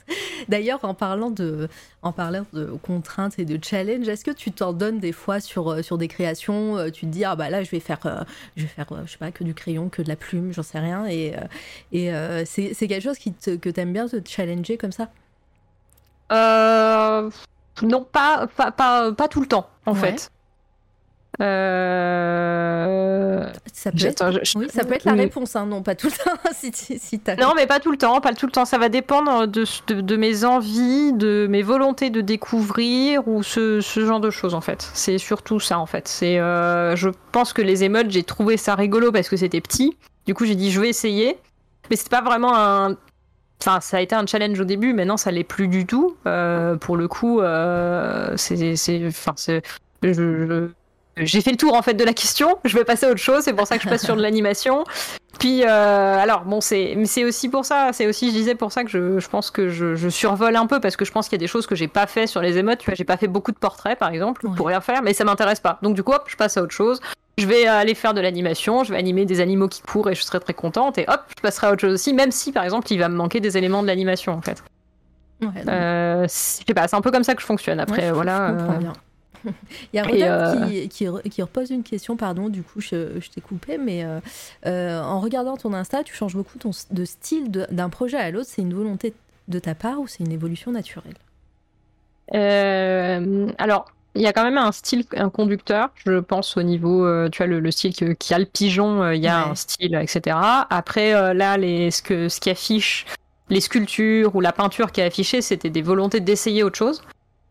[0.48, 1.68] D'ailleurs, en parlant de,
[2.02, 5.84] en parlant de contraintes et de challenge, est-ce que tu t'en donnes des fois sur,
[5.84, 8.20] sur des créations Tu te dis ah bah là je vais faire, euh,
[8.56, 10.62] je vais faire, euh, je sais pas, que du crayon, que de la plume, j'en
[10.62, 11.06] sais rien.
[11.06, 14.92] Et, euh, et c'est c'est quelque chose qui te, que t'aimes bien te challenger comme
[14.92, 15.08] ça?
[16.32, 17.30] Euh,
[17.82, 19.98] non, pas, pas, pas, pas tout le temps, en Ouais.
[20.00, 20.30] fait.
[22.06, 23.44] Euh...
[23.72, 26.12] Ça peut être, je- oui, ça peut être la réponse, hein, non pas tout le
[26.12, 26.30] temps.
[26.54, 28.64] si si t'as- Non, mais pas tout le temps, pas tout le temps.
[28.64, 33.80] Ça va dépendre de, de, de mes envies, de mes volontés de découvrir ou ce,
[33.82, 34.88] ce genre de choses en fait.
[34.94, 36.08] C'est surtout ça en fait.
[36.08, 39.96] C'est, euh, je pense que les émotes, j'ai trouvé ça rigolo parce que c'était petit.
[40.24, 41.38] Du coup, j'ai dit je vais essayer,
[41.90, 42.96] mais c'est pas vraiment un.
[43.62, 46.16] Enfin, ça a été un challenge au début, maintenant ça l'est plus du tout.
[46.26, 49.62] Euh, pour le coup, euh, c'est, c'est, enfin, c'est,
[50.02, 50.68] je- je-
[51.18, 52.58] j'ai fait le tour en fait de la question.
[52.64, 53.42] Je vais passer à autre chose.
[53.42, 54.84] C'est pour ça que je passe sur de l'animation.
[55.38, 55.68] Puis, euh,
[56.18, 59.28] alors, bon, c'est, aussi pour ça, c'est aussi, je disais, pour ça que je, je
[59.28, 61.46] pense que je, je survole un peu parce que je pense qu'il y a des
[61.46, 62.78] choses que j'ai pas fait sur les émotes.
[62.80, 64.54] Tu vois, j'ai pas fait beaucoup de portraits, par exemple, Ouais.
[64.56, 65.78] pour rien faire, mais ça m'intéresse pas.
[65.82, 67.00] Donc, du coup, hop, je passe à autre chose.
[67.38, 70.22] Je vais aller faire de l'animation, je vais animer des animaux qui courent et je
[70.22, 70.96] serai très contente.
[70.96, 73.16] Et hop, je passerai à autre chose aussi, même si, par exemple, il va me
[73.16, 74.62] manquer des éléments de l'animation, en fait.
[75.42, 77.78] Ouais, Euh, c'est- je sais pas, c'est un peu comme ça que je fonctionne.
[77.78, 78.48] Après, Ouais, voilà.
[78.48, 78.92] je comprends euh, bien.
[79.92, 80.22] Il y a Rodolphe
[80.62, 83.76] euh, qui, qui, re- qui repose une question, pardon, du coup je, je t'ai coupé,
[83.76, 84.18] mais euh,
[84.64, 88.48] euh, en regardant ton Insta, tu changes beaucoup ton, de style d'un projet à l'autre.
[88.50, 89.12] C'est une volonté
[89.48, 91.14] de ta part ou c'est une évolution naturelle?
[92.34, 93.84] Euh, alors,
[94.16, 97.38] il y a quand même un style, un conducteur, je pense au niveau, euh, tu
[97.38, 99.50] vois, le, le style que- qui a le pigeon, euh, il y a Ouais.
[99.50, 100.36] un style, etc.
[100.70, 103.06] Après, euh, là, les, ce, que, ce qui affiche,
[103.48, 107.02] les sculptures ou la peinture qui est affichée, c'était des volontés d'essayer autre chose.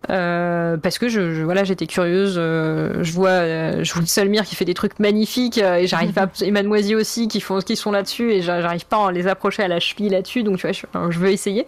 [0.10, 4.07] Euh, parce que je, je- voilà j'étais curieuse euh, je vois euh, je vois le
[4.07, 7.60] Solmire qui fait des trucs magnifiques euh, et j'arrive pas et Mademoiselle aussi qui font
[7.60, 10.57] qui sont là-dessus et j'a- j'arrive pas à les approcher à la cheville là-dessus donc
[10.57, 11.65] tu vois je, je veux essayer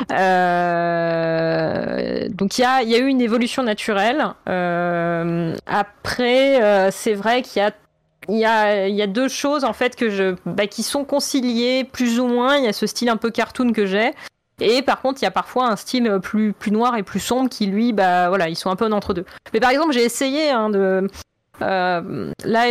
[2.30, 4.24] donc il y a, il y a eu une évolution naturelle.
[5.66, 7.70] Après, c'est vrai qu'il y a,
[8.28, 11.04] il y, a, il y a deux choses en fait que je, bah, qui sont
[11.04, 12.56] conciliées plus ou moins.
[12.56, 14.12] Il y a ce style un peu cartoon que j'ai.
[14.60, 17.48] Et par contre, il y a parfois un style plus, plus noir et plus sombre
[17.48, 19.24] qui, lui, bah voilà, ils sont un peu en entre deux.
[19.52, 21.08] Mais par exemple, j'ai essayé hein, de.
[21.62, 22.64] euh, là,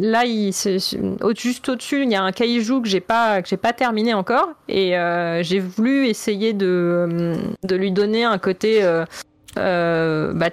[0.00, 3.72] là il, juste au-dessus, il y a un kaiju que j'ai pas, que j'ai pas
[3.72, 4.48] terminé encore.
[4.68, 10.50] Et euh, j'ai voulu essayer de, de lui donner un côté euh, bah,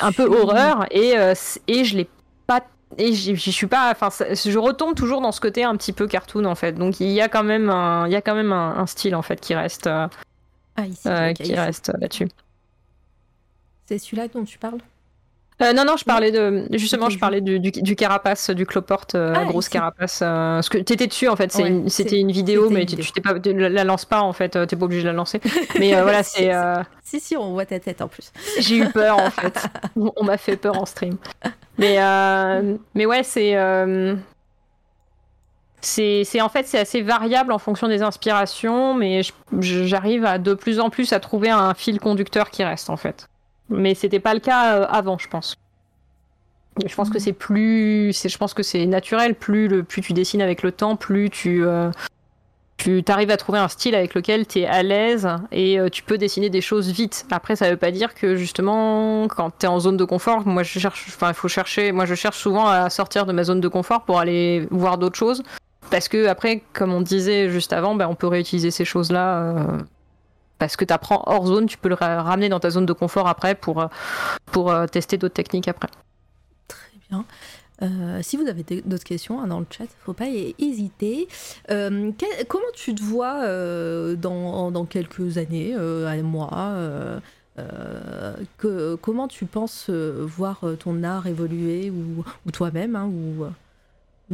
[0.00, 0.86] un peu horreur.
[0.90, 1.14] Et,
[1.68, 2.08] et je l'ai.
[2.98, 3.90] Et j'y suis pas.
[3.90, 6.72] Enfin, je retombe toujours dans ce côté un petit peu cartoon en fait.
[6.72, 9.14] Donc il y a quand même un, il y a quand même un, un style
[9.14, 10.08] en fait qui reste, euh,
[10.76, 12.28] Ah, ici, euh, qui reste là-dessus.
[13.86, 14.80] C'est celui-là dont tu parles?
[15.62, 16.66] Euh, non, non, je parlais de.
[16.72, 20.20] Justement, je parlais du, du, du carapace, du cloporte, euh, Ah, grosse carapace.
[20.22, 21.54] euh, parce que t'étais dessus, en fait.
[21.54, 23.04] Ouais, une- C'était une vidéo, mais une tu vidéo.
[23.04, 24.56] tu t'es pas, la la lances pas, en fait.
[24.56, 25.40] euh, T'es pas obligé de la lancer.
[25.78, 26.52] Mais euh, voilà, Si, c'est.
[27.04, 28.32] Si, si, on voit ta tête en plus.
[28.58, 29.58] J'ai eu peur, en fait.
[29.96, 31.16] On on m'a fait peur en stream.
[31.78, 31.98] Mais,
[32.94, 33.56] mais ouais, c'est.
[35.84, 39.22] C'est c'est- en fait c'est assez variable en fonction des inspirations, mais
[39.60, 43.28] j'arrive à de plus en plus à trouver un fil conducteur qui reste en fait.
[43.72, 45.56] Mais c'était pas le cas euh, avant, je pense.
[46.86, 49.34] Je pense que c'est plus, je pense que c'est naturel.
[49.34, 51.90] Plus le, plus tu dessines avec le temps, plus tu, euh,
[52.78, 56.02] tu arrives à trouver un style avec lequel tu es à l'aise et euh, tu
[56.02, 57.26] peux dessiner des choses vite.
[57.30, 60.62] Après, ça veut pas dire que justement, quand tu es en zone de confort, moi
[60.62, 63.68] je cherche, enfin, faut chercher, moi je cherche souvent à sortir de ma zone de
[63.68, 65.42] confort pour aller voir d'autres choses.
[65.90, 69.42] Parce que après, comme on disait juste avant, ben, on peut réutiliser ces choses-là.
[69.42, 69.78] euh,
[70.62, 72.92] parce que tu apprends hors zone, tu peux le ra- ramener dans ta zone de
[72.92, 73.88] confort après pour, euh,
[74.46, 75.88] pour euh, tester d'autres techniques après.
[76.68, 77.24] Très bien.
[77.82, 81.26] Euh, si vous avez d'autres questions hein, dans le chat, faut pas hé- hésiter.
[81.66, 83.44] Comment tu te vois
[84.14, 86.08] dans, dans quelques années, euh,
[87.58, 93.46] euh, que, Comment tu penses voir ton art évoluer ou, ou toi-même hein, ou,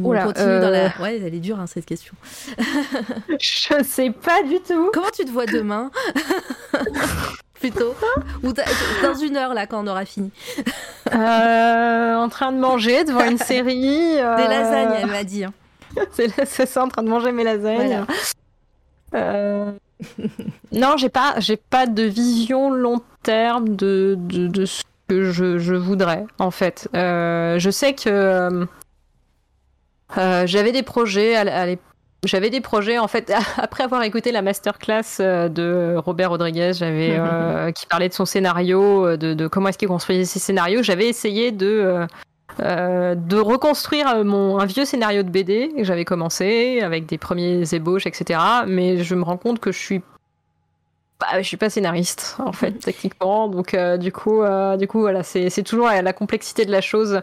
[0.03, 0.85] ou on continue dans la...
[0.85, 0.89] euh.
[1.01, 2.13] Ouais, elle est dure hein, cette question.
[3.39, 4.89] Je sais pas du tout.
[4.93, 5.91] Comment tu te vois demain
[7.59, 7.93] Plutôt
[8.43, 8.53] Ou
[9.03, 10.31] dans une heure là quand on aura fini
[11.13, 14.17] Euh, en train de manger devant une série.
[14.17, 15.43] euh, Des lasagnes, elle m'a dit.
[15.43, 15.53] hein.
[16.13, 18.05] C'est ça, en train de manger mes lasagnes.
[19.11, 19.73] Voilà.
[20.71, 25.57] Non, j'ai pas, j'ai pas de vision long terme de, de, de ce que je,
[25.59, 26.87] je voudrais, en fait.
[26.93, 28.65] Je sais que
[30.17, 31.75] euh, j'avais des projets à, à
[32.25, 37.11] j'avais des projets en fait après avoir écouté la masterclass euh, de Robert Rodriguez, j'avais
[37.17, 40.83] euh, qui parlait de son scénario, de, de comment est-ce qu'il construisait ses scénarios.
[40.83, 42.07] J'avais essayé de
[42.61, 47.73] euh, de reconstruire mon un vieux scénario de BD que j'avais commencé avec des premiers
[47.73, 48.39] ébauches, etc.
[48.67, 50.01] Mais je me rends compte que je suis
[51.21, 54.99] bah, je suis pas scénariste en fait techniquement, donc euh, du coup euh, du coup
[54.99, 57.21] voilà c'est toujours la complexité de la chose.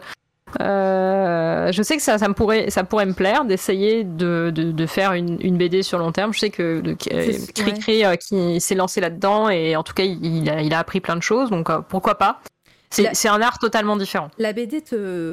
[0.59, 4.71] Euh, je sais que ça, ça me pourrait, ça pourrait me plaire d'essayer de, de,
[4.71, 6.33] de faire une, une BD sur long terme.
[6.33, 10.49] Je sais que de, euh, qui s'est lancé là-dedans et en tout cas il, il
[10.49, 12.41] a, il a appris plein de choses, donc euh, pourquoi pas?
[12.89, 14.29] C'est un art totalement différent.
[14.37, 14.81] La BD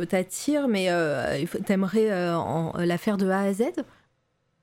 [0.08, 2.36] t'attire, mais euh, t'aimerais euh,
[2.78, 3.62] la faire de A à Z?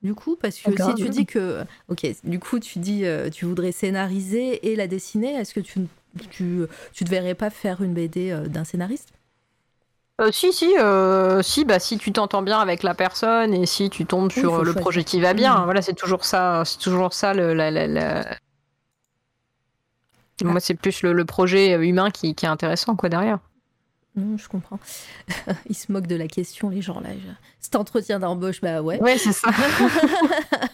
[0.03, 1.63] Du coup, parce que si tu dis que.
[1.87, 5.81] Ok, du coup, tu dis euh, tu voudrais scénariser et la dessiner, est-ce que tu,
[6.31, 9.09] tu, tu te verrais pas faire une BD euh, d'un scénariste?
[10.19, 13.89] Euh, si, si, euh, si, bah, si tu t'entends bien avec la personne et si
[13.89, 14.81] tu tombes sur faut le choisir.
[14.81, 15.63] projet qui va bien, Mhm.
[15.65, 17.33] voilà, c'est toujours ça, c'est toujours ça.
[17.33, 18.25] Le, la- la- la-
[20.43, 20.47] Ah.
[20.47, 23.37] Moi, c'est plus le, le projet humain qui, qui est intéressant, quoi, derrière.
[24.15, 24.79] Non, je comprends.
[25.69, 27.09] Ils se moquent de la question, les gens là.
[27.13, 28.99] Je- Cet entretien d'embauche, bah ouais.
[29.01, 29.49] Ouais, c'est ça.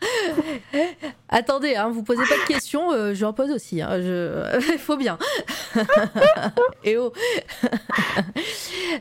[1.28, 3.80] Attendez, hein, vous posez pas de questions, euh, j'en pose aussi.
[3.82, 3.98] hein,
[4.78, 5.18] faut bien.
[6.84, 7.12] Et oh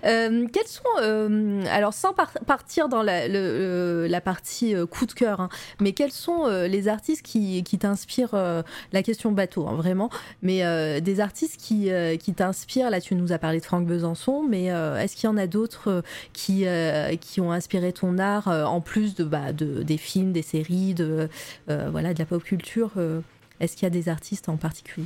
[0.06, 0.82] Euh, Quels sont.
[1.02, 5.50] euh, alors, sans par- partir dans la, la partie euh, coup de cœur, hein,
[5.80, 8.62] mais quels sont euh, les artistes qui, t'inspirent euh,
[8.92, 10.10] La question bateau, vraiment.
[10.42, 12.90] Mais euh, des artistes qui, euh, t'inspirent.
[12.90, 15.48] Là, tu nous as parlé de Franck Besançon, mais euh, est-ce qu'il y en a
[15.48, 16.02] d'autres euh,
[16.34, 20.42] qui, euh, ont inspiré ton art, euh, en plus de, bah, de, des films, des
[20.42, 21.30] séries, de,
[21.70, 23.22] euh, voilà, de la pop culture euh,
[23.60, 25.06] Est-ce qu'il y a des artistes en particulier?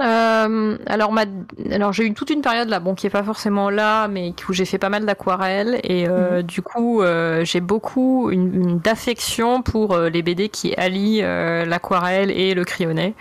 [0.00, 1.24] Euh, alors, ma...
[1.70, 4.52] alors j'ai eu toute une période là, bon, qui est pas forcément là, mais où
[4.52, 9.62] j'ai fait pas mal d'aquarelles et euh, du coup, euh, j'ai beaucoup une, une d'affection
[9.62, 13.14] pour les BD qui allient l'aquarelle et le crayonné.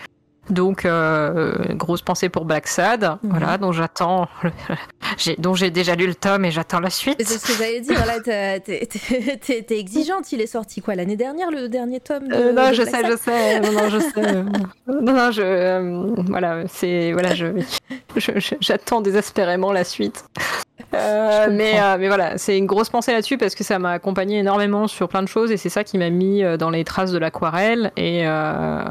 [0.52, 3.32] Donc, euh, grosse pensée pour Black Sad, Mhm.
[3.32, 4.28] voilà, dont j'attends,
[5.18, 7.16] j'ai, dont j'ai déjà lu le tome et j'attends la suite.
[7.26, 10.32] C'est ce que j'allais dire, là, t'es- exigeante.
[10.34, 12.96] Il est sorti quoi l'année dernière, le dernier tome de, Euh, non, de je Black
[12.96, 13.60] sais, Sad je sais.
[13.62, 14.44] Non, non, je sais.
[14.88, 17.46] non, non, je, euh, voilà, c'est, voilà, je,
[18.18, 20.26] je- je- j'attends désespérément la suite.
[20.94, 23.92] Euh, Je mais, euh, mais voilà, c'est une grosse pensée là-dessus parce que ça m'a
[23.92, 27.12] accompagné énormément sur plein de choses et c'est ça qui m'a mis dans les traces
[27.14, 28.82] de l'aquarelle et euh,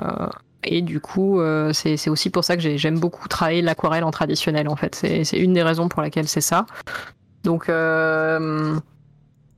[0.65, 4.11] et du coup euh, c'est, aussi pour ça que j'ai- j'aime beaucoup travailler l'aquarelle en
[4.11, 4.95] traditionnel en fait.
[4.95, 6.67] C'est, une des raisons pour laquelle c'est ça.
[7.45, 8.77] Donc euh,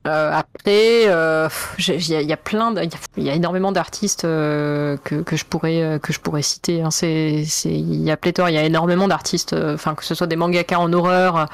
[0.05, 1.47] euh, après, euh,
[1.79, 4.25] il y, a- il y a plein, il y a- il y, a énormément d'artistes
[4.25, 6.81] euh, que, que je pourrais euh, que je pourrais citer.
[6.81, 6.91] hein.
[6.91, 10.13] C'est, c'est, il y a pléthore, il y a énormément d'artistes, euh, enfin que ce
[10.15, 11.47] soit des mangaka en horreur.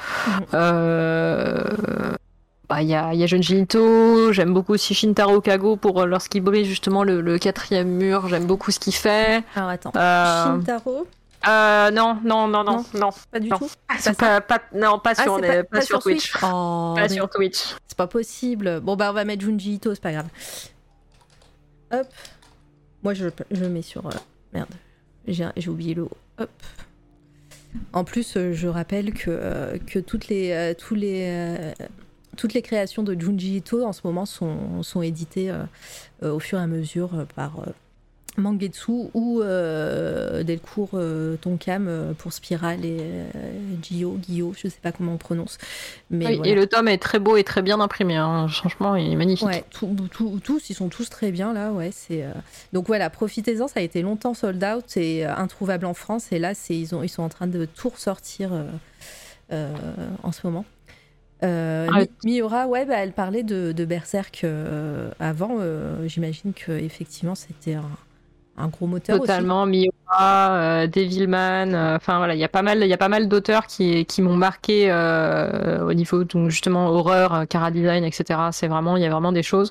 [0.52, 2.16] Mhm.
[2.80, 6.00] Euh, bah, il y a, y a Junji Ito, j'aime beaucoup aussi Shintaro Kago pour
[6.00, 8.28] euh, lorsqu'il brise justement le, le quatrième mur.
[8.28, 9.42] J'aime beaucoup ce qu'il fait.
[9.54, 9.92] Alors attends.
[9.96, 11.06] Euh, Shintaro
[11.48, 13.10] Euh, non, non, non, non, non.
[13.30, 13.58] Pas du Non.
[13.58, 13.68] tout.
[13.88, 16.30] Pas, pas, pas- non, pas Ah, sur, pas, pas sur Twitch.
[16.32, 16.42] Switch.
[16.42, 17.74] Oh, Pas mais sur Twitch.
[17.88, 18.80] c'est pas possible.
[18.80, 20.26] Bon, bah, on va mettre Junji Ito, c'est pas grave.
[21.92, 22.06] Hop.
[23.02, 24.06] Moi, je, je le mets sur.
[24.06, 24.10] euh,
[24.52, 24.68] merde.
[25.26, 26.10] J'ai j'ai oublié le haut.
[26.38, 26.50] Hop.
[27.92, 31.72] En plus, euh, je rappelle que, euh, que toutes, les, euh, tous les, euh,
[32.36, 35.62] toutes les créations de Junji Ito en ce moment sont, sont éditées euh,
[36.22, 37.52] euh, au fur et à mesure euh, par
[38.36, 40.90] Mangetsu ou Delcourt
[41.40, 43.00] Tonkam pour Spiral et
[43.82, 45.58] Gio, Gio, je sais pas comment on prononce.
[46.10, 46.52] Mais Oui, voilà.
[46.52, 48.14] Et le tome est très beau et très bien imprimé.
[48.16, 48.46] hein.
[48.48, 49.46] Franchement, il est magnifique.
[49.48, 51.90] Ouais, tout- tout- tous, ils sont tous très bien là, ouais.
[51.92, 52.24] C'est
[52.72, 53.66] donc voilà, profitez-en.
[53.66, 57.08] Ça a été longtemps sold out et introuvable en France, et là, ils ont ils
[57.08, 58.52] sont en train de tout ressortir
[59.52, 59.74] euh,
[60.22, 60.64] en ce moment.
[61.42, 65.56] Euh, Ah, Mi- Miura, ouais, bah, elle parlait de, de Berserk euh, avant.
[65.60, 67.84] euh, J'imagine que effectivement, c'était un,
[68.58, 72.88] un gros moteur Totalement, Miura, euh, Devilman, enfin voilà, il y a pas mal, il
[72.88, 74.92] y a pas mal d'auteurs qui, qui m'ont marqué
[75.82, 78.38] au niveau donc justement horreur, cara design, etc.
[78.52, 79.70] C'est vraiment, il y a vraiment des choses.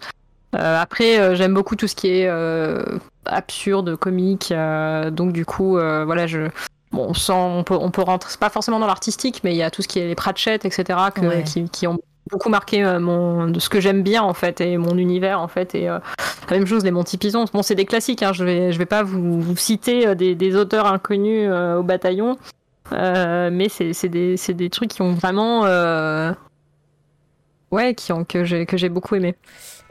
[0.53, 2.29] Après, j'aime beaucoup tout ce qui est
[3.25, 4.51] absurde, comique,
[5.11, 6.47] donc du coup, voilà, je
[6.91, 9.57] Bon, on, sent, on, peut, on peut rentrer, c'est pas forcément dans l'artistique, mais il
[9.57, 10.83] y a tout ce qui est les Pratchett, etc.,
[11.13, 11.43] que, Ouais.
[11.43, 11.99] qui, qui ont
[12.31, 15.47] beaucoup marqué euh, mon, de ce que j'aime bien, en fait, et mon univers, en
[15.47, 15.75] fait.
[15.75, 15.99] Et euh,
[16.49, 17.45] la même chose, les Monty Python.
[17.53, 20.33] Bon, c'est des classiques, hein, je vais, je vais pas vous, vous citer euh, des,
[20.33, 22.37] des auteurs inconnus euh, au bataillon,
[22.91, 25.65] euh, mais c'est des, des trucs qui ont vraiment.
[27.71, 29.35] Ouais, qui ont, que j'ai que j'ai beaucoup aimé.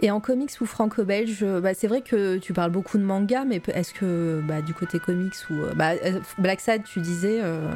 [0.00, 3.44] Et en comics ou franco-belge, euh, bah, c'est vrai que tu parles beaucoup de manga,
[3.44, 7.40] mais est-ce que bah, du côté comics ou euh, bah, euh, Black Sad, tu disais,
[7.42, 7.68] euh,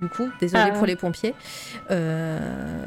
[0.00, 1.34] du coup, désolé pour les pompiers.
[1.90, 2.86] Euh,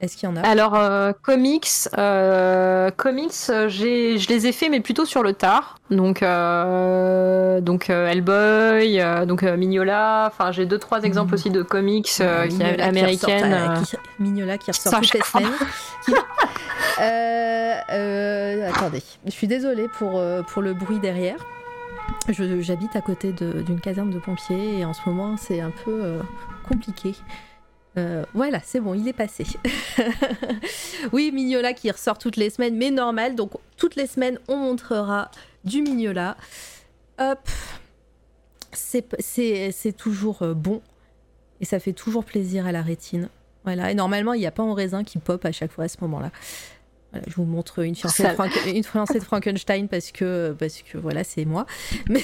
[0.00, 0.40] est-ce qu'il y en a?
[0.42, 1.66] Alors, euh, comics,
[1.96, 5.78] euh, comics, je les ai faits, mais plutôt sur le tard.
[5.90, 10.28] Donc, euh, donc euh, Hellboy, euh, donc Mignola.
[10.30, 11.34] Enfin, j'ai deux trois exemples Mhm.
[11.34, 13.82] aussi de comics qui, Mignola qui américaines.
[13.84, 15.52] qui- Mignola qui ressort toutes les semaines.
[18.68, 21.36] Attendez, je suis désolée pour, pour le bruit derrière.
[22.28, 26.18] J'habite à côté d'une caserne de pompiers et en ce moment c'est un peu
[26.68, 27.14] compliqué.
[27.96, 29.44] Euh, voilà, c'est bon, il est passé.
[31.12, 33.34] oui, Mignola qui ressort toutes les semaines, mais normal.
[33.36, 35.30] Donc toutes les semaines, on montrera
[35.64, 36.36] du Mignola.
[37.18, 37.48] Hop,
[38.72, 40.82] c'est toujours euh, bon
[41.60, 43.28] et ça fait toujours plaisir à la rétine.
[43.64, 45.88] Voilà, et normalement, il n'y a pas en raisin qui pop à chaque fois à
[45.88, 46.30] ce moment-là.
[47.12, 50.82] Voilà, je vous montre une fiancée, de, Frank- une fiancée de Frankenstein parce que, parce
[50.82, 51.64] que voilà, c'est moi.
[52.08, 52.22] Mais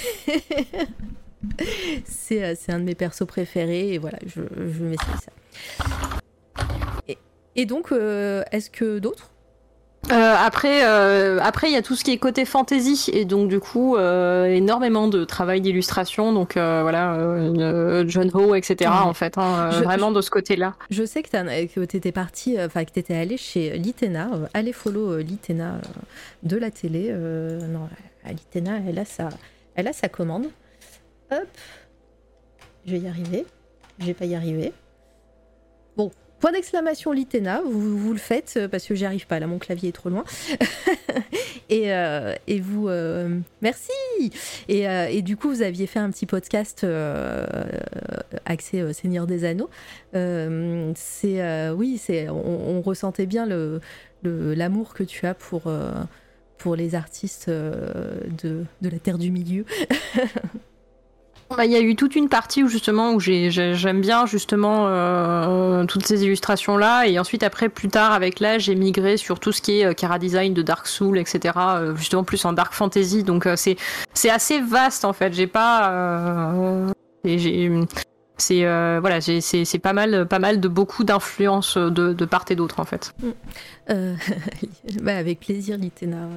[2.05, 5.31] c'est euh, c'est un de mes persos préférés et voilà, je, je ça.
[7.09, 7.19] Et,
[7.57, 9.31] et donc, euh, est-ce que d'autres?
[10.11, 13.49] Euh, après, euh, après, il y a tout ce qui est côté fantasy et donc
[13.51, 16.33] du coup euh, énormément de travail d'illustration.
[16.33, 17.19] Donc voilà,
[18.07, 18.91] John Ho, etc.
[18.91, 20.75] En fait, hein, Je- vraiment de ce côté-là.
[20.89, 25.19] Je sais que tu étais parti, enfin que tu étais allé chez Litena, allez follow
[25.19, 25.75] Litena
[26.45, 27.13] de la télé.
[27.13, 27.87] non,
[28.27, 29.29] Litena, elle a sa,
[29.75, 30.47] elle a sa commande.
[31.31, 31.47] Hop,
[32.87, 33.45] je vais y arriver.
[33.99, 34.73] Je vais pas y arriver.
[35.97, 36.11] Bon,
[36.41, 39.59] point d'exclamation Litena, vous, vous le faites euh, parce que j'y arrive pas, là mon
[39.59, 40.25] clavier est trop loin.
[41.69, 43.93] et, euh, et vous, euh, merci.
[44.69, 46.87] Et, et du coup, vous aviez fait un petit podcast
[48.45, 49.71] axé Seigneur des Anneaux.
[50.13, 53.81] C'est oui, c'est on, on ressentait bien le
[54.23, 55.63] l'amour que tu as pour
[56.59, 59.65] pour les artistes de, de la terre du milieu.
[61.57, 64.25] Bah, Il y a eu toute une partie où justement où j'ai- j'ai- j'aime bien
[64.25, 69.17] justement euh, toutes ces illustrations là et ensuite après plus tard avec l'âge j'ai migré
[69.17, 72.45] sur tout ce qui est euh, Cara Design de Dark Soul etc euh, justement plus
[72.45, 73.25] en Dark Fantasy.
[73.25, 73.77] Donc euh, c'est
[74.15, 75.33] c'est assez vaste en fait.
[75.33, 76.93] J'ai pas euh,
[78.39, 82.79] c'est euh, voilà c'est pas mal pas mal de beaucoup d'influences de, part et d'autre
[82.79, 83.13] en fait.
[83.91, 84.15] Euh,
[85.03, 86.29] bah, avec plaisir, Litena.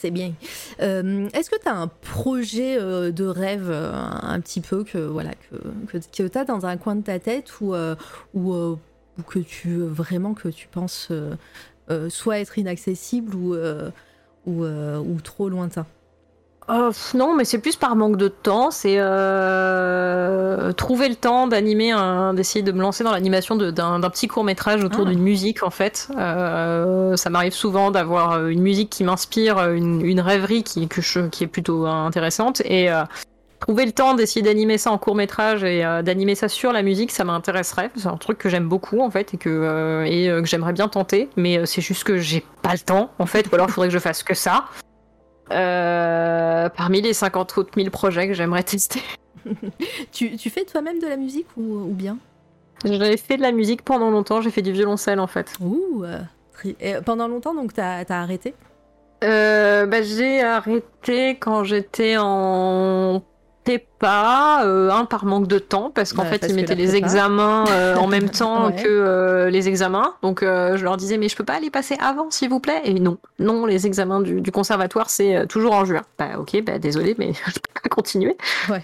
[0.00, 0.32] C'est bien.
[0.80, 4.96] Euh, Est-ce que tu as un projet euh, de rêve euh, un petit peu que
[4.96, 7.74] voilà que, que, tu as dans un coin de ta tête ou,
[8.32, 8.78] ou,
[9.26, 11.12] que tu vraiment que tu penses
[12.08, 13.54] soit être inaccessible ou,
[14.46, 15.84] ou trop lointain?
[16.70, 18.70] Euh, pff, non, mais c'est plus par manque de temps.
[18.70, 24.28] C'est euh, trouver le temps d'animer, un- d'essayer de me lancer dans l'animation d'un petit
[24.28, 25.10] court métrage autour Ah.
[25.10, 26.08] d'une musique en fait.
[26.16, 31.00] Euh, ça m'arrive souvent d'avoir euh, une musique qui m'inspire, une, une rêverie qui, que
[31.02, 32.88] je- qui est plutôt intéressante et
[33.58, 37.10] trouver le temps d'essayer d'animer ça en court métrage et d'animer ça sur la musique,
[37.10, 37.90] ça m'intéresserait.
[37.96, 41.28] C'est un truc que j'aime beaucoup en fait et que, et, que j'aimerais bien tenter,
[41.36, 43.94] mais c'est juste que j'ai pas le temps en fait, ou alors il faudrait que
[43.94, 44.64] je fasse que ça.
[45.52, 49.02] Euh, parmi les 50 autres mille projets que j'aimerais tester.
[50.12, 52.18] tu, tu fais toi-même de la musique ou, ou bien?
[52.84, 55.52] J'avais fait de la musique pendant longtemps, j'ai fait du violoncelle en fait.
[55.60, 56.20] Ouh, euh,
[56.80, 58.54] et pendant longtemps, donc t'as as arrêté?
[59.22, 63.22] Euh, bah, j'ai arrêté quand j'étais en
[63.78, 66.96] prépa, euh, un par manque de temps, parce qu'en Ouais, fait parce ils mettaient les
[66.96, 68.82] examens euh, en même temps Ouais.
[68.82, 70.14] que euh, les examens.
[70.22, 72.94] Donc je leur disais mais je peux pas les passer avant s'il vous plaît Et
[72.94, 76.02] non, non, les examens du, du conservatoire c'est toujours en juin.
[76.18, 78.36] Bah ok, bah désolé mais je peux pas continuer.
[78.68, 78.82] Ouais.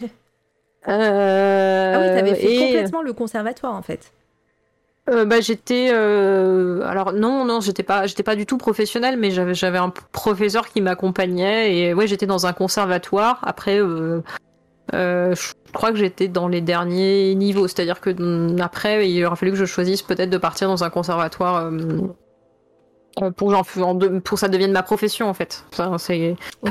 [0.89, 4.13] Ah oui, t'avais fait et- complètement le conservatoire en fait.
[5.09, 9.31] Euh, bah j'étais euh, alors non non j'étais pas j'étais pas du tout professionnelle mais
[9.31, 14.21] j'avais j'avais un professeur qui m'accompagnait et ouais j'étais dans un conservatoire après euh,
[14.95, 17.69] euh, je crois que j'étais dans les derniers niveaux.
[17.69, 20.91] C'est-à-dire que mm, après il aurait fallu que je choisisse peut-être de partir dans un
[20.91, 25.65] conservatoire euh, pour que pour ça devienne ma profession en fait.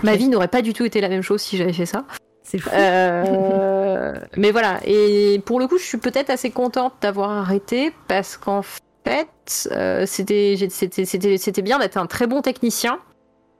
[0.04, 2.06] Ma vie n'aurait pas du tout été la même chose si j'avais fait ça.
[2.44, 2.70] C'est fou.
[2.74, 8.38] euh, mais voilà, et pour le coup, je suis peut-être assez contente d'avoir arrêté parce
[8.38, 13.00] qu'en fait, euh, c'était bien d'être un très bon technicien,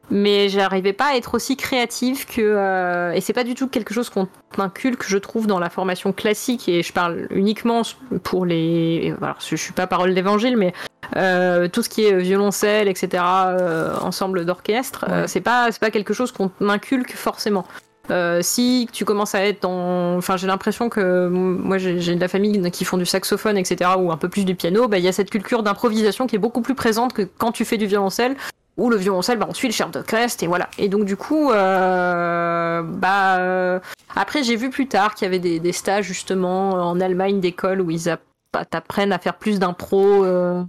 [0.10, 2.42] mais j'arrivais pas à être aussi créative que.
[2.42, 4.28] euh, et c'est pas du tout quelque chose qu'on
[4.58, 7.82] inculque, je trouve, dans la formation classique, et je parle uniquement
[8.24, 9.14] pour les.
[9.22, 10.74] Alors, je suis pas parole d'évangile, mais
[11.16, 15.28] euh, tout ce qui est violoncelle, etc., euh, ensemble d'orchestre, euh, Ouais.
[15.28, 17.66] c'est pas, c'est pas quelque chose qu'on inculque forcément.
[18.12, 22.20] Euh, si tu commences à être dans, enfin j'ai l'impression que moi j'ai j'ai de
[22.20, 25.04] la famille qui font du saxophone etc ou un peu plus du piano, bah il
[25.04, 27.88] y a cette culture d'improvisation qui est beaucoup plus présente que quand tu fais du
[27.88, 28.36] violoncelle
[28.78, 30.70] où le violoncelle bah on suit le chef d'orchestre et voilà.
[30.78, 33.80] Et donc du coup euh, bah euh,
[34.16, 37.90] après j'ai vu plus tard qu'il y avait des, stages justement en Allemagne d'école où
[37.90, 38.22] ils app-
[38.70, 40.64] t'apprennent à faire plus d'impro, euh,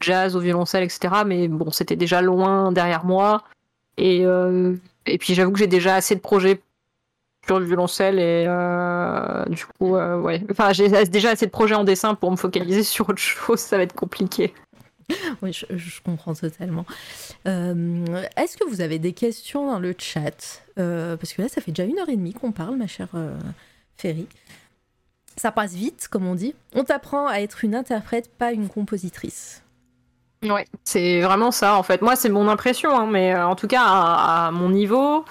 [0.00, 1.22] jazz au violoncelle etc.
[1.26, 3.42] Mais bon c'était déjà loin derrière moi
[3.96, 4.24] et
[5.06, 6.60] et puis j'avoue que j'ai déjà assez de projets
[7.46, 8.44] sur le violoncelle et
[9.50, 13.08] du coup ouais enfin j'ai déjà assez de projets en dessin pour me focaliser sur
[13.08, 14.54] autre chose ça va être compliqué
[15.42, 16.84] Oui, je, comprends totalement.
[17.46, 18.04] Euh,
[18.36, 21.70] Est-ce que vous avez des questions dans le chat Euh, Parce que là, ça fait
[21.72, 23.38] déjà une heure et demie qu'on parle, ma chère euh,
[23.96, 24.26] Ferry.
[25.36, 26.54] Ça passe vite, comme on dit.
[26.74, 29.62] On t'apprend à être une interprète, pas une compositrice.
[30.44, 33.82] ouais c'est vraiment ça en fait moi c'est mon impression hein, mais en tout cas
[33.82, 35.24] à, à mon niveau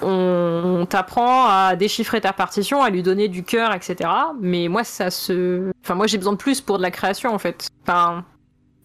[0.00, 4.08] on, on t'apprend à déchiffrer ta partition à lui donner du cœur etc
[4.40, 7.38] mais moi ça se enfin moi j'ai besoin de plus pour de la création en
[7.40, 8.24] fait enfin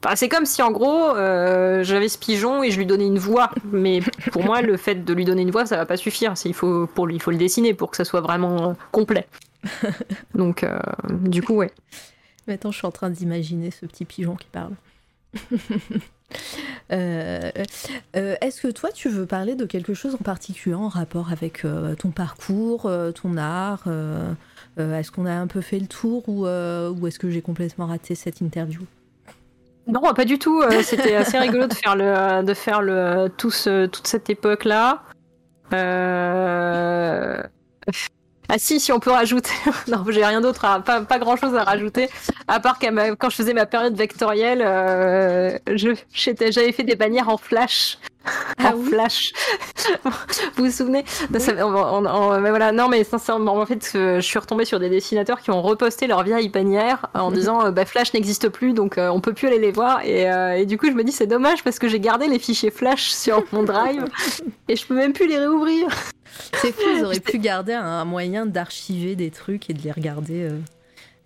[0.03, 3.19] Enfin, c'est comme si en gros euh, j'avais ce pigeon et je lui donnais une
[3.19, 3.99] voix, mais
[4.31, 6.33] pour moi le fait de lui donner une voix ça va pas suffire.
[6.45, 9.27] Il faut pour lui il faut le dessiner pour que ça soit vraiment euh, complet.
[10.35, 11.71] Donc euh, du coup ouais.
[12.47, 14.73] Maintenant, je suis en train d'imaginer ce petit pigeon qui parle.
[16.91, 17.49] Euh,
[18.13, 21.63] Est-ce que toi, tu veux parler de quelque chose en particulier en rapport avec
[21.97, 23.87] ton parcours, ton art
[24.77, 28.13] Est-ce qu'on a un peu fait le tour ou, ou est-ce que j'ai complètement raté
[28.13, 28.81] cette interview?
[29.89, 30.61] Non pas du tout.
[30.61, 34.63] euh, C'était assez rigolo de faire le de faire le tout ce- toute cette époque
[34.65, 35.01] là.
[35.73, 37.41] Euh...
[38.51, 39.51] Ah si, si on peut rajouter.
[39.87, 40.79] non, j'ai rien d'autre, à...
[40.79, 42.09] pas, pas grand chose à rajouter.
[42.47, 46.95] À part qu'à ma- quand je faisais ma période vectorielle, euh, je j'avais fait des
[46.95, 47.99] bannières en flash.
[48.57, 49.31] Ah en oui flash.
[50.57, 51.03] vous vous souvenez?
[51.29, 54.37] De ça- on- on- on- mais voilà, non mais sincèrement, en fait, euh, je suis
[54.39, 57.35] retombée sur des dessinateurs qui ont reposté leur vieille bannière en Mhm.
[57.35, 60.01] disant euh, bah, Flash n'existe plus, donc euh, on peut plus aller les voir.
[60.05, 62.39] Et, euh, et du coup, je me dis c'est dommage parce que j'ai gardé les
[62.39, 64.05] fichiers Flash sur mon drive
[64.67, 65.87] et je peux même plus les réouvrir.
[66.61, 70.43] C'est fou, ils auraient pu garder un moyen d'archiver des trucs et de les regarder
[70.49, 70.59] euh,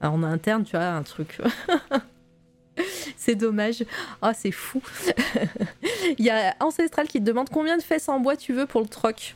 [0.01, 1.37] en interne, tu vois, un truc.
[3.17, 3.83] c'est dommage.
[4.21, 4.81] Ah, c'est fou.
[6.17, 8.81] Il y a Ancestral qui te demande combien de fesses en bois tu veux pour
[8.81, 9.35] le troc.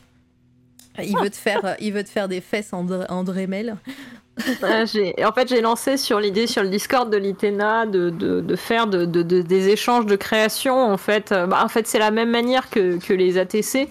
[1.00, 3.76] Il veut te faire, il veut te faire des fesses en, dr- en Dremel.
[4.62, 8.56] Ah, en fait, j'ai lancé sur l'idée sur le Discord de l'ITENA de, de, de
[8.56, 10.74] faire de, de- de- des échanges de création.
[10.80, 13.88] En fait, bah, en fait, c'est la même manière que, que les ATC.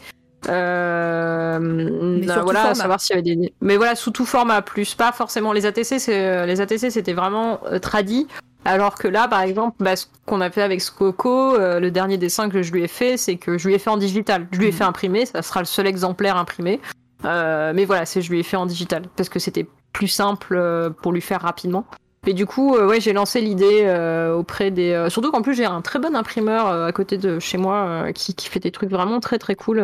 [0.49, 2.71] Euh, Mais bah, voilà, format.
[2.71, 3.53] à savoir s'il y avait des.
[3.61, 5.99] Mais voilà, sous tout format, plus pas forcément les ATC.
[5.99, 8.27] C'est les ATC, c'était vraiment euh, tradi.
[8.65, 12.17] Alors que là, par exemple, bah, ce qu'on a fait avec Skoko, euh, le dernier
[12.17, 14.47] dessin que je lui ai fait, c'est que je lui ai fait en digital.
[14.51, 14.77] Je lui ai Mhm.
[14.77, 16.81] fait imprimer, ça sera le seul exemplaire imprimé.
[17.25, 20.55] Euh, mais voilà, c'est je lui ai fait en digital parce que c'était plus simple
[20.55, 21.85] euh, pour lui faire rapidement.
[22.27, 24.91] Mais du coup, euh, ouais, j'ai lancé l'idée euh, auprès des.
[24.91, 28.35] euh, surtout qu'en plus, j'ai un très bon imprimeur à côté de chez moi qui,
[28.35, 29.77] qui fait des trucs vraiment très très cool.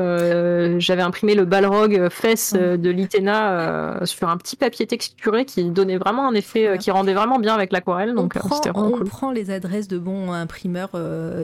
[0.77, 5.95] J'avais imprimé le Balrog Fess euh, de l'Itena sur un petit papier texturé qui donnait
[5.97, 8.11] vraiment un effet, qui rendait vraiment bien avec l'aquarelle.
[8.17, 9.05] On, Donc euh, prend, c'était vraiment on cool.
[9.07, 10.89] prend les adresses de bons imprimeurs.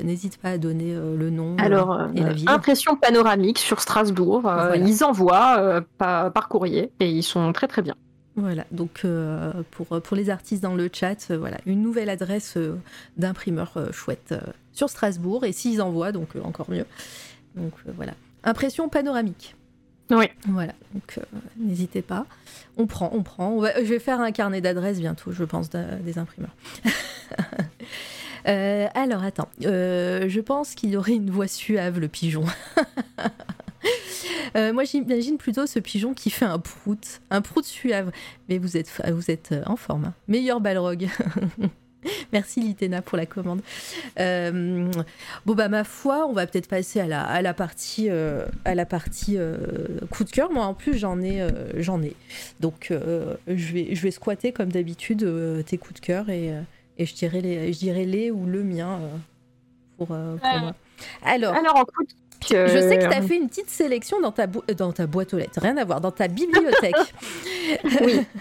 [0.03, 2.49] N'hésite pas à donner le nom Alors, et la ville.
[2.49, 4.41] impression panoramique sur Strasbourg.
[4.41, 4.75] Voilà.
[4.75, 7.95] Ils envoient par, par courrier et ils sont très très bien.
[8.39, 12.55] Voilà, donc euh, pour, pour les artistes dans le chat, euh, voilà, une nouvelle adresse
[12.57, 12.75] euh,
[13.17, 14.33] d'imprimeur chouette
[14.71, 16.85] sur Strasbourg, et s'ils envoient, donc encore mieux.
[17.55, 18.13] Donc voilà.
[18.43, 19.55] Impression panoramique.
[20.11, 20.25] Oui.
[20.47, 21.19] Voilà, donc
[21.57, 22.25] n'hésitez pas.
[22.77, 23.49] On prend, on prend.
[23.49, 26.55] On va- je vais faire un carnet d'adresses bientôt, je pense, des imprimeurs.
[28.45, 29.49] Alors, attends.
[29.61, 32.45] Je pense qu'il aurait une voix suave, le pigeon.
[34.57, 37.21] Euh, moi, j'imagine plutôt ce pigeon qui fait un prout.
[37.29, 38.11] Un prout suave.
[38.47, 40.05] Mais vous êtes, vous êtes euh, en forme.
[40.05, 40.13] hein.
[40.27, 41.07] Meilleur balrog.
[42.33, 43.61] Merci Litena pour la commande.
[44.19, 44.89] Euh,
[45.45, 48.73] bon bah ma foi, on va peut-être passer à la, à la partie, euh, à
[48.73, 49.57] la partie euh,
[50.09, 50.49] coup de cœur.
[50.51, 51.45] Moi en plus j'en ai,
[51.77, 52.15] j'en ai.
[52.59, 56.53] Donc je vais, je vais squatter comme d'habitude tes coups de cœur et,
[56.97, 58.99] et je dirai les, je dirai les ou le mien
[59.97, 60.73] pour, pour moi.
[61.23, 62.09] Alors, Alors, en coup de
[62.47, 64.91] je sais que tu as cœur- fait une petite sélection dans ta, bo- euh, dans
[64.91, 66.95] ta boîte aux lettres, rien à voir, dans ta bibliothèque.
[68.01, 68.25] Oui.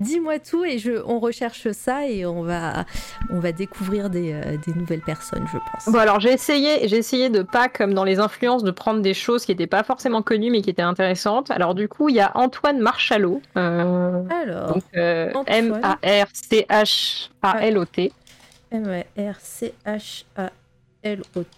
[0.00, 2.86] Dis-moi tout et je, on recherche ça et on va,
[3.30, 5.92] on va découvrir des, euh, des nouvelles personnes, je pense.
[5.92, 9.14] Bon alors j'ai essayé, j'ai essayé de pas comme dans les influences de prendre des
[9.14, 11.52] choses qui n'étaient pas forcément connues mais qui étaient intéressantes.
[11.52, 15.44] Alors du coup il y a Antoine Marchalot, euh, Alors, donc euh, Antoine.
[15.56, 17.84] M A R C H A L O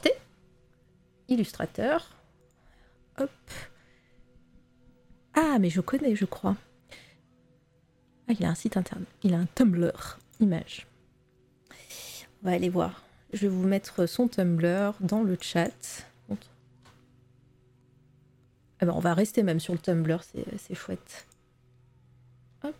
[0.02, 0.12] T.
[1.34, 2.10] Illustrateur.
[3.18, 3.30] Hop.
[5.34, 6.56] Ah, mais je connais, je crois.
[8.28, 9.08] Ah, il a un site internet.
[9.22, 10.86] Il a un Tumblr, image.
[12.42, 13.02] On va aller voir.
[13.32, 16.04] Je vais vous mettre son Tumblr dans le chat.
[18.80, 21.26] Ah ben, on va rester même sur le Tumblr, c'est c'est chouette.
[22.64, 22.74] Hop.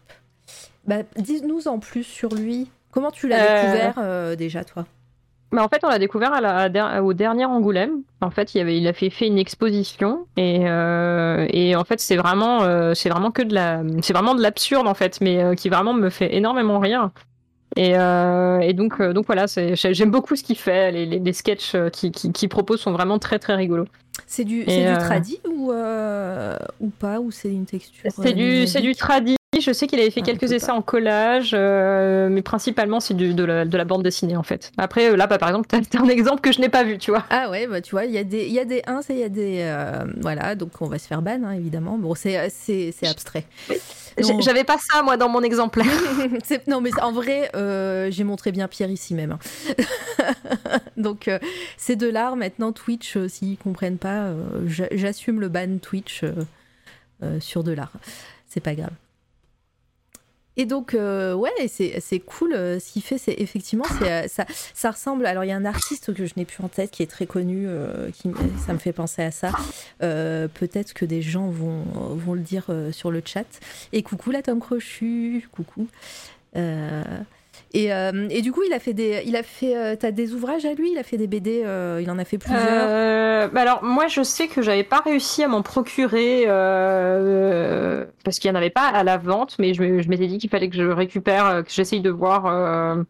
[0.87, 2.71] Bah, Dis-nous en plus sur lui.
[2.91, 3.63] Comment tu l'as Euh.
[3.63, 4.87] découvert euh, déjà, toi?
[5.55, 8.03] Mais en fait on l'a découvert à la- à der- au dernier Angoulême.
[8.21, 12.01] En fait il, avait, il a fait, fait une exposition et, euh, et en fait
[12.01, 15.43] c'est vraiment, euh, c'est vraiment que de la, c'est vraiment de l'absurde en fait, mais
[15.43, 17.11] euh, qui vraiment me fait énormément rire.
[17.77, 20.93] Et, et donc, donc voilà, j'aime beaucoup ce qu'il fait.
[20.93, 23.87] Les, les, les sketchs qu'il qui, propose sont vraiment très très rigolos.
[24.29, 28.95] C'est du, du tradi ou, ou pas Ou c'est une texture C'est du, c'est du
[28.95, 29.35] tradi.
[29.61, 30.75] Je sais qu'il avait fait Ah, quelques essais pas.
[30.75, 34.73] en collage, euh, mais principalement c'est de, la, de la bande dessinée en fait.
[34.79, 37.11] Après, là, bah, par exemple, t'as t'as un exemple que je n'ai pas vu, tu
[37.11, 37.25] vois.
[37.31, 39.05] Ah ouais, bah, tu vois, il y a des, il y a des 1 et
[39.11, 39.59] il y a des...
[39.63, 41.99] euh, voilà, donc on va se faire ban, hein, évidemment.
[41.99, 43.45] Bon, c'est, c'est, c'est abstrait.
[44.41, 45.87] J'avais pas ça moi dans mon exemplaire.
[46.45, 49.33] C'est- non, mais en vrai, euh, j'ai montré bien Pierre ici même.
[49.33, 49.39] hein.
[50.97, 51.29] Donc,
[51.77, 52.37] c'est de l'art.
[52.37, 54.29] Maintenant, Twitch, s'ils comprennent pas,
[54.67, 56.23] j'a- j'assume le ban Twitch
[57.41, 57.93] sur de l'art.
[58.49, 58.91] C'est pas grave.
[60.57, 62.53] Et donc, euh, ouais, c'est cool.
[62.53, 65.27] euh, ce qu'il fait, c'est effectivement, euh, ça, ça ressemble.
[65.27, 67.27] Alors, il y a un artiste que je n'ai plus en tête qui est très
[67.27, 67.67] connu,
[68.13, 68.31] qui,
[68.65, 69.53] ça me fait penser à ça.
[69.99, 71.83] Peut-être que des gens vont,
[72.15, 73.47] vont le dire sur le chat.
[73.93, 75.89] Et coucou la Tom Crochu, coucou.
[77.75, 80.33] Euh, et, et du coup, il a fait des, il a fait, euh, t'as des
[80.33, 83.51] ouvrages à lui, il a fait des BD, euh, il en a fait plusieurs.
[83.53, 86.45] Bah alors moi je sais que j'avais pas réussi à m'en procurer
[88.25, 90.71] parce qu'il y en avait pas à la vente, mais je, m'étais dit qu'il fallait
[90.71, 93.05] que je récupère, que j'essaye de voir.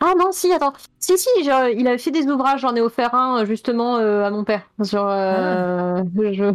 [0.00, 3.44] Ah non si attends, si si, il avait fait des ouvrages, j'en ai offert un
[3.44, 4.62] justement euh, à mon père.
[4.82, 6.54] Sur, euh, je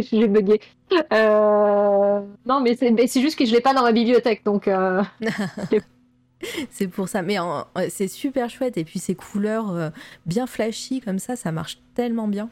[0.12, 0.60] j'ai bugué.
[1.12, 4.70] Euh, Non mais c'est mais c'est juste que je l'ai pas dans ma bibliothèque donc.
[6.70, 7.22] C'est pour ça.
[7.22, 7.36] Mais
[7.88, 8.76] c'est super chouette.
[8.76, 9.90] Et puis ces couleurs euh,
[10.26, 12.48] bien flashy comme ça, ça marche tellement bien.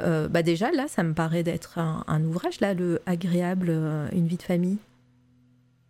[0.00, 4.08] Euh, bah déjà là, ça me paraît d'être un, un ouvrage là, le agréable, euh,
[4.12, 4.78] une vie de famille.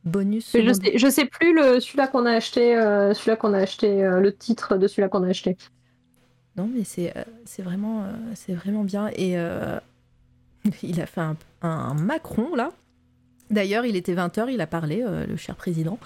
[0.05, 0.51] Bonus.
[0.55, 4.05] Je sais, je sais plus le celui-là qu'on a acheté, euh, celui-là qu'on a acheté,
[4.05, 5.57] euh, le titre de celui-là qu'on a acheté.
[6.57, 7.13] Non, mais c'est
[7.47, 8.05] c'est vraiment,
[8.35, 9.09] c'est vraiment bien.
[9.17, 9.37] Et
[10.83, 12.71] il a fait un, un Macron, là.
[13.51, 15.99] D'ailleurs, il était 20h, il a parlé, euh, le cher président.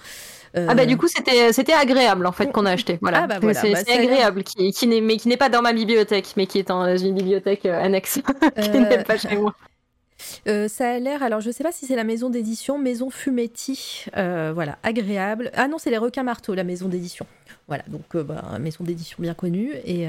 [0.57, 2.97] Euh, Ah bah du coup c'était c'était agréable en fait qu'on a acheté.
[3.01, 3.21] Voilà.
[3.23, 5.73] Ah bah voilà, c'est bah, agréable qui, qui n'est mais qui n'est pas dans ma
[5.73, 8.19] bibliothèque mais qui est dans une bibliothèque euh, annexe
[8.59, 9.53] qui euh, n'est pas chez moi.
[10.47, 14.05] euh, ça a l'air, alors je sais pas si c'est la maison d'édition, Maison Fumetti,
[14.17, 15.51] euh, voilà, agréable.
[15.53, 17.27] Ah non, c'est les requins marteaux, la maison d'édition.
[17.67, 19.73] Voilà, donc euh, bah, maison d'édition bien connue.
[19.85, 20.07] Et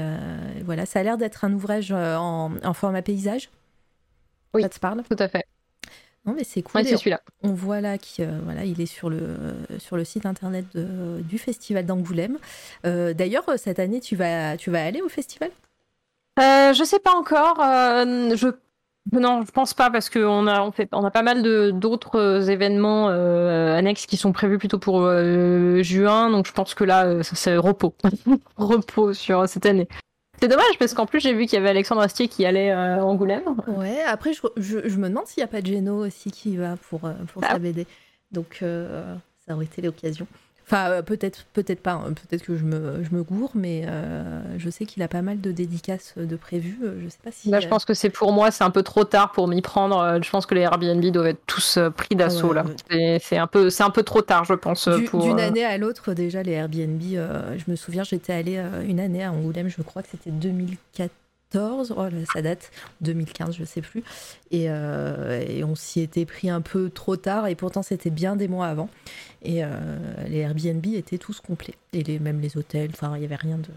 [0.65, 3.49] voilà, ça a l'air d'être un ouvrage en, en format paysage?
[4.53, 4.63] Oui.
[4.63, 5.03] Ça te parle?
[5.09, 5.45] Tout à fait.
[6.25, 6.81] Non, mais c'est cool.
[6.81, 7.21] Ouais, Et c'est celui-là.
[7.41, 9.35] On voit là qu'il euh, voilà, il est sur le,
[9.79, 12.37] sur le site internet de- du festival d'Angoulême.
[12.85, 15.49] Euh, D'ailleurs, euh, cette année, tu vas, tu vas aller au festival?
[16.39, 17.59] Euh, je sais pas encore.
[17.61, 18.47] euh, je
[19.11, 22.19] non, je pense pas parce qu'on a on fait on a pas mal de d'autres
[22.19, 26.83] euh, événements euh, annexes qui sont prévus plutôt pour euh, juin, donc je pense que
[26.83, 27.95] là euh, c'est repos,
[28.57, 29.87] repos sur cette année.
[30.41, 32.99] C'est dommage parce qu'en plus j'ai vu qu'il y avait Alexandre Astier qui allait euh,
[32.99, 33.43] à Angoulême.
[33.67, 36.57] Ouais, après, je, je- je me demande s'il n'y a pas de Geno aussi qui
[36.57, 37.51] va pour, euh, pour Ah.
[37.53, 37.85] sa BD.
[38.31, 39.13] Donc euh,
[39.45, 40.25] ça aurait été l'occasion.
[40.71, 42.13] Enfin, euh, peut-être peut-être pas, hein.
[42.13, 45.41] peut-être que je me, je me gourre, mais euh, je sais qu'il a pas mal
[45.41, 46.79] de dédicaces de prévues.
[46.83, 47.49] euh, Je sais pas si.
[47.49, 49.99] Là, je pense que c'est pour moi, c'est un peu trop tard pour m'y prendre.
[49.99, 52.63] Euh, Je pense que les Airbnb doivent être tous euh, pris d'assaut Ouais, là.
[52.89, 53.19] ouais.
[53.21, 54.87] C'est- un peu, c'est un peu trop tard, je pense.
[55.09, 58.57] Pour, D'une euh, année à l'autre, déjà, les Airbnb, euh, je me souviens, j'étais allée
[58.57, 60.31] euh, une année à Angoulême, je crois que c'était
[61.51, 62.71] 2014, oh là, ça date,
[63.01, 64.03] 2015, je sais plus.
[64.51, 68.35] Et, euh, et on s'y était pris un peu trop tard, et pourtant c'était bien
[68.35, 68.89] des mois avant.
[69.43, 69.69] Et euh,
[70.27, 73.69] les Airbnb étaient tous complets, et même les hôtels, enfin, il y avait rien de.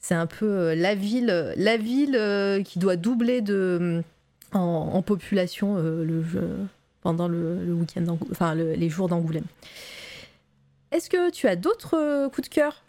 [0.00, 4.02] C'est un peu euh, la ville, la ville qui doit doubler de,
[4.52, 6.22] en, population le
[7.02, 9.44] pendant le, week-end, enfin le- les jours d'Angoulême.
[10.90, 12.83] Est-ce que tu as d'autres coups de cœur?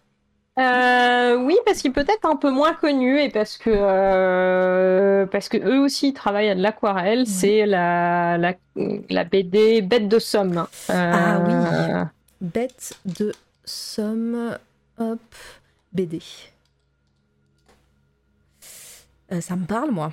[0.58, 5.50] Euh, oui, parce qu'il peut être un peu moins connu et parce que euh, parce
[5.50, 7.28] que eux aussi ils travaillent à de l'aquarelle.
[7.28, 8.54] C'est la, la
[9.10, 10.66] la BD Bête de Somme.
[10.90, 12.48] Euh, Ah oui.
[12.50, 13.34] Bête de
[13.66, 14.58] somme,
[14.98, 15.20] hop,
[15.92, 16.22] BD.
[19.32, 20.12] Euh, ça me parle, moi.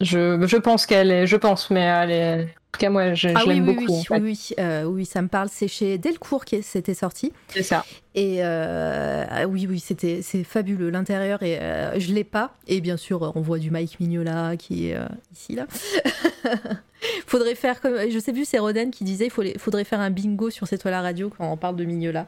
[0.00, 3.28] Je, je pense qu'elle est, je pense, mais elle est, en tout cas moi je,
[3.34, 3.92] ah je oui, l'aime oui, beaucoup.
[3.92, 4.20] oui, en fait.
[4.20, 5.48] oui, oui, euh, oui, ça me parle.
[5.52, 7.32] C'est chez Delcourt que c'était sorti.
[7.48, 7.84] C'est ça.
[8.14, 10.88] Et euh, ah oui, oui, c'était c'est fabuleux.
[10.88, 12.54] L'intérieur, et euh, je l'ai pas.
[12.66, 15.04] Et bien sûr, on voit du Mike Mignola qui est euh,
[15.34, 15.66] ici là.
[17.26, 20.10] faudrait faire comme, je sais plus, c'est Roden qui disait, il faut- faudrait faire un
[20.10, 22.26] bingo sur cette toile à radio quand on parle de Mignola.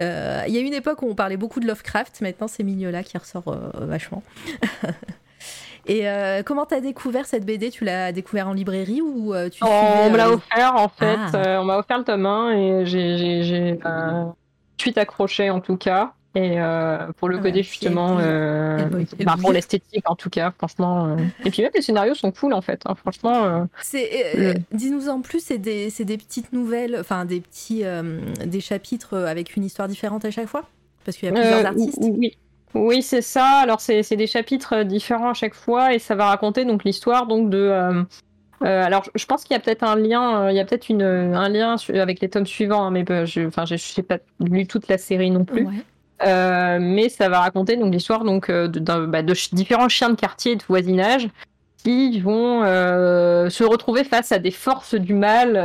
[0.00, 0.04] Il
[0.54, 2.20] y a une époque où on parlait beaucoup de Lovecraft.
[2.20, 4.22] Maintenant, c'est Mignola qui ressort vachement.
[5.88, 9.64] Et euh, comment t'as découvert cette BD Tu l'as découvert en librairie ou euh, tu
[9.64, 11.16] On suivais, me l'a euh, offert en fait.
[11.32, 11.36] Ah.
[11.36, 14.34] Euh, on m'a offert le tome 1 et j'ai euh, tout
[14.76, 16.12] de suite accroché en tout cas.
[16.34, 18.86] Et euh, pour le Ah côté ouais, justement, euh,
[19.24, 21.06] bah, pour l'esthétique en tout cas, franchement.
[21.06, 21.16] euh.
[21.44, 22.82] Et puis même les scénarios sont cool en fait.
[22.84, 23.44] hein, franchement.
[23.44, 23.64] euh.
[23.94, 29.16] Euh, Le- dis-nous en plus, c'est des, petites nouvelles, enfin des petits, euh, des chapitres
[29.16, 30.64] avec une histoire différente à chaque fois,
[31.04, 31.98] parce qu'il y a plusieurs Euh, artistes.
[32.02, 32.36] Oui,
[32.74, 33.46] oui c'est ça.
[33.62, 37.50] Alors c'est des chapitres différents à chaque fois et ça va raconter donc l'histoire donc
[37.50, 37.58] de.
[37.58, 38.02] euh,
[38.64, 40.88] euh, alors je- pense qu'il y a peut-être un lien, euh, il y a peut-être
[40.88, 44.18] une un lien avec les tomes suivants, hein, mais bah, je, enfin je sais pas
[44.40, 45.64] lu toute la série non plus.
[45.66, 45.72] Ouais.
[46.26, 50.10] Euh, mais ça va raconter donc l'histoire donc euh, de, bah, de ch- différents chiens
[50.10, 51.28] de quartier et de voisinage
[51.84, 55.56] qui vont euh, se retrouver face à des forces du mal.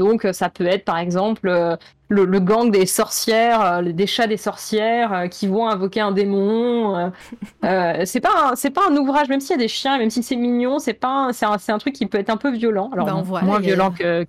[0.00, 1.76] Euh, donc ça peut être par exemple euh,
[2.08, 6.12] le, le gang des sorcières, euh, des chats des sorcières euh, qui vont invoquer un
[6.12, 6.96] démon.
[6.96, 7.08] euh,
[7.64, 10.10] euh, c'est pas un- c'est pas un ouvrage même s'il y a des chiens, même
[10.10, 12.50] si c'est mignon, c'est pas un- c'est un, un truc qui peut être un peu
[12.50, 12.90] violent.
[12.92, 13.12] Alors là,
[13.46, 14.24] moins a- violent que,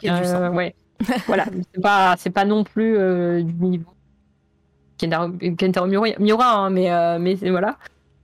[0.56, 0.76] ouais.
[1.28, 3.92] voilà, c'est pas c'est pas non plus euh, du niveau
[5.00, 7.78] Kentaro Miura, hein, mais euh, mais voilà.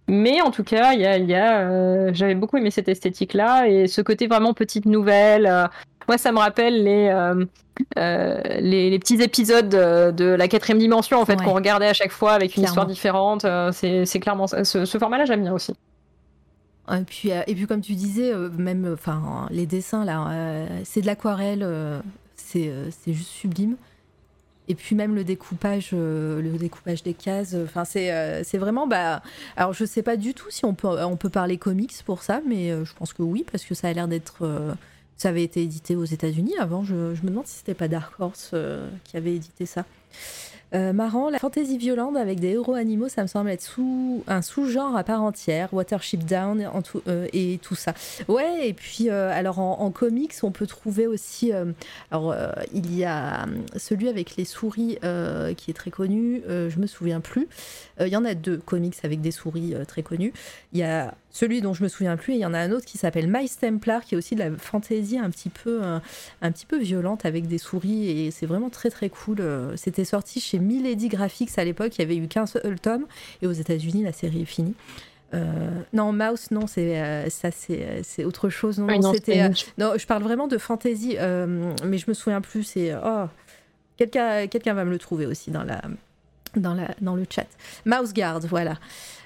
[0.07, 3.67] Mais en tout cas, il y a, y a, euh, j'avais beaucoup aimé cette esthétique-là
[3.67, 5.47] et ce côté vraiment petite nouvelle.
[6.07, 7.45] Moi, ça me rappelle les, euh,
[7.97, 11.45] euh, les, les petits épisodes de la quatrième dimension en fait Ouais.
[11.45, 12.67] qu'on regardait à chaque fois avec une Clairement.
[12.71, 13.45] histoire différente.
[13.45, 14.63] euh, c'est c'est clairement ça.
[14.63, 15.73] ce, ce format-là, j'aime bien aussi.
[16.91, 21.67] Et puis, et puis comme tu disais, même, enfin, les dessins là, c'est de l'aquarelle,
[22.35, 23.75] c'est, c'est juste sublime.
[24.67, 28.57] Et puis même le découpage, euh, le découpage des cases, euh, enfin c'est, euh, c'est
[28.57, 29.21] vraiment, bah,
[29.57, 32.41] alors je sais pas du tout si on peut, on peut parler comics pour ça,
[32.47, 34.43] mais je pense que oui parce que ça a l'air d'être,
[35.17, 36.83] ça avait été édité aux États-Unis avant.
[36.83, 39.85] Je, me demande si c'était pas Dark Horse euh, qui avait édité ça.
[40.73, 44.41] Euh, marrant, la fantasy violente avec des héros animaux, ça me semble être sous, un
[44.41, 45.73] sous-genre à part entière.
[45.73, 47.93] Watership Down tout- euh, et tout ça.
[48.27, 51.51] Ouais, et puis euh, alors en, en comics, on peut trouver aussi.
[52.11, 52.35] alors
[52.73, 53.45] il y a
[53.77, 54.97] celui avec les souris
[55.57, 56.41] qui est très connu.
[56.47, 57.47] je me souviens plus.
[57.99, 60.33] Euh, Il y en a deux comics avec des souris euh, très connus.
[60.73, 62.71] Il y a celui dont je me souviens plus et il y en a un
[62.71, 65.99] autre qui s'appelle Mice Templar qui est aussi de la fantasy un petit peu euh,
[66.41, 69.37] un petit peu violente avec des souris et c'est vraiment très très cool.
[69.41, 73.05] Euh, C'était sorti chez Milady Graphics à l'époque, il y avait eu qu'un seul tome
[73.41, 74.75] et aux États-Unis la série est finie.
[75.33, 78.79] Euh, non, Mouse, non, c'est euh, ça, c'est euh, autre chose.
[78.79, 79.41] Non, Oui, non, c'était.
[79.41, 82.63] euh, non, je parle vraiment de fantasy, euh, mais je me souviens plus.
[82.63, 83.25] C'est oh,
[83.97, 85.81] quelqu'un, quelqu'un va me le trouver aussi dans la,
[86.59, 87.47] dans la, dans le chat.
[87.85, 88.77] Mouse Guard, voilà.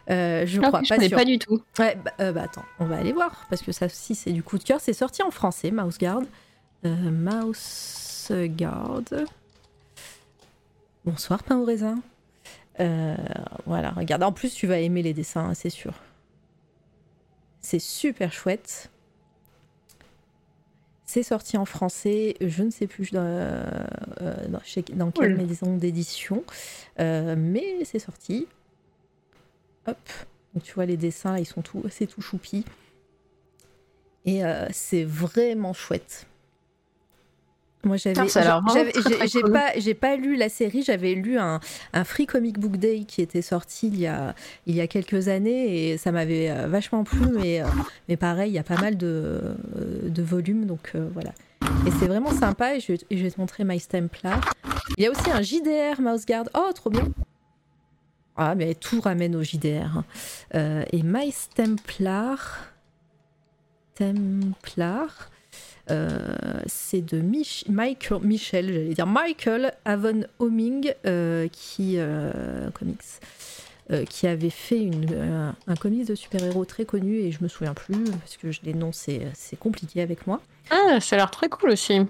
[0.09, 1.17] Euh, je Ah, crois je pas connais sûr.
[1.17, 1.61] pas du tout.
[1.77, 4.41] Ouais, bah, euh, bah, attends, on va aller voir parce que ça aussi c'est du
[4.43, 4.79] coup de cœur.
[4.81, 6.21] C'est sorti en français, Mouse Guard.
[6.85, 9.03] Euh, Mouse Guard.
[11.05, 11.99] Bonsoir, pain au raisin.
[13.65, 14.23] Voilà, regarde.
[14.23, 15.93] En plus, tu vas aimer les dessins, hein, c'est sûr.
[17.61, 18.89] C'est super chouette.
[21.11, 25.75] C'est sorti en français, je ne sais plus dans, euh, dans, chez- dans quelle maison
[25.75, 26.43] d'édition,
[26.99, 28.45] Euh, mais c'est sorti.
[29.87, 29.97] Hop,
[30.53, 32.63] donc tu vois les dessins, ils sont tout, c'est tout choupi.
[34.25, 36.27] Et euh, c'est vraiment chouette.
[37.83, 38.15] Moi, j'avais,
[39.27, 40.83] j'ai, pas, j'ai pas lu la série.
[40.83, 41.61] J'avais lu un,
[41.93, 44.35] un Free Comic Book Day qui était sorti il y a,
[44.67, 47.19] il y a quelques années et ça m'avait euh, vachement plu.
[47.31, 47.65] Mais, euh,
[48.09, 49.55] mais pareil, il y a pas mal de, euh,
[50.09, 51.31] de volumes, donc euh, voilà.
[51.87, 52.75] Et c'est vraiment sympa.
[52.75, 54.41] Et je, et je vais te montrer My Templar.
[54.97, 56.49] Il y a aussi un JDR Mouse Guard.
[56.55, 57.07] Oh, trop bien.
[58.35, 60.03] Ah, mais tout ramène au JDR.
[60.55, 62.59] Euh, et My Templar.
[63.95, 65.29] Templar.
[65.91, 66.19] Euh,
[66.67, 72.99] c'est de Mich- Michael, Michel, j'allais dire Michael Avon Homing, euh, qui euh, comics,
[74.07, 77.73] qui avait fait une, un, un comics de super-héros très connu et je me souviens
[77.73, 79.25] plus parce que je- les noms c'est
[79.59, 80.41] compliqué avec moi.
[80.69, 82.01] Ah, ça a l'air très cool aussi.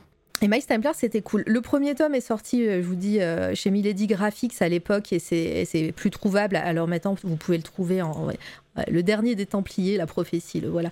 [0.41, 1.43] Et Miles Templar, c'était cool.
[1.47, 3.19] Le premier tome est sorti, je vous dis,
[3.55, 6.55] chez Milady Graphics à l'époque et c'est plus trouvable.
[6.57, 8.27] Alors maintenant, vous pouvez le trouver en.
[8.87, 10.91] Le dernier des Templiers, la prophétie, le voilà.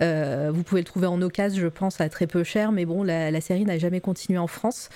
[0.00, 2.72] Euh, vous pouvez le trouver en occasion, je pense, à très peu cher.
[2.72, 4.88] Mais bon, la, série n'a jamais continué en France.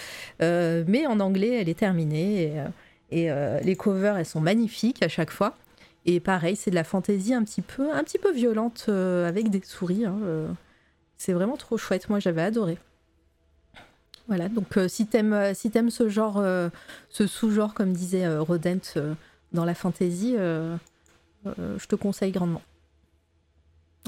[0.42, 2.54] Euh, mais en anglais, elle est terminée.
[3.10, 5.56] Et, euh, les covers, elles sont magnifiques à chaque fois.
[6.06, 9.60] Et pareil, c'est de la fantaisie un petit peu, un petit peu violente avec des
[9.62, 10.04] souris.
[10.04, 10.18] hein,
[11.16, 12.08] c'est vraiment trop chouette.
[12.08, 12.78] Moi, j'avais adoré.
[14.28, 16.42] Voilà, donc si t'aimes si t'aimes ce genre,
[17.08, 18.94] ce sous-genre, comme disait Rodent
[19.52, 20.36] dans la fantasy,
[21.44, 22.62] je te conseille grandement.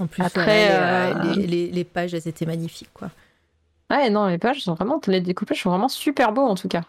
[0.01, 3.11] En plus, Après, les, euh, les- pages, elles étaient magnifiques, quoi.
[3.91, 6.85] Ouais, non, les pages sont vraiment, les découpages sont vraiment super beaux en tout cas.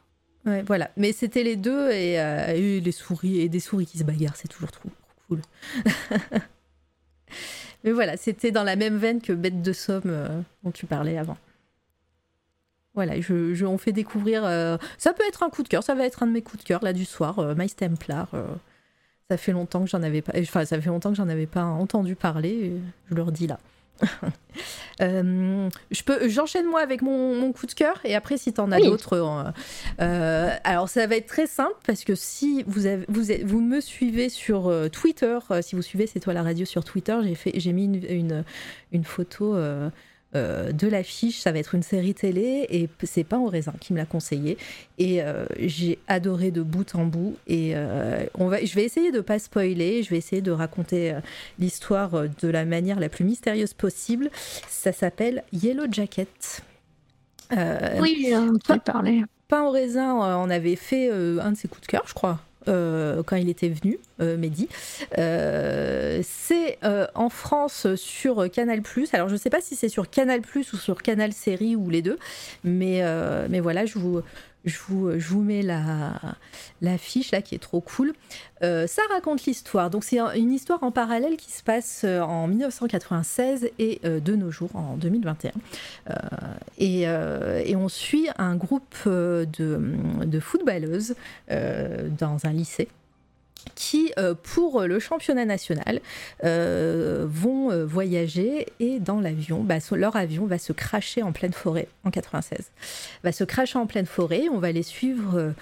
[0.45, 0.89] Ouais, voilà.
[0.97, 4.35] Mais c'était les deux et, euh, et les souris et des souris qui se bagarrent,
[4.37, 4.89] c'est toujours trop
[5.27, 5.41] cool.
[7.83, 11.17] Mais voilà, c'était dans la même veine que Bête de Somme euh, dont tu parlais
[11.17, 11.37] avant.
[12.93, 14.45] Voilà, je, je- on fait découvrir.
[14.45, 16.63] euh, ça peut être un coup de cœur, ça va être un de mes coups
[16.63, 17.39] de cœur là du soir.
[17.39, 18.27] Euh, My Templar.
[19.33, 20.33] Euh, ça fait longtemps que j'en avais pas.
[20.39, 22.49] Enfin, ça fait longtemps que j'en avais pas entendu parler.
[22.49, 22.73] et
[23.09, 23.59] je le redis là.
[25.01, 28.71] Euh, je peux, j'enchaîne moi avec mon, mon coup de cœur et après si t'en
[28.71, 28.85] as Oui.
[28.85, 29.13] d'autres.
[29.13, 29.43] euh,
[30.01, 33.59] euh, alors ça va être très simple parce que si vous avez, vous, êtes- vous
[33.59, 37.17] me suivez sur euh, Twitter, euh, si vous suivez c'est toi la radio sur Twitter,
[37.23, 38.43] j'ai fait, j'ai mis une, une,
[38.91, 39.55] une photo.
[40.35, 43.93] Euh, de l'affiche, ça va être une série télé et c'est pas au raisin qui
[43.93, 44.57] me l'a conseillé
[44.97, 49.11] et euh, j'ai adoré de bout en bout et euh, on va, je vais essayer
[49.11, 51.13] de pas spoiler, je vais essayer de raconter
[51.59, 54.29] l'histoire de la manière la plus mystérieuse possible.
[54.67, 56.63] Ça s'appelle Yellow Jacket.
[57.99, 59.23] Oui, on peut parler.
[59.47, 63.35] Pain au raisin, on avait fait un de ses coups de cœur, je crois, quand
[63.35, 63.99] il était venu,
[64.37, 64.67] Mehdi.
[65.17, 68.81] Euh, c'est euh, en France sur Canal+.
[69.13, 72.01] Alors, je ne sais pas si c'est sur Canal+, ou sur Canal Série, ou les
[72.01, 72.17] deux.
[72.63, 74.21] Mais, euh, voilà, je vous,
[75.41, 76.13] mets la,
[76.81, 76.97] la
[77.31, 78.13] là, qui est trop cool.
[78.63, 79.89] Euh, ça raconte l'histoire.
[79.89, 84.19] Donc, c'est un- une histoire en parallèle qui se passe euh, en 1996 et euh,
[84.21, 85.51] de nos jours, en 2021.
[86.09, 86.13] Euh,
[86.77, 89.81] et, euh, on suit un groupe euh, de,
[90.25, 91.15] de footballeuses
[91.51, 92.87] euh, dans un lycée
[93.75, 96.01] qui, euh, pour le championnat national,
[96.43, 101.53] euh, vont euh, voyager et dans l'avion, bah, leur avion va se cracher en pleine
[101.53, 102.71] forêt en 96.
[103.23, 105.53] Va se cracher en pleine forêt, on va les suivre.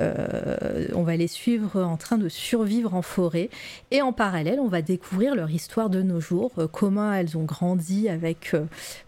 [0.00, 3.50] on va les suivre en train de survivre en forêt
[3.90, 8.08] et en parallèle on va découvrir leur histoire de nos jours, comment elles ont grandi
[8.08, 8.54] avec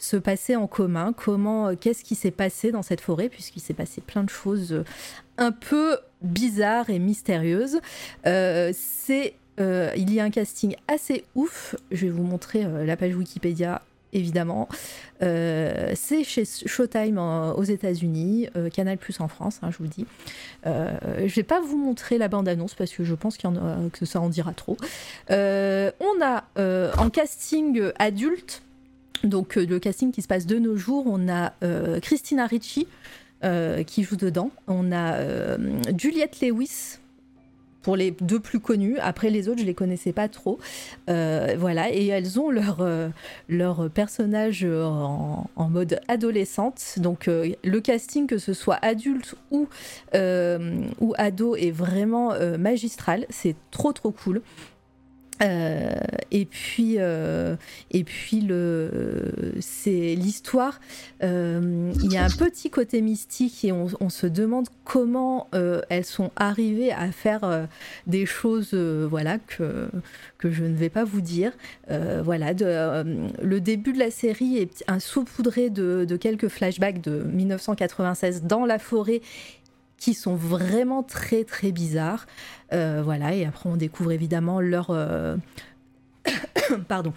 [0.01, 4.01] ce passé en commun, comment qu'est-ce qui s'est passé dans cette forêt puisqu'il s'est passé
[4.01, 4.83] plein de choses
[5.39, 7.81] un peu bizarres et mystérieuses.
[8.27, 11.75] Euh, c'est euh, il y a un casting assez ouf.
[11.91, 13.83] Je vais vous montrer euh, la page Wikipédia
[14.13, 14.69] évidemment.
[15.21, 20.05] C'est chez Showtime aux États-Unis, Canal Plus en France, hein, je vous dis.
[20.67, 20.99] Euh,
[21.29, 24.53] je vais pas vous montrer la bande-annonce parce que je pense que ça en dira
[24.53, 24.77] trop.
[25.29, 26.45] On a
[26.99, 28.63] en casting adulte,
[29.23, 31.53] donc le casting qui se passe de nos jours, on a
[32.01, 32.89] Christina Ricci
[33.43, 35.57] euh, qui joue dedans, on a euh,
[35.97, 36.99] Juliette Lewis
[37.81, 38.99] pour les deux plus connus.
[38.99, 40.59] Après les autres, je les connaissais pas trop.
[41.09, 42.87] Euh, voilà, et elles ont leur
[43.49, 46.99] leur personnage en, mode adolescente.
[46.99, 49.69] Donc le casting, que ce soit adulte ou
[50.15, 53.25] ou ado, est vraiment magistral.
[53.31, 54.43] C'est trop trop cool.
[55.43, 55.91] Euh,
[56.31, 57.57] et puis, euh,
[57.91, 60.81] et puis le, c'est l'histoire.
[61.23, 65.49] euh, il y a un petit côté mystique et on, se demande comment
[65.89, 67.69] elles sont arrivées à faire
[68.07, 69.89] des choses, voilà que
[70.39, 71.53] que je ne vais pas vous dire.
[71.89, 73.05] Voilà, de,
[73.43, 78.79] le début de la série est un saupoudré de quelques flashbacks de 1996 dans la
[78.79, 79.21] forêt
[80.01, 82.27] qui sont vraiment très très bizarres.
[82.73, 85.37] Euh, voilà, et après on découvre évidemment leur, euh,
[86.89, 87.13] pardon,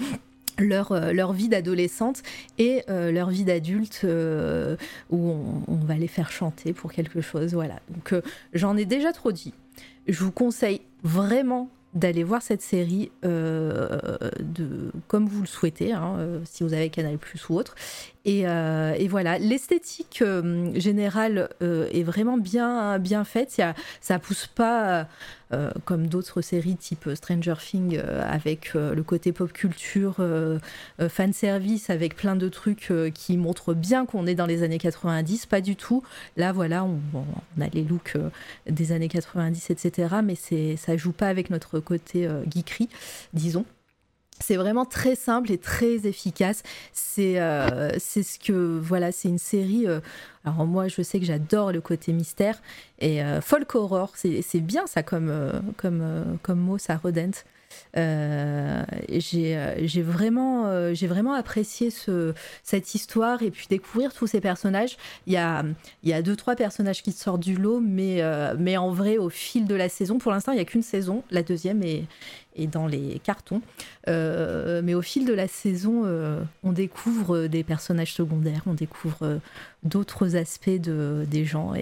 [0.59, 2.21] leur, euh, leur vie d'adolescente
[2.59, 4.05] et leur vie d'adulte
[5.09, 5.17] où
[5.67, 7.53] on, va les faire chanter pour quelque chose.
[7.53, 7.79] Voilà.
[7.89, 8.13] Donc
[8.53, 9.53] j'en ai déjà trop dit.
[10.07, 16.63] Je vous conseille vraiment d'aller voir cette série de, comme vous le souhaitez, hein, si
[16.63, 17.75] vous avez Canal Plus ou autre.
[18.25, 23.51] Et, euh, et voilà, l'esthétique euh, générale euh, est vraiment bien, bien faite.
[23.51, 25.07] Ça, ça pousse pas
[25.85, 30.15] comme d'autres séries type Stranger Things avec le côté pop culture,
[31.09, 35.45] fan service, avec plein de trucs qui montrent bien qu'on est dans les années 90.
[35.45, 36.01] Pas du tout.
[36.37, 38.17] Là, voilà, on, a les looks
[38.67, 40.15] des années 90, etc.
[40.23, 40.35] Mais
[40.75, 42.89] ça joue pas avec notre côté geekery,
[43.33, 43.65] disons.
[44.39, 46.63] C'est vraiment très simple et très efficace.
[46.91, 49.87] C'est euh, ce que voilà, c'est une série.
[49.87, 49.99] euh,
[50.43, 52.61] alors moi, je sais que j'adore le côté mystère
[52.99, 54.13] et euh, folk horror.
[54.15, 55.31] C'est bien ça comme
[55.77, 57.45] comme comme mot, ça redente.
[57.95, 62.33] Euh, j'ai euh, euh, j'ai vraiment apprécié ce,
[62.63, 64.97] cette histoire et puis découvrir tous ces personnages.
[65.27, 65.63] Il y a
[66.03, 69.75] y a deux trois personnages qui sortent du lot, mais en vrai, au fil de
[69.75, 71.23] la saison, pour l'instant, il y a qu'une saison.
[71.31, 72.07] La deuxième est
[72.67, 73.61] dans les cartons.
[74.07, 76.03] Mais au fil de la saison,
[76.63, 79.39] on découvre des personnages secondaires, on découvre
[79.83, 81.73] d'autres aspects de, des gens.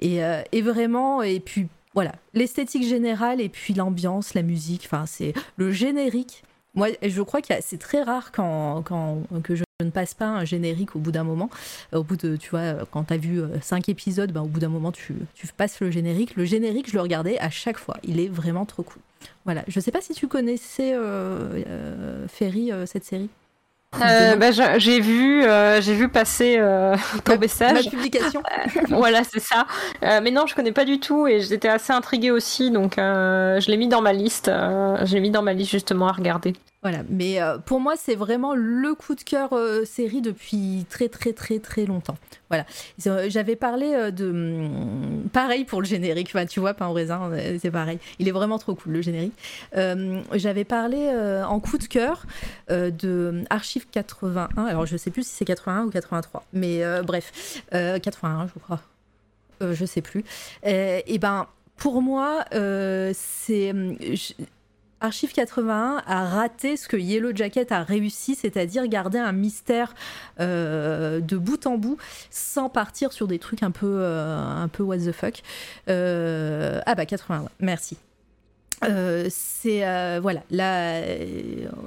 [0.00, 5.70] Et vraiment, et puis voilà, l'esthétique générale et puis l'ambiance, la musique, enfin, c'est le
[5.70, 6.44] générique.
[6.74, 10.44] Moi, je crois que c'est très rare quand, quand, que je ne passe pas un
[10.44, 11.48] générique au bout d'un moment.
[11.92, 14.58] Au bout de, tu vois, quand tu as vu euh, cinq épisodes, ben, au bout
[14.58, 16.34] d'un moment, tu, tu passes le générique.
[16.34, 17.96] Le générique, je le regardais à chaque fois.
[18.02, 19.00] Il est vraiment trop cool.
[19.44, 19.64] Voilà.
[19.68, 23.30] Je sais pas si tu connaissais euh, euh, Ferry, euh, cette série.
[24.02, 27.90] Euh, bah, j'ai vu, euh, j'ai vu passer euh, ton Ma message.
[27.90, 28.42] publication.
[28.88, 29.66] voilà, c'est ça.
[30.02, 33.60] Euh, mais non, je connais pas du tout et j'étais assez intriguée aussi, donc euh,
[33.60, 34.48] je l'ai mis dans ma liste.
[34.48, 36.54] euh, je l'ai mis dans ma liste justement à regarder.
[36.84, 41.08] Voilà, mais euh, pour moi, c'est vraiment le coup de cœur euh, série depuis très
[41.08, 42.18] très très très longtemps.
[42.50, 42.66] Voilà,
[43.28, 46.28] j'avais parlé euh, de hum, pareil pour le générique.
[46.28, 47.98] Enfin, tu vois, pain au raisin, c'est pareil.
[48.18, 49.32] Il est vraiment trop cool le générique.
[49.74, 51.08] J'avais parlé
[51.48, 52.26] en coup de cœur
[52.68, 54.64] de Archive 81.
[54.66, 58.80] Alors, je sais plus si c'est 81 ou 83, mais bref, euh, 81, je crois.
[59.62, 60.22] Je sais plus.
[60.66, 61.46] Et ben,
[61.78, 64.34] pour moi, c'est je-
[65.04, 69.94] Archive 81 a raté ce que Yellow Jacket a réussi, c'est-à-dire garder un mystère
[70.40, 71.98] euh, de bout en bout
[72.30, 75.42] sans partir sur des trucs un peu, euh, un peu what the fuck.
[75.90, 77.98] Euh, ah bah 81, ouais, merci.
[79.28, 79.80] C'est
[80.20, 81.02] voilà, là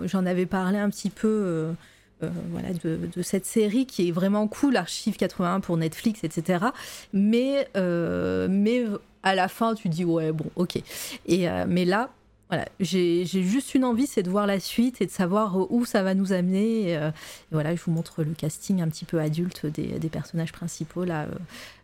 [0.03, 1.73] j'en avais parlé un petit peu
[2.21, 6.65] voilà, de, cette série qui est vraiment cool, Archive 81 pour Netflix, etc.
[7.13, 8.85] Mais, mais
[9.23, 10.79] à la fin, tu dis ouais, bon, ok.
[11.27, 12.11] Et, mais là,
[12.49, 16.01] voilà, j'ai juste une envie, c'est de voir la suite et de savoir où ça
[16.03, 16.97] va nous amener.
[16.97, 17.11] Euh, et
[17.51, 21.23] voilà, je vous montre le casting un petit peu adulte des, personnages principaux là.
[21.23, 21.35] euh,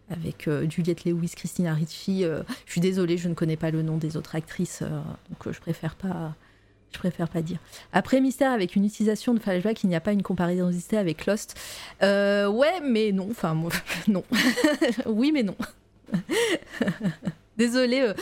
[0.10, 2.24] avec euh, Juliette Lewis, Christina Ricci.
[2.24, 4.90] euh, je suis désolée, je ne connais pas le nom des autres actrices, euh,
[5.30, 6.36] donc euh, je préfère pas.
[6.92, 7.58] Je préfère pas dire.
[7.92, 11.60] Après Mystère, avec une utilisation de flashback, il n'y a pas une comparisonnalité avec Lost.
[12.04, 13.30] Euh, ouais, mais non.
[13.32, 13.72] Enfin, moi,
[14.08, 14.24] non.
[15.08, 15.56] oui, mais non.
[17.58, 18.14] Désolée, euh.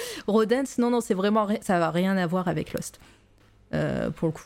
[0.77, 1.47] Non, non, c'est vraiment.
[1.61, 2.99] Ça va rien à voir avec Lost.
[3.73, 4.45] Euh, pour le coup.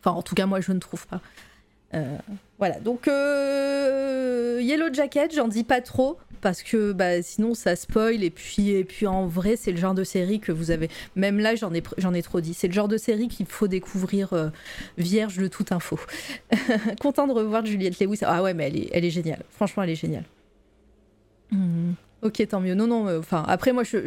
[0.00, 1.20] Enfin, en tout cas, moi, je ne trouve pas.
[1.94, 2.16] Euh,
[2.58, 8.24] voilà, donc euh, Yellow Jacket, j'en dis pas trop parce que bah, sinon ça spoil
[8.24, 11.38] et puis, et puis en vrai c'est le genre de série que vous avez, même
[11.38, 14.50] là j'en ai, j'en ai trop dit, c'est le genre de série qu'il faut découvrir
[14.98, 16.00] vierge de toute info.
[17.00, 19.90] Content de revoir Juliette Lewis, ah ouais mais elle est, elle est géniale, franchement elle
[19.90, 20.24] est géniale.
[21.52, 21.92] Hmm.
[22.24, 22.74] Ok, tant mieux.
[22.74, 23.98] Non, non, euh, enfin, après, moi, je,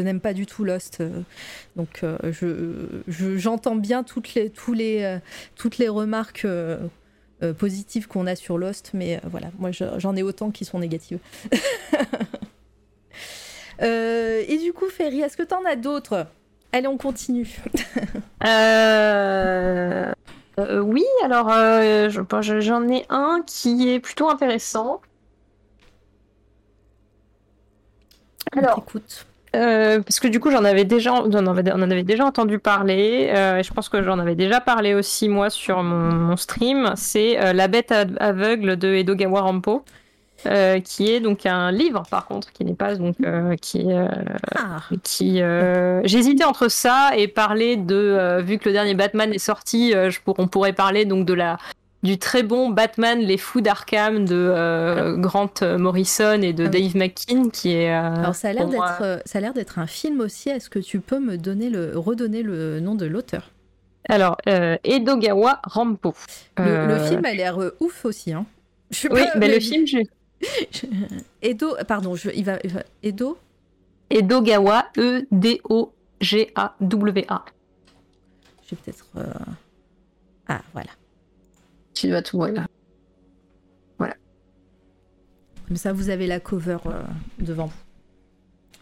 [0.00, 1.00] n'aime pas du tout Lost.
[1.00, 1.10] euh,
[1.74, 5.18] donc, euh, je, je- j'entends bien toutes les, les,
[5.56, 6.46] toutes les remarques
[7.58, 11.18] positives qu'on a sur Lost, mais voilà, moi, je- j'en ai autant qui sont négatives.
[13.82, 16.26] Et du coup, Ferry, est-ce que tu en as d'autres?
[16.72, 17.48] Allez, on continue.
[20.56, 21.50] Oui, alors
[22.60, 25.00] j'en ai un qui est plutôt intéressant.
[28.56, 29.26] Alors, écoute.
[29.54, 32.24] Euh, parce que du coup, j'en avais déjà, on en avait, on en avait déjà
[32.24, 33.30] entendu parler.
[33.34, 36.92] euh, et je pense que j'en avais déjà parlé aussi moi sur mon, mon stream.
[36.96, 39.84] C'est euh, La Bête aveugle de Edogawa Rampo,
[40.84, 43.14] qui est donc un livre par contre, qui n'est pas donc
[43.62, 43.86] qui
[44.56, 45.40] Ah, qui.
[46.04, 50.34] J'hésitais entre ça et parler de vu que le dernier Batman est sorti, je pour-
[50.38, 51.58] on pourrait parler donc de la
[52.04, 56.82] du très bon Batman Les Fous d'Arkham de euh, Grant Morrison et de Ah oui.
[56.88, 59.40] Dave McKean qui est euh, alors ça a l'air pour moi- d'être, euh, ça a
[59.40, 60.50] l'air d'être un film aussi.
[60.50, 63.50] Est-ce que tu peux me donner le, redonner le nom de l'auteur?
[64.08, 66.14] Alors, euh, Edogawa Rampo.
[66.58, 68.34] Le, le film a l'air euh, ouf aussi.
[68.34, 68.44] Hein.
[68.90, 69.96] Je Oui, pas, mais mais- le film, je...
[71.42, 73.38] Edo, pardon, je, il va, il va- Edo?
[74.10, 75.26] Edogawa, E
[76.20, 77.44] E-D-O-G-A-W-A.
[78.66, 79.06] Je vais peut-être.
[79.16, 79.24] euh,
[80.48, 80.90] Ah, voilà.
[81.94, 82.66] Tu vas tout voir là.
[85.66, 87.02] Comme ça, vous avez la cover euh,
[87.38, 87.72] devant vous.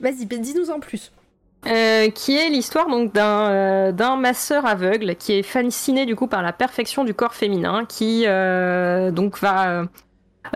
[0.01, 1.13] Vas-y, ben, dis-nous en plus.
[1.69, 6.27] Euh, qui est l'histoire donc d'un euh, d'un masseur aveugle qui est fasciné du coup
[6.27, 9.87] par la perfection du corps féminin, qui euh, donc va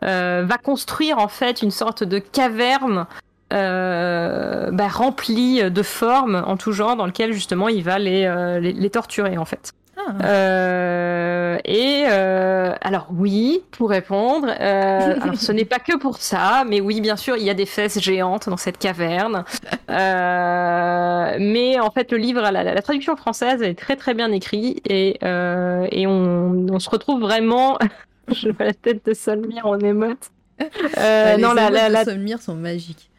[0.03, 3.07] euh, va construire en fait une sorte de caverne
[3.53, 8.59] euh, bah, remplie de formes en tout genre, dans lequel justement il va les euh,
[8.59, 9.74] les, les torturer en fait.
[9.98, 16.18] Ah, Euh, et euh, alors oui, pour répondre, euh, alors ce n'est pas que pour
[16.18, 19.44] ça, mais oui, bien sûr, il y a des fesses géantes dans cette caverne.
[21.39, 24.81] Mais en fait, le livre, la, la- la traduction française est très très bien écrite
[24.90, 27.78] et, et on, on se retrouve vraiment.
[28.28, 30.31] Je vois la tête de Solmir en émote.
[30.98, 33.10] Euh, Ah, les non, la, de la, Solmir sont magiques.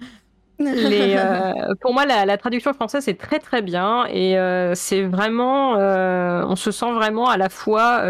[0.59, 6.43] Euh, pour moi, la, traduction française est très très bien et euh, c'est vraiment, euh,
[6.47, 8.01] on se sent vraiment à la fois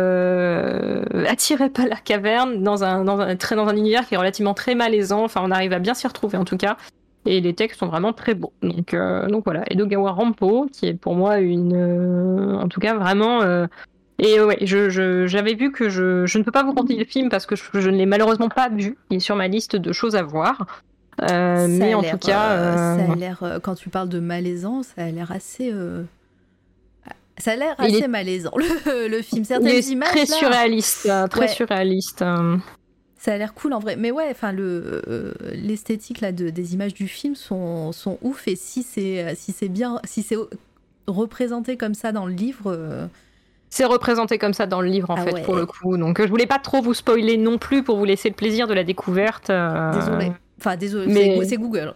[1.28, 5.24] attiré par la caverne dans un, très dans un univers qui est relativement très malaisant.
[5.24, 6.78] Enfin, on arrive à bien s'y retrouver en tout cas.
[7.26, 8.54] Et les textes sont vraiment très beaux.
[8.62, 8.96] Donc,
[9.30, 13.42] donc voilà, Edogawa Rampo, qui est pour moi une, en tout cas vraiment.
[14.20, 17.30] et ouais, je, je- j'avais vu que je, ne peux pas vous conter le film
[17.30, 18.98] parce que je ne l'ai malheureusement pas vu.
[19.10, 20.66] Il est sur ma liste de choses à voir.
[21.22, 22.76] Euh, mais en l'air, tout cas, euh,
[23.08, 23.44] ça a l'air.
[23.44, 25.74] euh, quand tu parles de malaisant, ça a l'air assez.
[27.40, 29.44] Ça a l'air assez est- malaisant le, le film.
[29.44, 31.48] il Certaines est images très là, surréaliste, très Ouais.
[31.48, 32.24] surréaliste.
[33.20, 33.96] ça a l'air cool en vrai.
[33.96, 35.02] Mais ouais, enfin le
[35.54, 39.70] l'esthétique là de, des images du film sont, sont ouf et si c'est si c'est
[39.70, 40.38] bien si c'est
[41.08, 43.08] représenté comme ça dans le livre.
[43.70, 45.42] C'est représenté comme ça dans le livre en Ah fait ouais.
[45.44, 45.96] pour le coup.
[45.98, 48.74] Donc je voulais pas trop vous spoiler non plus pour vous laisser le plaisir de
[48.74, 49.50] la découverte.
[49.52, 50.32] euh, Désolé.
[50.60, 51.94] Enfin désolé, mais- c'est- Google.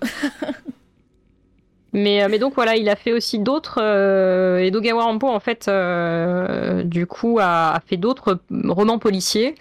[1.93, 3.79] Mais, euh, mais donc voilà, il a fait aussi d'autres.
[3.81, 8.39] Euh, Edogawa Rampo, en fait, euh, du coup, a, a fait d'autres
[8.69, 9.55] romans policiers,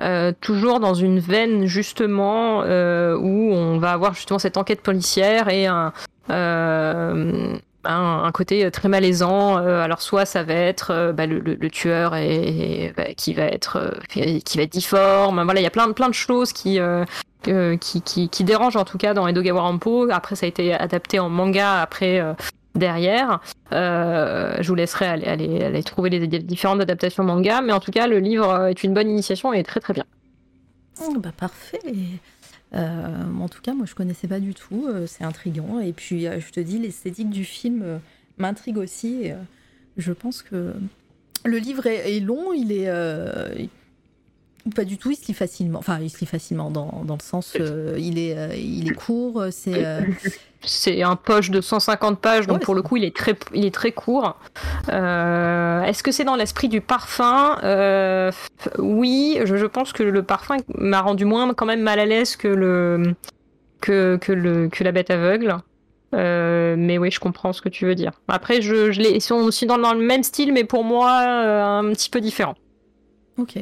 [0.00, 5.66] euh, toujours dans une veine justement où on va avoir justement cette enquête policière et
[5.66, 5.92] un,
[7.84, 9.58] un, un côté très malaisant.
[9.58, 13.34] Euh, alors soit ça va être euh, bah, le, le- le tueur et, bah, qui
[13.34, 15.42] va être euh, qui va être difforme.
[15.44, 17.04] Voilà, il y a plein de plein de choses qui euh,
[17.48, 20.08] euh, qui, qui, qui dérange en tout cas dans Edogawa Rampo.
[20.10, 22.32] Après, ça a été adapté en manga après euh,
[22.74, 23.40] derrière.
[23.72, 27.90] Euh, je vous laisserai aller, aller, aller trouver les, différentes adaptations manga, mais en tout
[27.90, 30.04] cas, le livre euh, est une bonne initiation et est très très bien.
[31.02, 31.80] Oh, bah parfait.
[32.74, 34.86] Euh, en tout cas, moi je connaissais pas du tout.
[34.88, 35.80] euh, c'est intriguant.
[35.80, 38.00] Et puis, euh, je te dis, l'esthétique du film
[38.38, 39.30] m'intrigue aussi.
[39.96, 40.74] je pense que
[41.44, 42.52] le livre est, long.
[42.52, 42.88] Il est
[44.74, 45.10] pas du tout.
[45.10, 45.78] Il se lit facilement.
[45.78, 47.54] Enfin, il se lit facilement dans, dans le sens.
[47.60, 49.40] euh, il est euh, il est court.
[49.40, 50.00] euh, C'est euh,
[50.66, 53.66] C'est un poche de 150 pages, donc Ouais, pour le coup, il est très, il
[53.66, 54.38] est très court.
[54.88, 57.56] Est-ce que c'est dans l'esprit du parfum?
[58.78, 62.36] Oui, je, je pense que le parfum m'a rendu moins quand même mal à l'aise
[62.36, 63.14] que le
[63.82, 65.56] que, que le que la bête aveugle.
[66.14, 68.12] Euh, mais oui, je comprends ce que tu veux dire.
[68.28, 71.10] Après, je, je les, ils sont aussi dans, dans le même style, mais pour moi,
[71.26, 72.54] euh, un petit peu différent.
[73.36, 73.58] ok.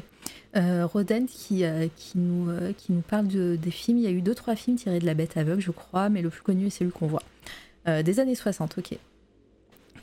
[0.55, 3.99] Euh, Roden qui, euh, euh, qui nous parle de- des films.
[3.99, 6.21] Il y a eu deux, trois films tirés de La Bête aveugle, je crois, mais
[6.21, 7.23] le plus connu est celui qu'on voit.
[7.89, 8.99] Euh, des années 60, ok.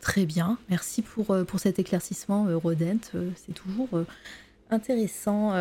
[0.02, 2.98] Très bien, merci pour, pour cet éclaircissement, Rodent.
[3.36, 3.90] C'est toujours
[4.72, 5.54] intéressant,